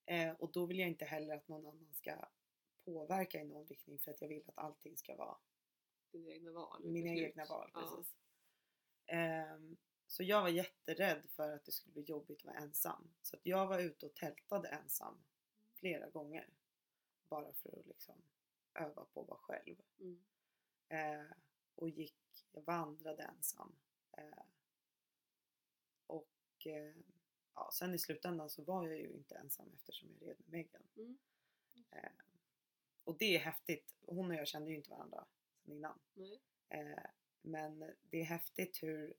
Eh, 0.05 0.31
och 0.33 0.51
då 0.51 0.65
vill 0.65 0.79
jag 0.79 0.89
inte 0.89 1.05
heller 1.05 1.35
att 1.35 1.47
någon 1.47 1.65
annan 1.65 1.93
ska 1.93 2.25
påverka 2.85 3.41
i 3.41 3.43
någon 3.45 3.65
riktning 3.67 3.99
för 3.99 4.11
att 4.11 4.21
jag 4.21 4.27
vill 4.27 4.43
att 4.47 4.57
allting 4.57 4.97
ska 4.97 5.15
vara 5.15 5.37
dina 6.11 6.29
egna 6.31 6.51
val. 6.51 6.81
mina 6.83 7.09
beslut. 7.11 7.29
egna 7.29 7.45
val. 7.45 7.71
Ja, 7.73 7.81
Precis. 7.81 8.15
Ehm, 9.05 9.77
så 10.07 10.23
jag 10.23 10.41
var 10.41 10.49
jätterädd 10.49 11.29
för 11.29 11.49
att 11.51 11.65
det 11.65 11.71
skulle 11.71 11.93
bli 11.93 12.01
jobbigt 12.03 12.39
att 12.39 12.45
vara 12.45 12.57
ensam. 12.57 13.13
Så 13.21 13.35
att 13.35 13.45
jag 13.45 13.67
var 13.67 13.79
ute 13.79 14.05
och 14.05 14.13
tältade 14.15 14.67
ensam 14.69 15.23
flera 15.79 16.09
gånger. 16.09 16.49
Bara 17.29 17.53
för 17.53 17.79
att 17.79 17.85
liksom 17.85 18.21
öva 18.73 19.05
på 19.05 19.21
att 19.21 19.27
vara 19.27 19.39
själv. 19.39 19.75
Mm. 19.99 20.23
Eh, 20.89 21.31
och 21.75 21.89
gick, 21.89 22.45
jag 22.51 22.61
vandrade 22.61 23.23
ensam. 23.23 23.75
Eh, 24.11 24.43
och 26.07 26.67
eh, 26.67 26.95
ja, 27.53 27.69
sen 27.73 27.93
i 27.93 27.99
slutändan 27.99 28.49
så 28.49 28.63
var 28.63 28.87
jag 28.87 28.97
ju 28.97 29.13
inte 29.13 29.35
ensam 29.35 29.71
eftersom 29.75 30.09
jag 30.19 30.29
red 30.29 30.37
med 30.39 30.49
Megan. 30.49 30.83
Mm. 30.95 31.17
Eh, 31.91 32.11
och 33.03 33.17
det 33.17 33.35
är 33.35 33.39
häftigt. 33.39 33.95
Hon 34.05 34.29
och 34.29 34.35
jag 34.35 34.47
kände 34.47 34.69
ju 34.71 34.75
inte 34.77 34.89
varandra 34.89 35.25
sen 35.65 35.73
innan. 35.73 35.99
Eh, 36.69 37.05
men 37.41 37.93
det 38.01 38.21
är 38.21 38.25
häftigt 38.25 38.83
hur 38.83 39.13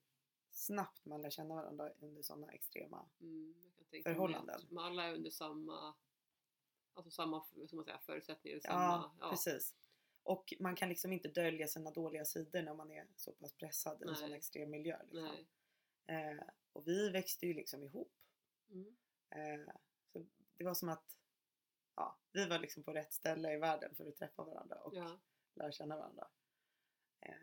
snabbt 0.50 1.04
man 1.04 1.22
lär 1.22 1.30
känna 1.30 1.54
varandra 1.54 1.90
under 2.00 2.22
sådana 2.22 2.52
extrema 2.52 3.08
Mm. 3.20 3.54
Förhållanden. 4.02 4.60
Men 4.68 4.84
alla 4.84 5.04
är 5.04 5.14
under 5.14 5.30
samma, 5.30 5.94
alltså 6.98 7.10
samma 7.10 7.44
ska 7.66 7.76
man 7.76 7.84
säga, 7.84 7.98
förutsättningar. 7.98 8.60
Ja, 8.64 8.70
Samma, 8.70 9.10
ja, 9.20 9.30
precis. 9.30 9.74
Och 10.22 10.54
man 10.60 10.76
kan 10.76 10.88
liksom 10.88 11.12
inte 11.12 11.28
dölja 11.28 11.68
sina 11.68 11.90
dåliga 11.90 12.24
sidor 12.24 12.62
när 12.62 12.74
man 12.74 12.90
är 12.90 13.06
så 13.16 13.32
pass 13.32 13.52
pressad 13.52 14.02
i 14.02 14.08
en 14.08 14.16
sån 14.16 14.32
extrem 14.32 14.70
miljö. 14.70 14.98
Liksom. 15.10 15.46
Eh, 16.06 16.42
och 16.72 16.88
vi 16.88 17.10
växte 17.10 17.46
ju 17.46 17.54
liksom 17.54 17.82
ihop. 17.82 18.12
Mm. 18.70 18.96
Eh, 19.30 19.74
så 20.12 20.26
det 20.56 20.64
var 20.64 20.74
som 20.74 20.88
att 20.88 21.18
ja, 21.94 22.18
vi 22.32 22.46
var 22.48 22.58
liksom 22.58 22.82
på 22.82 22.92
rätt 22.92 23.12
ställe 23.12 23.52
i 23.52 23.56
världen 23.56 23.94
för 23.94 24.06
att 24.06 24.16
träffa 24.16 24.44
varandra 24.44 24.76
och 24.76 24.94
Ja. 24.94 25.18
lära 25.54 25.72
känna 25.72 25.96
varandra. 25.96 26.28
Eh, 27.20 27.34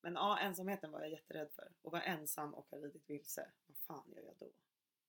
men 0.00 0.14
ja, 0.14 0.38
ensamheten 0.38 0.90
var 0.92 1.00
jag 1.00 1.10
jätterädd 1.10 1.52
för. 1.52 1.72
Och 1.82 1.92
vara 1.92 2.02
ensam 2.02 2.54
och 2.54 2.70
ha 2.70 2.78
ridit 2.78 3.10
vilse. 3.10 3.52
Vad 3.66 3.78
fan 3.78 4.12
gör 4.16 4.22
jag 4.22 4.36
då? 4.38 4.52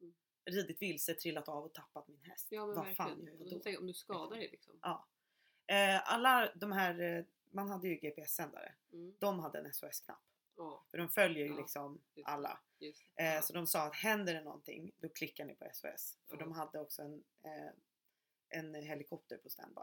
Mm. 0.02 0.16
Ridit 0.48 0.82
vilse, 0.82 1.14
trillat 1.14 1.50
av 1.50 1.64
och 1.66 1.74
tappat 1.74 2.08
min 2.08 2.22
häst. 2.22 2.48
ja 2.50 2.66
men 2.66 2.76
Vad 2.76 2.96
fan 2.96 3.26
gör 3.26 3.34
jag 3.40 3.62
då 3.64 3.70
jag, 3.70 3.80
om 3.80 3.88
du 3.88 3.94
skadar 3.94 4.38
dig 4.38 4.50
liksom. 4.52 4.80
Ja. 4.82 5.08
Eh, 5.68 6.14
alla 6.14 6.52
de 6.56 6.72
här, 6.72 7.00
eh, 7.02 7.26
man 7.52 7.70
hade 7.70 7.88
ju 7.88 7.96
GPS-sändare. 7.96 8.74
Mm. 8.92 9.16
De 9.20 9.40
hade 9.40 9.60
en 9.60 9.74
SOS-knapp. 9.74 10.22
Ja, 10.56 10.84
För 10.92 10.98
de 10.98 11.10
följer 11.10 11.46
ju 11.46 11.52
Ja, 11.52 11.58
liksom 11.58 12.02
just 12.14 12.28
alla. 12.30 12.60
just. 12.80 13.02
Eh, 13.16 13.26
ja. 13.26 13.42
Så 13.42 13.54
de 13.54 13.68
sa 13.68 13.88
att 13.88 13.96
händer 13.96 14.34
det 14.34 14.42
någonting, 14.42 14.92
då 14.98 15.10
klickar 15.10 15.46
ni 15.46 15.56
på 15.56 15.66
SOS. 15.74 16.18
För 16.28 16.36
Ja. 16.36 16.40
de 16.40 16.52
hade 16.52 16.80
också 16.80 17.02
en, 17.02 17.24
eh, 17.44 17.72
en 18.50 18.74
helikopter 18.76 19.38
på 19.38 19.50
standby. 19.50 19.82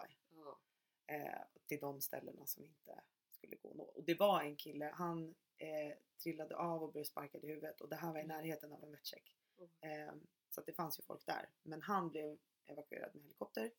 Eh, 1.07 1.41
till 1.67 1.81
de 1.81 2.01
ställena 2.01 2.47
som 2.47 2.65
inte 2.65 3.01
skulle 3.31 3.57
gå 3.57 3.71
att 3.71 3.77
nå. 3.77 3.85
Och 3.85 4.05
det 4.05 4.15
var 4.15 4.43
en 4.43 4.57
kille, 4.57 4.91
han 4.95 5.35
eh, 5.59 5.97
trillade 6.23 6.57
av 6.57 6.83
och 6.83 6.93
blev 6.93 7.05
sparkad 7.05 7.45
i 7.45 7.47
huvudet 7.47 7.81
och 7.81 7.89
det 7.89 7.97
här 7.97 8.13
var 8.13 8.19
i 8.19 8.23
Mm. 8.23 8.37
närheten 8.37 8.73
av 8.73 8.85
en 8.85 8.91
vetcheck. 8.91 9.37
Mm. 9.83 10.27
Så 10.55 10.61
att 10.61 10.67
det 10.67 10.73
fanns 10.73 10.99
ju 10.99 11.03
folk 11.03 11.27
där. 11.27 11.49
Men 11.63 11.83
han 11.83 12.11
blev 12.11 12.39
evakuerad 12.67 13.15
med 13.15 13.23
helikopter. 13.23 13.71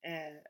Eh, 0.00 0.42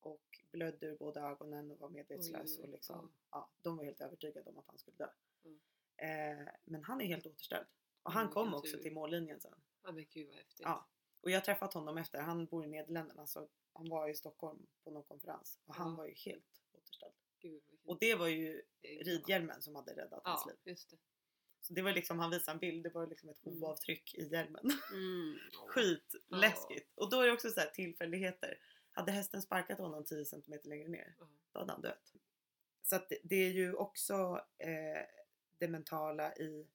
och 0.00 0.38
blödde 0.52 0.86
ur 0.86 0.96
båda 0.98 1.20
ögonen 1.30 1.70
och 1.70 1.78
var 1.78 1.88
medvetslös. 1.88 2.58
Och 2.58 2.68
liksom, 2.68 3.12
Ja. 3.30 3.38
ja, 3.38 3.50
de 3.62 3.76
var 3.76 3.84
helt 3.84 4.00
övertygade 4.00 4.50
om 4.50 4.58
att 4.58 4.66
han 4.66 4.78
skulle 4.78 4.96
dö. 4.96 5.08
Mm. 5.44 5.60
Eh, 5.96 6.48
men 6.64 6.84
han 6.84 7.00
är 7.00 7.04
helt 7.06 7.26
återställd. 7.26 7.66
Och 8.02 8.12
han 8.12 8.26
vilken 8.26 8.34
kom 8.44 8.54
också 8.54 8.76
tur. 8.76 8.82
till 8.82 8.92
mållinjen 8.92 9.40
sen. 9.40 9.54
ja 9.82 9.92
men 9.92 10.06
gud 10.10 10.26
vad 10.28 10.36
häftigt. 10.36 10.60
Ja. 10.60 10.88
Och 11.20 11.30
jag 11.30 11.36
har 11.36 11.44
träffat 11.44 11.74
honom 11.74 11.98
efter. 11.98 12.20
Han 12.20 12.46
bor 12.46 12.64
i 12.64 12.68
Nederländerna 12.68 13.26
så 13.26 13.48
han 13.72 13.88
var 13.88 14.08
i 14.08 14.14
Stockholm 14.14 14.66
på 14.84 14.90
någon 14.90 15.02
konferens. 15.02 15.58
Och 15.66 15.74
han 15.74 15.96
var 15.96 16.06
ju 16.06 16.14
helt 16.14 16.62
återställd. 16.72 17.14
Gud. 17.40 17.62
Och 17.84 17.98
det 17.98 18.14
var 18.14 18.26
ju 18.28 18.62
ridhjälmen 18.82 19.62
som 19.62 19.74
hade 19.74 19.96
räddat 19.96 20.20
hans 20.24 20.42
Ja, 20.46 20.50
liv. 20.52 20.58
just 20.64 20.90
det. 20.90 20.96
Så 21.60 21.72
det 21.74 21.82
var 21.82 21.92
liksom, 21.92 22.18
han 22.18 22.30
visade 22.30 22.54
en 22.54 22.58
bild, 22.58 22.82
det 22.84 22.90
var 22.90 23.06
liksom 23.06 23.28
ett 23.28 23.46
Mm. 23.46 23.58
hovavtryck 23.60 24.14
i 24.14 24.28
hjälmen. 24.28 24.70
Mm. 24.92 25.38
ja. 25.52 25.58
Skitläskigt. 25.68 26.92
Och 26.98 27.10
då 27.10 27.20
är 27.20 27.26
det 27.26 27.32
också 27.32 27.50
så 27.50 27.60
här 27.60 27.70
tillfälligheter. 27.70 28.58
Hade 28.90 29.12
hästen 29.12 29.42
sparkat 29.42 29.78
honom 29.78 30.04
10 30.04 30.24
cm 30.24 30.54
längre 30.64 30.88
ner, 30.88 31.14
Ja. 31.18 31.28
då 31.52 31.58
hade 31.58 31.72
han 31.72 31.80
dött. 31.82 32.12
Så 32.82 32.96
att 32.96 33.12
det, 33.22 33.36
är 33.36 33.50
ju 33.50 33.74
också 33.74 34.44
eh, 34.58 35.02
det 35.58 35.68
mentala 35.68 36.34
i 36.36 36.68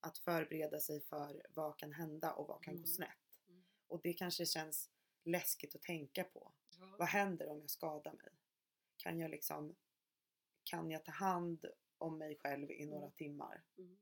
att 0.00 0.18
förbereda 0.18 0.80
sig 0.80 1.00
för 1.00 1.42
vad 1.50 1.78
kan 1.78 1.92
hända 1.92 2.32
och 2.32 2.46
vad 2.48 2.62
kan 2.62 2.74
gå 2.74 2.78
Mm. 2.78 2.86
snett. 2.86 3.40
Mm. 3.48 3.64
Och 3.86 4.00
det 4.02 4.12
kanske 4.12 4.46
känns 4.46 4.90
läskigt 5.24 5.74
att 5.74 5.82
tänka 5.82 6.24
på. 6.24 6.52
Ja. 6.80 6.94
Vad 6.98 7.08
händer 7.08 7.48
om 7.48 7.60
jag 7.60 7.70
skadar 7.70 8.12
mig? 8.12 8.32
Kan 8.96 9.18
jag 9.18 9.30
liksom 9.30 9.76
kan 10.64 10.90
jag 10.90 11.04
ta 11.04 11.12
hand 11.12 11.66
om 11.98 12.18
mig 12.18 12.36
själv 12.36 12.70
i 12.70 12.86
några 12.86 13.02
Mm. 13.04 13.12
timmar 13.16 13.62
Mm. 13.78 13.98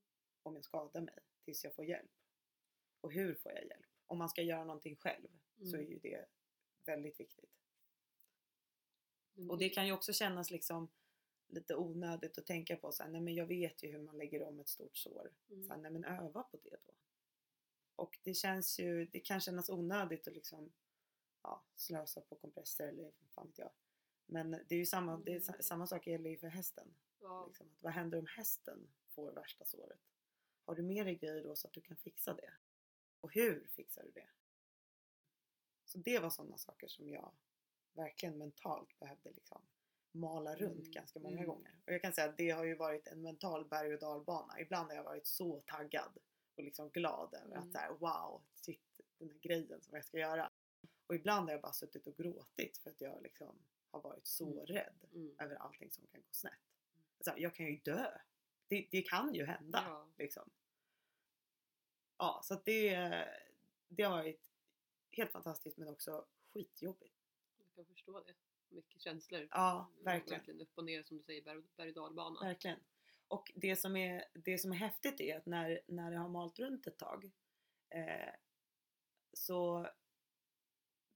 Om 0.46 0.54
jag 0.54 0.64
skadar 0.64 1.00
mig 1.00 1.18
tills 1.44 1.64
jag 1.64 1.74
får 1.74 1.84
hjälp? 1.84 2.10
Och 3.00 3.12
hur 3.12 3.34
får 3.34 3.52
jag 3.52 3.64
hjälp? 3.66 3.86
Om 4.06 4.18
man 4.18 4.28
ska 4.28 4.42
göra 4.42 4.64
någonting 4.64 4.96
själv 4.96 5.28
så 5.58 5.76
är 5.76 5.80
Mm. 5.80 5.90
ju 5.90 5.98
det 5.98 6.26
väldigt 6.84 7.20
viktigt. 7.20 7.50
Men 9.32 9.50
Och 9.50 9.58
det 9.58 9.68
kan 9.68 9.86
ju 9.86 9.92
också 9.92 10.12
kännas 10.12 10.50
liksom 10.50 10.88
lite 11.46 11.76
onödigt 11.76 12.38
att 12.38 12.46
tänka 12.46 12.76
på 12.76 12.92
så 12.92 13.02
här, 13.02 13.10
nej 13.10 13.20
men 13.20 13.34
jag 13.34 13.46
vet 13.46 13.82
ju 13.82 13.88
hur 13.92 13.98
man 13.98 14.18
lägger 14.18 14.42
om 14.42 14.60
ett 14.60 14.68
stort 14.68 14.96
sår. 14.96 15.32
Mm. 15.50 15.64
Så 15.64 15.72
här, 15.72 15.80
nej 15.80 15.90
men 15.90 16.04
öva 16.04 16.42
på 16.42 16.56
det 16.62 16.76
då. 16.86 16.92
Och 17.96 18.18
det 18.22 18.34
känns 18.34 18.78
ju, 18.78 19.04
det 19.06 19.20
kan 19.20 19.40
kännas 19.40 19.68
onödigt 19.70 20.28
att 20.28 20.34
liksom 20.34 20.72
ja, 21.42 21.64
slösa 21.74 22.20
på 22.20 22.34
kompresser 22.36 22.88
eller 22.88 23.02
vad 23.02 23.30
fan 23.30 23.46
vet 23.46 23.58
jag. 23.58 23.70
Men 24.26 24.50
det 24.50 24.74
är 24.74 24.78
ju 24.78 24.86
samma, 24.86 25.16
det 25.16 25.32
är, 25.34 25.48
Mm. 25.48 25.62
samma 25.62 25.86
sak 25.86 26.06
gäller 26.06 26.30
ju 26.30 26.36
för 26.38 26.48
hästen. 26.48 26.94
Ja. 27.20 27.46
Liksom, 27.46 27.66
att 27.66 27.82
vad 27.82 27.92
händer 27.92 28.18
om 28.18 28.26
hästen 28.26 28.88
får 29.08 29.32
värsta 29.32 29.64
såret? 29.64 30.00
Har 30.66 30.74
du 30.74 30.82
med 30.82 31.06
dig 31.06 31.14
grejer 31.14 31.42
då 31.42 31.56
så 31.56 31.66
att 31.68 31.72
du 31.74 31.80
kan 31.80 31.96
fixa 31.96 32.34
det? 32.34 32.52
Och 33.20 33.32
hur 33.32 33.66
fixar 33.70 34.02
du 34.02 34.10
det? 34.10 34.28
Så 35.84 35.98
det 35.98 36.18
var 36.18 36.30
sådana 36.30 36.58
saker 36.58 36.88
som 36.88 37.08
jag 37.08 37.32
verkligen 37.92 38.38
mentalt 38.38 38.98
behövde 38.98 39.30
liksom 39.30 39.62
mala 40.12 40.54
runt 40.56 40.78
Mm, 40.80 40.90
ganska 40.90 41.18
många 41.18 41.36
mm. 41.36 41.46
gånger. 41.48 41.74
Och 41.86 41.92
jag 41.92 42.02
kan 42.02 42.12
säga 42.12 42.28
att 42.30 42.36
det 42.36 42.50
har 42.50 42.64
ju 42.64 42.74
varit 42.74 43.06
en 43.06 43.22
mental 43.22 43.64
berg 43.68 43.94
och 43.94 44.00
dalbana. 44.00 44.60
Ibland 44.60 44.88
har 44.88 44.96
jag 44.96 45.04
varit 45.04 45.26
så 45.26 45.60
taggad 45.66 46.18
och 46.54 46.62
liksom 46.64 46.90
glad 46.90 47.34
över 47.34 47.46
Mm. 47.56 47.58
att 47.62 47.72
så 47.72 47.78
här, 47.78 47.92
wow, 47.92 48.42
shit, 48.54 49.00
den 49.18 49.30
här 49.30 49.38
grejen 49.38 49.80
som 49.82 49.94
jag 49.94 50.04
ska 50.04 50.18
göra. 50.18 50.52
Och 51.06 51.14
ibland 51.14 51.44
har 51.48 51.52
jag 51.52 51.60
bara 51.62 51.72
suttit 51.72 52.06
och 52.06 52.16
gråtit 52.16 52.78
för 52.78 52.90
att 52.90 53.00
jag 53.00 53.22
liksom 53.22 53.58
har 53.90 54.00
varit 54.00 54.26
så 54.26 54.52
Mm. 54.52 54.66
rädd 54.66 55.04
Mm. 55.12 55.36
över 55.38 55.54
allting 55.56 55.90
som 55.90 56.06
kan 56.06 56.20
gå 56.20 56.28
snett. 56.32 56.52
Alltså, 57.18 57.34
jag 57.36 57.54
kan 57.54 57.66
ju 57.66 57.76
dö. 57.76 58.18
Det, 58.68 58.88
det 58.90 59.02
kan 59.02 59.34
ju 59.34 59.44
hända. 59.44 59.84
Ja. 59.86 60.08
Liksom. 60.18 60.50
Ja, 62.18 62.40
så 62.44 62.54
det, 62.64 62.96
det 63.88 64.02
har 64.02 64.10
varit 64.10 64.50
helt 65.10 65.32
fantastiskt 65.32 65.76
men 65.76 65.88
också 65.88 66.26
skitjobbigt. 66.52 67.14
Jag 67.58 67.74
kan 67.74 67.94
förstå 67.94 68.20
det. 68.20 68.34
Mycket 68.68 69.00
känslor. 69.00 69.48
Ja, 69.50 69.90
Mm, 69.92 70.04
verkligen. 70.04 70.38
Verkligen 70.38 70.60
upp 70.60 70.78
och 70.78 70.84
ner 70.84 71.02
som 71.02 71.16
du 71.16 71.22
säger, 71.22 71.42
berg, 71.42 71.62
berg 71.76 71.88
och 71.88 71.94
dalbana. 71.94 72.40
Verkligen. 72.40 72.80
Och 73.28 73.52
det 73.54 73.76
som 73.76 73.96
är, 73.96 74.24
det 74.32 74.58
som 74.58 74.72
är 74.72 74.76
häftigt 74.76 75.20
är 75.20 75.36
att 75.36 75.46
när, 75.46 75.80
när 75.86 76.10
det 76.10 76.16
har 76.16 76.28
malt 76.28 76.58
runt 76.58 76.86
ett 76.86 76.98
tag 76.98 77.30
eh, 77.88 78.34
så 79.32 79.88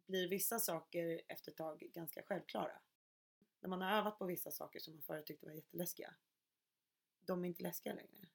blir 0.07 0.28
vissa 0.28 0.59
saker 0.59 1.22
efter 1.28 1.51
ett 1.51 1.57
tag 1.57 1.78
ganska 1.78 2.22
självklara. 2.22 2.80
När 3.61 3.68
man 3.68 3.80
har 3.80 3.90
övat 3.98 4.18
på 4.18 4.26
vissa 4.26 4.51
saker 4.51 4.80
som 4.80 4.94
man 4.94 5.03
förut 5.03 5.26
tyckte 5.26 5.46
var 5.46 5.53
jätteläskiga. 5.53 6.14
De 7.31 7.45
är 7.45 7.49
inte 7.49 7.62
läskiga 7.62 7.95
längre. 7.95 8.28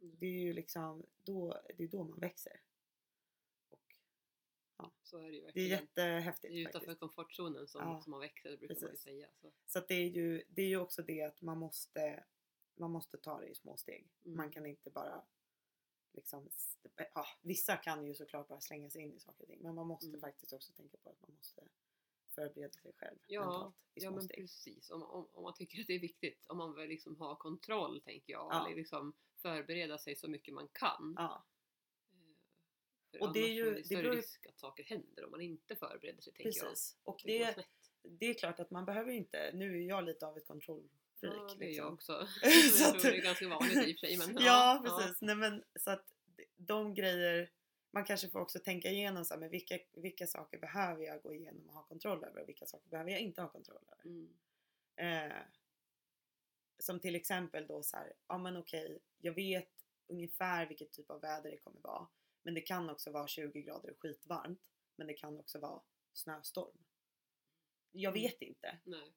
Mm. 0.00 0.16
Det 0.18 0.26
är 0.26 0.30
ju 0.40 0.52
liksom 0.52 1.06
då, 1.22 1.60
det 1.76 1.84
är 1.84 1.88
då 1.88 2.04
man 2.04 2.20
växer. 2.20 2.60
Och 4.76 4.92
Så 5.02 5.18
är 5.18 5.22
det 5.30 5.36
ju 5.36 5.40
det 5.40 5.40
är 5.40 5.44
verkligen. 5.46 5.68
jättehäftigt 5.70 6.52
det 6.52 6.58
är 6.58 6.60
utanför 6.68 6.78
faktiskt. 6.80 7.00
komfortzonen 7.00 7.68
som, 7.68 7.80
Ja, 7.80 8.00
som 8.02 8.10
man 8.10 8.20
växer, 8.20 8.56
brukar 8.56 8.74
man 8.74 8.80
ju 8.82 8.88
precis. 8.88 9.04
säga. 9.04 9.28
Så. 9.40 9.52
Så 9.66 9.80
det 9.88 9.94
är 9.94 10.08
ju, 10.08 10.44
det 10.48 10.62
är 10.62 10.66
ju 10.66 10.76
också 10.76 11.02
det 11.02 11.22
att 11.22 11.42
man 11.42 11.58
måste, 11.58 12.24
man 12.74 12.90
måste 12.90 13.18
ta 13.18 13.40
det 13.40 13.46
i 13.48 13.54
små 13.54 13.76
steg. 13.76 14.08
Mm. 14.24 14.36
Man 14.36 14.50
kan 14.50 14.66
inte 14.66 14.90
bara 14.90 15.22
liksom, 16.12 16.50
ja, 17.14 17.26
vissa 17.42 17.76
kan 17.76 18.06
ju 18.06 18.14
såklart 18.14 18.48
bara 18.48 18.60
slänga 18.60 18.90
sig 18.90 19.02
in 19.02 19.14
i 19.14 19.20
saker 19.20 19.42
och 19.42 19.48
ting. 19.48 19.62
Men 19.62 19.74
man 19.74 19.86
måste 19.86 20.06
Mm. 20.08 20.20
faktiskt 20.20 20.52
också 20.52 20.72
tänka 20.72 20.96
på 20.98 21.10
att 21.10 21.20
man 21.20 21.34
måste 21.36 21.62
förbereda 22.34 22.72
sig 22.72 22.92
själv 22.96 23.18
Ja, 23.26 23.40
mentalt 23.40 23.74
i 23.94 24.00
ja 24.04 24.08
små 24.08 24.14
men 24.16 24.24
steg. 24.24 24.36
precis. 24.38 24.90
Om, 24.90 25.02
om, 25.02 25.28
om 25.32 25.42
man 25.42 25.54
tycker 25.54 25.80
att 25.80 25.86
det 25.86 25.94
är 25.94 25.98
viktigt, 26.00 26.46
om 26.48 26.58
man 26.58 26.74
vill 26.74 26.88
liksom 26.88 27.16
ha 27.16 27.36
kontroll 27.36 28.00
tänker 28.00 28.32
jag. 28.32 28.48
Ja. 28.52 28.66
Eller 28.66 28.76
liksom 28.76 29.12
förbereda 29.42 29.98
sig 29.98 30.16
så 30.16 30.28
mycket 30.28 30.54
man 30.54 30.68
kan. 30.72 31.14
Ja, 31.18 31.44
Eh, 33.12 33.18
För 33.18 33.26
Och 33.26 33.32
det 33.32 33.40
är 33.40 33.48
ju- 33.52 33.68
är 33.68 33.74
det 33.74 33.84
större 33.84 34.02
beror 34.02 34.14
risk 34.16 34.46
att 34.46 34.58
saker 34.58 34.84
händer 34.84 35.24
om 35.24 35.30
man 35.30 35.40
inte 35.40 35.76
förbereder 35.76 36.20
sig 36.22 36.32
tänker 36.32 36.58
jag. 36.58 36.68
precis. 36.68 36.96
Och 37.04 37.20
Det 37.24 37.38
det, 37.38 37.64
det 38.02 38.26
är 38.26 38.34
klart 38.34 38.60
att 38.60 38.70
man 38.70 38.84
behöver 38.84 39.12
inte, 39.12 39.50
nu 39.54 39.82
är 39.82 39.88
jag 39.88 40.04
lite 40.04 40.26
av 40.26 40.36
ett 40.36 40.46
kontrollfreak. 40.46 40.90
Ja, 41.20 41.54
det 41.58 41.64
är 41.64 41.76
jag 41.76 41.92
liksom. 41.92 41.94
också. 41.94 42.26
Så 42.72 42.82
jag 42.82 43.00
tror 43.00 43.10
det 43.10 43.18
är 43.18 43.22
ganska 43.22 43.48
vanligt 43.48 43.88
i 43.88 43.94
och 43.94 43.98
för 44.00 44.06
sig. 44.06 44.16
Men, 44.18 44.36
Ja, 44.44 44.82
precis. 44.84 45.20
Nej, 45.20 45.36
men, 45.36 45.64
så 45.80 45.90
att 45.90 46.04
de 46.56 46.94
grejer, 46.94 47.50
man 47.94 48.04
kanske 48.04 48.28
får 48.30 48.40
också 48.40 48.58
tänka 48.58 48.88
igenom 48.90 49.24
så 49.24 49.34
här, 49.34 49.40
men 49.40 49.50
vilka, 49.50 49.78
vilka 49.92 50.26
saker 50.26 50.58
behöver 50.58 51.04
jag 51.04 51.22
gå 51.22 51.34
igenom 51.34 51.68
och 51.68 51.74
ha 51.74 51.82
kontroll 51.82 52.24
över 52.24 52.42
och 52.42 52.48
vilka 52.48 52.66
saker 52.66 52.88
behöver 52.88 53.10
jag 53.10 53.20
inte 53.20 53.42
ha 53.42 53.48
kontroll 53.48 53.84
över. 53.92 54.04
Mm. 54.04 54.34
Eh, 54.96 55.42
som 56.78 57.00
till 57.00 57.14
exempel 57.14 57.66
då 57.66 57.82
så 57.82 57.96
här, 57.96 58.12
ja 58.26 58.38
men 58.38 58.56
okej, 58.56 58.98
jag 59.18 59.32
vet 59.34 59.70
ungefär 60.06 60.66
vilket 60.66 60.92
typ 60.92 61.10
av 61.10 61.20
väder 61.20 61.50
det 61.50 61.56
kommer 61.58 61.80
vara. 61.80 62.06
Men 62.42 62.54
det 62.54 62.60
kan 62.60 62.90
också 62.90 63.10
vara 63.10 63.26
20 63.26 63.62
grader 63.62 63.90
och 63.90 64.00
skitvarmt. 64.00 64.60
Men 64.96 65.06
det 65.06 65.14
kan 65.14 65.40
också 65.40 65.58
vara 65.58 65.82
snöstorm. 66.12 66.78
Jag 67.92 68.10
Mm. 68.16 68.22
vet 68.22 68.42
inte. 68.42 68.78
Nej. 68.84 69.12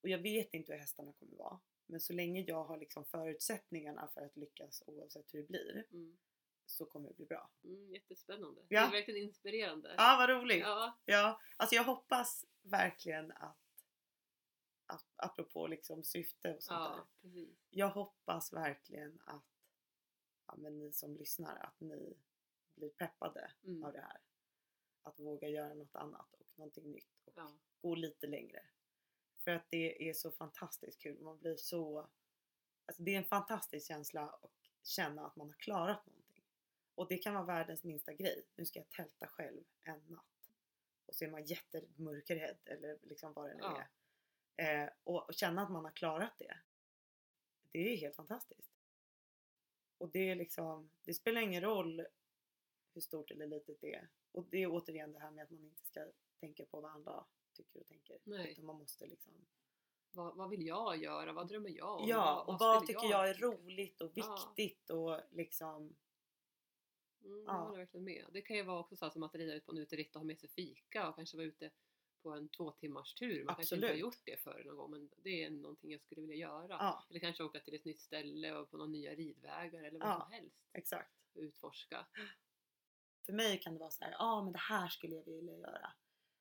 Och 0.00 0.08
jag 0.08 0.18
vet 0.18 0.54
inte 0.54 0.72
hur 0.72 0.78
hästarna 0.80 1.12
kommer 1.12 1.36
vara. 1.36 1.60
Men 1.86 2.00
så 2.00 2.12
länge 2.12 2.40
jag 2.40 2.64
har 2.64 2.76
liksom 2.78 3.04
förutsättningarna 3.04 4.08
för 4.08 4.20
att 4.20 4.36
lyckas 4.36 4.82
oavsett 4.86 5.34
hur 5.34 5.40
det 5.42 5.48
blir 5.48 5.84
Mm. 5.90 6.18
Så 6.70 6.86
kommer 6.86 7.08
det 7.08 7.14
bli 7.14 7.26
bra. 7.26 7.50
Mm, 7.64 7.90
jättespännande. 7.94 8.60
Ja. 8.68 8.80
Det 8.80 8.86
är 8.86 8.90
verkligen 8.90 9.22
inspirerande. 9.28 9.94
Ja, 9.98 10.16
vad 10.18 10.28
roligt! 10.30 10.60
Ja. 10.60 10.98
Ja, 11.04 11.40
alltså 11.56 11.74
jag 11.74 11.84
hoppas 11.84 12.46
verkligen 12.62 13.32
att, 13.32 13.58
att 14.86 15.06
apropå 15.16 15.66
liksom 15.66 16.04
syfte 16.04 16.54
och 16.54 16.62
sånt 16.62 16.80
där. 16.90 16.96
ja, 16.96 17.06
precis. 17.22 17.58
Jag 17.70 17.90
hoppas 17.90 18.52
verkligen 18.52 19.20
att 19.24 19.44
ja, 20.46 20.54
men 20.56 20.78
ni 20.78 20.92
som 20.92 21.16
lyssnar, 21.16 21.56
att 21.56 21.80
ni 21.80 22.16
blir 22.74 22.88
peppade 22.90 23.52
Mm. 23.64 23.84
av 23.84 23.92
det 23.92 24.00
här. 24.00 24.20
Att 25.02 25.18
våga 25.20 25.48
göra 25.48 25.74
något 25.74 25.94
annat 25.96 26.34
och 26.34 26.46
någonting 26.58 26.90
nytt 26.92 27.26
och 27.26 27.32
Ja. 27.36 27.52
gå 27.80 27.94
lite 27.94 28.26
längre. 28.26 28.62
För 29.38 29.50
att 29.50 29.70
det 29.70 30.08
är 30.08 30.14
så 30.14 30.30
fantastiskt 30.30 31.00
kul. 31.02 31.20
Man 31.22 31.38
blir 31.38 31.56
så... 31.56 32.08
Alltså 32.86 33.02
det 33.02 33.14
är 33.14 33.18
en 33.18 33.24
fantastisk 33.24 33.86
känsla 33.86 34.28
att 34.28 34.52
känna 34.82 35.26
att 35.26 35.36
man 35.36 35.46
har 35.48 35.54
klarat 35.58 36.06
någonting. 36.06 36.17
Och 36.98 37.08
det 37.08 37.18
kan 37.18 37.34
vara 37.34 37.44
världens 37.44 37.84
minsta 37.84 38.12
grej. 38.12 38.44
Nu 38.56 38.64
ska 38.64 38.78
jag 38.78 38.88
tälta 38.90 39.26
själv 39.26 39.64
en 39.82 40.00
natt. 40.06 40.50
Och 41.06 41.14
så 41.14 41.24
är 41.24 41.30
man 41.30 41.44
jättemörkrädd 41.44 42.58
eller 42.64 42.98
liksom 43.02 43.32
vad 43.32 43.50
det 43.50 43.54
nu 43.54 43.60
Ja. 43.62 43.82
är. 44.56 44.84
Eh, 44.84 44.90
och, 45.04 45.28
och 45.28 45.34
känna 45.34 45.62
att 45.62 45.70
man 45.70 45.84
har 45.84 45.92
klarat 45.92 46.32
det. 46.38 46.58
Det 47.72 47.78
är 47.92 47.96
helt 47.96 48.16
fantastiskt. 48.16 48.70
Och 49.98 50.10
det 50.10 50.30
är 50.30 50.34
liksom, 50.34 50.90
det 51.04 51.14
spelar 51.14 51.40
ingen 51.40 51.62
roll 51.62 52.06
hur 52.94 53.00
stort 53.00 53.30
eller 53.30 53.46
litet 53.46 53.80
det 53.80 53.94
är. 53.94 54.08
Och 54.32 54.44
det 54.50 54.62
är 54.62 54.66
återigen 54.70 55.12
det 55.12 55.18
här 55.18 55.30
med 55.30 55.44
att 55.44 55.50
man 55.50 55.64
inte 55.64 55.84
ska 55.84 56.06
tänka 56.40 56.64
på 56.64 56.80
vad 56.80 56.90
andra 56.90 57.24
tycker 57.52 57.80
och 57.80 57.86
tänker. 57.86 58.18
Nej. 58.24 58.52
Utan 58.52 58.64
man 58.64 58.76
måste 58.76 59.06
liksom 59.06 59.32
Vad, 60.10 60.36
vad 60.36 60.50
vill 60.50 60.66
jag 60.66 60.96
göra? 60.96 61.32
Vad 61.32 61.48
drömmer 61.48 61.70
jag 61.70 62.00
om? 62.00 62.08
Ja, 62.08 62.40
och 62.42 62.56
vad 62.60 62.82
skulle 62.84 62.86
tycker 63.00 63.10
jag 63.10 63.28
är 63.28 63.34
tycka? 63.34 63.46
roligt 63.46 64.00
och 64.00 64.10
Ja. 64.14 64.34
viktigt 64.56 64.90
och 64.90 65.20
liksom 65.30 65.96
Mm, 67.24 67.44
Ja. 67.46 67.52
Jag 67.52 67.60
håller 67.64 67.78
verkligen 67.78 68.04
med. 68.04 68.24
Det 68.32 68.42
kan 68.42 68.56
ju 68.56 68.62
vara 68.62 68.78
också 68.80 68.96
så 68.96 69.10
som 69.10 69.22
att 69.22 69.34
rida 69.34 69.54
ut 69.54 69.66
på 69.66 69.72
en 69.72 69.78
uteritt 69.78 70.14
och 70.16 70.20
ha 70.20 70.26
med 70.26 70.38
sig 70.40 70.48
fika 70.48 71.08
och 71.08 71.14
kanske 71.16 71.36
vara 71.36 71.46
ute 71.46 71.70
på 72.22 72.30
en 72.30 72.48
två 72.48 72.70
timmars 72.72 73.14
tur. 73.14 73.44
Man 73.44 73.54
kanske 73.54 73.74
inte 73.74 73.86
har 73.86 73.90
Absolut. 73.92 74.00
gjort 74.00 74.24
det 74.24 74.36
förr 74.40 74.62
någon 74.66 74.76
gång 74.76 74.90
men 74.90 75.10
det 75.16 75.44
är 75.44 75.50
någonting 75.50 75.92
jag 75.92 76.00
skulle 76.00 76.20
vilja 76.20 76.36
göra. 76.36 76.66
Ja, 76.68 77.06
Eller 77.10 77.20
kanske 77.20 77.44
åka 77.44 77.60
till 77.60 77.74
ett 77.74 77.84
nytt 77.84 78.00
ställe 78.00 78.52
och 78.56 78.70
på 78.70 78.76
några 78.76 78.90
nya 78.90 79.14
ridvägar 79.14 79.82
eller 79.84 79.98
vad 79.98 80.08
Ja. 80.08 80.20
som 80.20 80.32
helst. 80.32 80.56
exakt. 80.72 81.14
Utforska. 81.34 82.06
För 83.26 83.32
mig 83.32 83.60
kan 83.60 83.72
det 83.74 83.80
vara 83.80 83.90
så 83.90 84.04
här, 84.04 84.10
ja 84.12 84.16
ah, 84.24 84.42
men 84.44 84.52
det 84.52 84.58
här 84.58 84.88
skulle 84.88 85.14
jag 85.16 85.24
vilja 85.24 85.56
göra. 85.56 85.92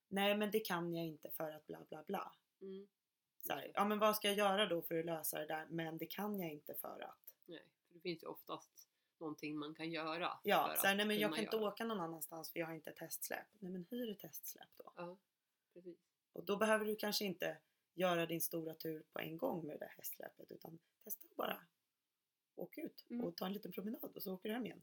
Nej 0.08 0.38
men 0.38 0.52
det 0.52 0.60
kan 0.60 0.94
jag 0.96 1.06
inte 1.06 1.30
för 1.30 1.52
att 1.52 1.68
bla 1.68 1.86
bla 1.90 2.04
bla. 2.04 2.36
Mm. 2.62 2.88
Så 3.40 3.54
här, 3.54 3.72
ja 3.74 3.86
men 3.86 4.00
vad 4.00 4.16
ska 4.16 4.28
jag 4.28 4.38
göra 4.38 4.66
då 4.66 4.82
för 4.82 5.00
att 5.00 5.06
lösa 5.06 5.40
det 5.40 5.46
där? 5.46 5.66
Men 5.70 5.98
det 5.98 6.06
kan 6.06 6.40
jag 6.40 6.52
inte 6.52 6.74
för 6.76 7.00
att. 7.02 7.34
Nej, 7.46 7.66
för 7.88 7.94
det 7.94 8.00
finns 8.00 8.24
ju 8.24 8.28
oftast 8.28 8.87
någonting 9.20 9.58
man 9.58 9.76
kan 9.76 9.92
göra. 9.92 10.40
Ja, 10.44 10.76
så 10.78 10.88
här, 10.88 10.96
nej 10.96 11.06
men 11.06 11.20
jag 11.20 11.36
kan 11.36 11.44
inte 11.44 11.56
göra. 11.58 11.68
åka 11.68 11.86
någon 11.86 12.00
annanstans 12.00 12.52
för 12.52 12.60
jag 12.60 12.68
har 12.68 12.74
inte 12.74 12.90
ett 12.90 13.00
hästsläp. 13.00 13.48
Nej 13.60 13.72
men 13.72 13.86
hyr 13.90 14.12
ett 14.12 14.22
hästsläp 14.22 14.68
då. 14.78 14.94
Ja, 14.96 15.18
precis. 15.74 15.98
Och 16.34 16.44
då 16.44 16.58
behöver 16.58 16.86
du 16.86 16.96
kanske 16.96 17.26
inte 17.26 17.58
göra 17.94 18.26
din 18.26 18.42
stora 18.42 18.74
tur 18.74 19.04
på 19.14 19.20
en 19.20 19.38
gång 19.38 19.66
med 19.68 19.76
det 19.76 19.86
där 19.86 19.94
hästsläpet 19.98 20.52
utan 20.52 20.80
testa 21.04 21.28
bara. 21.36 21.60
Åk 22.56 22.78
ut 22.78 23.06
Mm. 23.10 23.26
och 23.26 23.36
ta 23.38 23.46
en 23.46 23.54
liten 23.54 23.72
promenad 23.72 24.12
och 24.16 24.24
så 24.24 24.34
åker 24.34 24.50
du 24.50 24.56
hem 24.56 24.66
igen. 24.66 24.82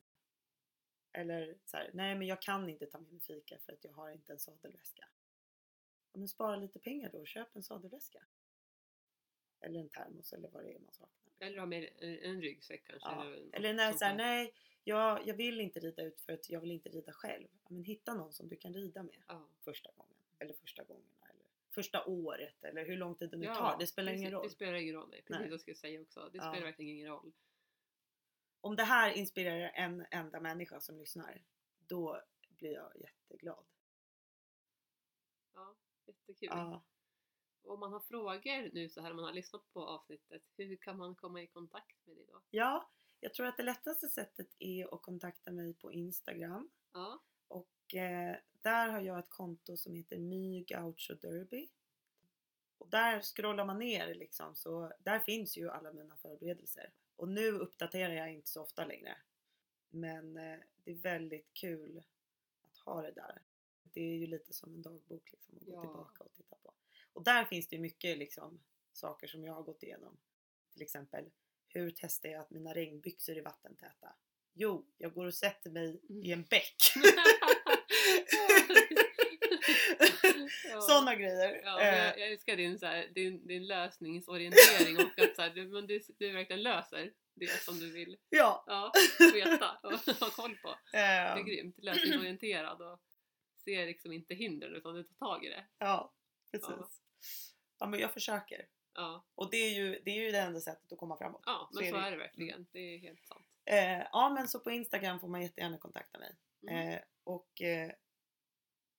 Eller 1.13 1.59
så 1.65 1.77
här, 1.77 1.91
nej 1.95 2.15
men 2.15 2.27
jag 2.27 2.43
kan 2.43 2.69
inte 2.69 2.87
ta 2.87 2.99
med 2.99 3.13
mig 3.13 3.21
fika 3.21 3.59
för 3.59 3.73
att 3.73 3.85
jag 3.85 3.93
har 3.93 4.11
inte 4.11 4.33
en 4.33 4.39
sadelväska. 4.39 5.09
Ja, 6.13 6.19
men 6.19 6.29
spara 6.29 6.57
lite 6.57 6.79
pengar 6.79 7.11
då 7.13 7.19
och 7.19 7.27
köp 7.27 7.57
en 7.57 7.63
sadelväska. 7.63 8.25
Eller 9.65 9.81
en 9.81 9.89
termos 9.89 10.33
eller 10.33 10.49
vad 10.49 10.65
det 10.65 10.75
är 10.75 10.79
man 10.79 10.93
saknar. 10.95 11.33
Eller 11.39 11.59
ha 11.59 11.67
med 11.67 11.89
en, 11.99 12.19
en 12.19 12.43
ryggsäck 12.43 12.85
kanske. 12.87 13.09
Ja. 13.09 13.25
Eller, 13.25 13.49
Eller 13.53 13.75
när 13.75 13.89
sånt 13.89 13.99
så 13.99 14.05
här, 14.05 14.13
där. 14.17 14.25
nej 14.25 14.55
jag, 14.85 15.27
jag 15.27 15.35
vill 15.35 15.61
inte 15.61 15.81
rida 15.81 16.03
ut 16.03 16.21
för 16.21 16.33
att 16.33 16.51
jag 16.51 16.61
vill 16.61 16.71
inte 16.71 16.89
rida 16.89 17.13
själv. 17.13 17.49
Men 17.69 17.85
hitta 17.85 18.15
någon 18.15 18.33
som 18.33 18.49
du 18.49 18.57
kan 18.57 18.75
rida 18.75 19.03
med 19.03 19.23
Ja. 19.29 19.49
första 19.65 19.91
gången. 19.97 20.15
Eller 20.39 20.55
första 20.55 20.85
gångerna. 20.85 21.27
Eller 21.31 21.45
första 21.71 22.05
året. 22.05 22.65
Eller 22.65 22.87
hur 22.87 22.97
lång 22.97 23.15
tid 23.15 23.31
det 23.31 23.37
nu 23.37 23.47
Ja, 23.47 23.55
tar. 23.55 23.79
Det 23.79 23.87
spelar 23.87 24.13
ingen 24.13 24.31
roll. 24.31 24.45
Det 24.45 24.51
spelar 24.51 24.75
ingen 24.75 24.95
roll. 24.95 25.09
Nej. 25.11 25.23
Precis 25.23 25.41
Nej. 25.41 25.51
jag 25.51 25.61
skulle 25.61 25.75
säga 25.77 26.01
också. 26.01 26.21
Det 26.33 26.39
spelar 26.39 26.61
verkligen 26.61 26.91
ingen 26.93 27.09
roll. 27.09 27.33
Om 28.61 28.77
det 28.77 28.83
här 28.85 29.11
inspirerar 29.11 29.71
en 29.75 30.07
enda 30.11 30.41
människa 30.41 30.81
som 30.81 30.99
lyssnar, 30.99 31.43
då 31.87 32.23
blir 32.49 32.73
jag 32.73 32.93
jätteglad. 33.01 33.65
Ja, 35.55 35.75
jättekul. 36.07 36.49
Ja. 36.53 36.83
Om 37.65 37.81
man 37.81 37.93
har 37.93 38.01
frågor 38.01 38.75
nu 38.75 38.89
så 38.89 39.01
här 39.01 39.11
om 39.11 39.17
man 39.17 39.25
har 39.25 39.33
lyssnat 39.33 39.73
på 39.73 39.87
avsnittet, 39.87 40.43
hur 40.57 40.77
kan 40.77 40.99
man 40.99 41.15
komma 41.15 41.43
i 41.43 41.47
kontakt 41.47 42.07
med 42.07 42.17
dig 42.17 42.27
då? 42.33 42.43
ja, 42.51 42.91
jag 43.21 43.35
tror 43.35 43.47
att 43.47 43.57
det 43.57 43.63
lättaste 43.63 44.09
sättet 44.09 44.49
är 44.59 44.95
att 44.95 45.03
kontakta 45.03 45.53
mig 45.53 45.75
på 45.75 45.93
Instagram. 45.93 46.71
Ja, 46.93 47.23
Och 47.49 47.95
eh, 47.95 48.37
där 48.63 48.89
har 48.89 49.01
jag 49.01 49.19
ett 49.19 49.31
konto 49.31 49.77
som 49.77 49.95
heter 49.95 50.19
My 50.19 50.65
Gaucho 50.65 51.15
Derby. 51.15 51.69
Och 52.79 52.89
där 52.89 53.21
scrollar 53.21 53.65
man 53.65 53.79
ner 53.79 54.15
liksom, 54.15 54.55
så 54.55 54.93
där 54.99 55.19
finns 55.19 55.57
ju 55.57 55.71
alla 55.71 55.93
mina 55.93 56.17
förberedelser. 56.17 56.93
Och 57.17 57.29
nu 57.29 57.51
uppdaterar 57.51 58.15
jag 58.15 58.33
inte 58.33 58.49
så 58.49 58.63
ofta 58.63 58.85
längre. 58.85 59.17
Men 59.91 60.37
eh, 60.37 60.59
det 60.85 60.91
är 60.91 60.95
väldigt 60.95 61.55
kul 61.55 62.03
att 62.63 62.79
ha 62.79 63.03
det 63.03 63.13
där. 63.13 63.43
Det 63.83 64.01
är 64.01 64.17
ju 64.17 64.27
lite 64.27 64.53
som 64.53 64.75
en 64.75 64.83
dagbok 64.83 65.33
liksom, 65.33 65.57
att 65.57 65.63
gå 65.65 65.73
Ja. 65.73 65.81
tillbaka 65.81 66.25
och 66.25 66.33
titta 66.33 66.57
på. 66.63 66.75
Och 67.15 67.25
där 67.25 67.45
finns 67.45 67.69
det 67.69 67.79
mycket 67.79 68.19
liksom, 68.19 68.61
saker 68.93 69.27
som 69.27 69.45
jag 69.45 69.55
har 69.55 69.63
gått 69.63 69.83
igenom. 69.83 70.17
Till 70.73 70.83
exempel, 70.83 71.25
hur 71.69 71.93
testar 71.97 72.29
jag 72.29 72.41
att 72.41 72.51
mina 72.51 72.75
regnbyxor 72.75 73.37
är 73.37 73.43
vattentäta? 73.43 74.17
Jo, 74.55 74.87
jag 74.99 75.15
går 75.15 75.27
och 75.27 75.35
sätter 75.35 75.71
mig 75.71 76.01
i 76.09 76.33
en 76.33 76.43
bäck. 76.43 76.77
Ja. 80.71 80.81
Sådana 80.81 81.15
grejer. 81.15 81.61
Ja, 81.65 81.81
Eh, 81.81 81.93
men 81.93 81.99
jag, 82.05 82.19
jag 82.19 82.33
älskar 82.33 82.57
din, 82.57 82.79
så 82.79 82.87
här, 82.87 83.09
din, 83.15 83.47
din 83.47 83.67
lösningsorientering 83.67 84.97
och 84.97 85.19
att 85.19 85.37
så 85.37 85.43
här, 85.43 85.51
du, 85.51 85.65
men 85.69 85.87
du, 85.87 86.01
du 86.19 86.33
verkligen 86.33 86.63
löser 86.63 87.13
det 87.35 87.47
som 87.47 87.79
du 87.79 87.91
vill 87.93 88.17
ja. 88.29 88.65
ja, 88.67 88.93
veta 89.35 89.79
och 89.83 89.93
ha 90.21 90.31
koll 90.31 90.57
på. 90.57 90.75
Det 90.93 90.99
är 90.99 91.37
Eh, 91.39 91.45
grymt. 91.45 91.79
Lösningsorienterad 91.79 92.83
och 92.83 93.01
ser 93.65 93.87
liksom 93.87 94.13
inte 94.13 94.35
hindren 94.35 94.75
utan 94.75 94.95
du 94.95 95.03
tar 95.03 95.15
tag 95.15 95.45
i 95.45 95.49
det. 95.49 95.65
ja, 95.79 96.15
precis. 96.51 96.69
Ja. 96.71 96.89
Ja. 97.79 97.87
men 97.87 98.01
jag 98.01 98.13
försöker. 98.13 98.69
Ja, 98.95 99.25
Och 99.35 99.51
det 99.51 99.57
är 99.57 99.71
ju 99.75 100.01
det, 100.05 100.11
är 100.11 100.25
ju 100.25 100.31
det 100.31 100.39
enda 100.39 100.61
sättet 100.61 100.93
att 100.93 100.99
komma 100.99 101.17
framåt. 101.17 101.43
ja 101.47 101.69
men 101.73 101.77
Så 101.77 101.83
är 101.83 101.91
så 101.91 101.97
det. 101.97 102.03
är 102.07 102.11
det 102.11 102.17
verkligen. 102.17 102.67
Det 102.73 102.79
är 102.79 102.99
helt 102.99 103.27
sant. 103.27 103.47
Eh, 103.65 103.99
ja 104.13 104.31
men 104.35 104.49
så 104.49 104.61
på 104.61 104.71
Instagram 104.71 105.21
får 105.21 105.29
man 105.29 105.43
jättegärna 105.43 105.79
kontakta 105.79 106.19
mig. 106.19 106.37
Mm. 106.63 106.89
Eh, 106.89 107.01
och 107.25 107.63
eh, 107.63 107.93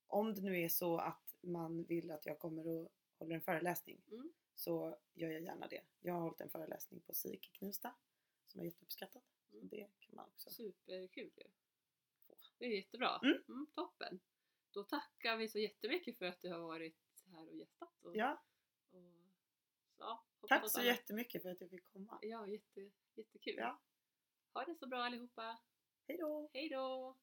om 0.07 0.33
det 0.33 0.41
nu 0.41 0.61
är 0.61 0.69
så 0.69 0.97
att 0.97 1.35
man 1.41 1.83
vill 1.83 2.11
att 2.11 2.25
jag 2.25 2.39
kommer 2.39 2.67
och 2.67 2.91
håller 3.19 3.35
en 3.35 3.41
föreläsning 3.41 4.01
Mm. 4.11 4.33
så 4.55 4.97
gör 5.13 5.29
jag 5.29 5.41
gärna 5.41 5.67
det. 5.67 5.81
Jag 5.99 6.13
har 6.13 6.21
hållit 6.21 6.41
en 6.41 6.49
föreläsning 6.49 6.99
på 7.01 7.13
SIK 7.13 7.47
i 7.47 7.57
Knivsta 7.57 7.95
som 8.47 8.61
är 8.61 8.65
jätteuppskattat. 8.65 9.23
Så 9.49 9.55
Mm. 9.55 9.67
det 9.69 9.87
kan 9.99 10.15
man 10.15 10.25
också 10.25 10.49
Superkul 10.49 11.31
ju. 11.35 11.43
Det 12.57 12.65
är 12.65 12.69
jättebra. 12.69 13.19
Mm. 13.23 13.43
Mm, 13.47 13.67
toppen. 13.75 14.19
Då 14.71 14.83
tackar 14.83 15.37
vi 15.37 15.47
så 15.49 15.59
jättemycket 15.59 16.17
för 16.17 16.25
att 16.25 16.41
du 16.41 16.49
har 16.51 16.59
varit 16.59 16.97
här 17.35 17.47
och 17.47 17.55
gästat. 17.55 18.03
Och, 18.03 18.15
Ja, 18.15 18.43
och, 18.91 19.23
ja, 19.97 20.25
hoppas 20.41 20.49
tack 20.49 20.71
så 20.71 20.79
alla- 20.79 20.87
jättemycket 20.87 21.41
för 21.41 21.49
att 21.49 21.61
jag 21.61 21.69
fick 21.69 21.85
komma. 21.93 22.19
Ja, 22.21 22.47
jätte, 22.47 22.91
jättekul. 23.15 23.55
Ja. 23.57 23.81
Ha 24.53 24.65
det 24.65 24.75
så 24.75 24.87
bra 24.87 25.03
allihopa. 25.03 25.57
Hej 26.07 26.17
då! 26.17 26.49
Hej 26.53 26.69
då! 26.69 27.17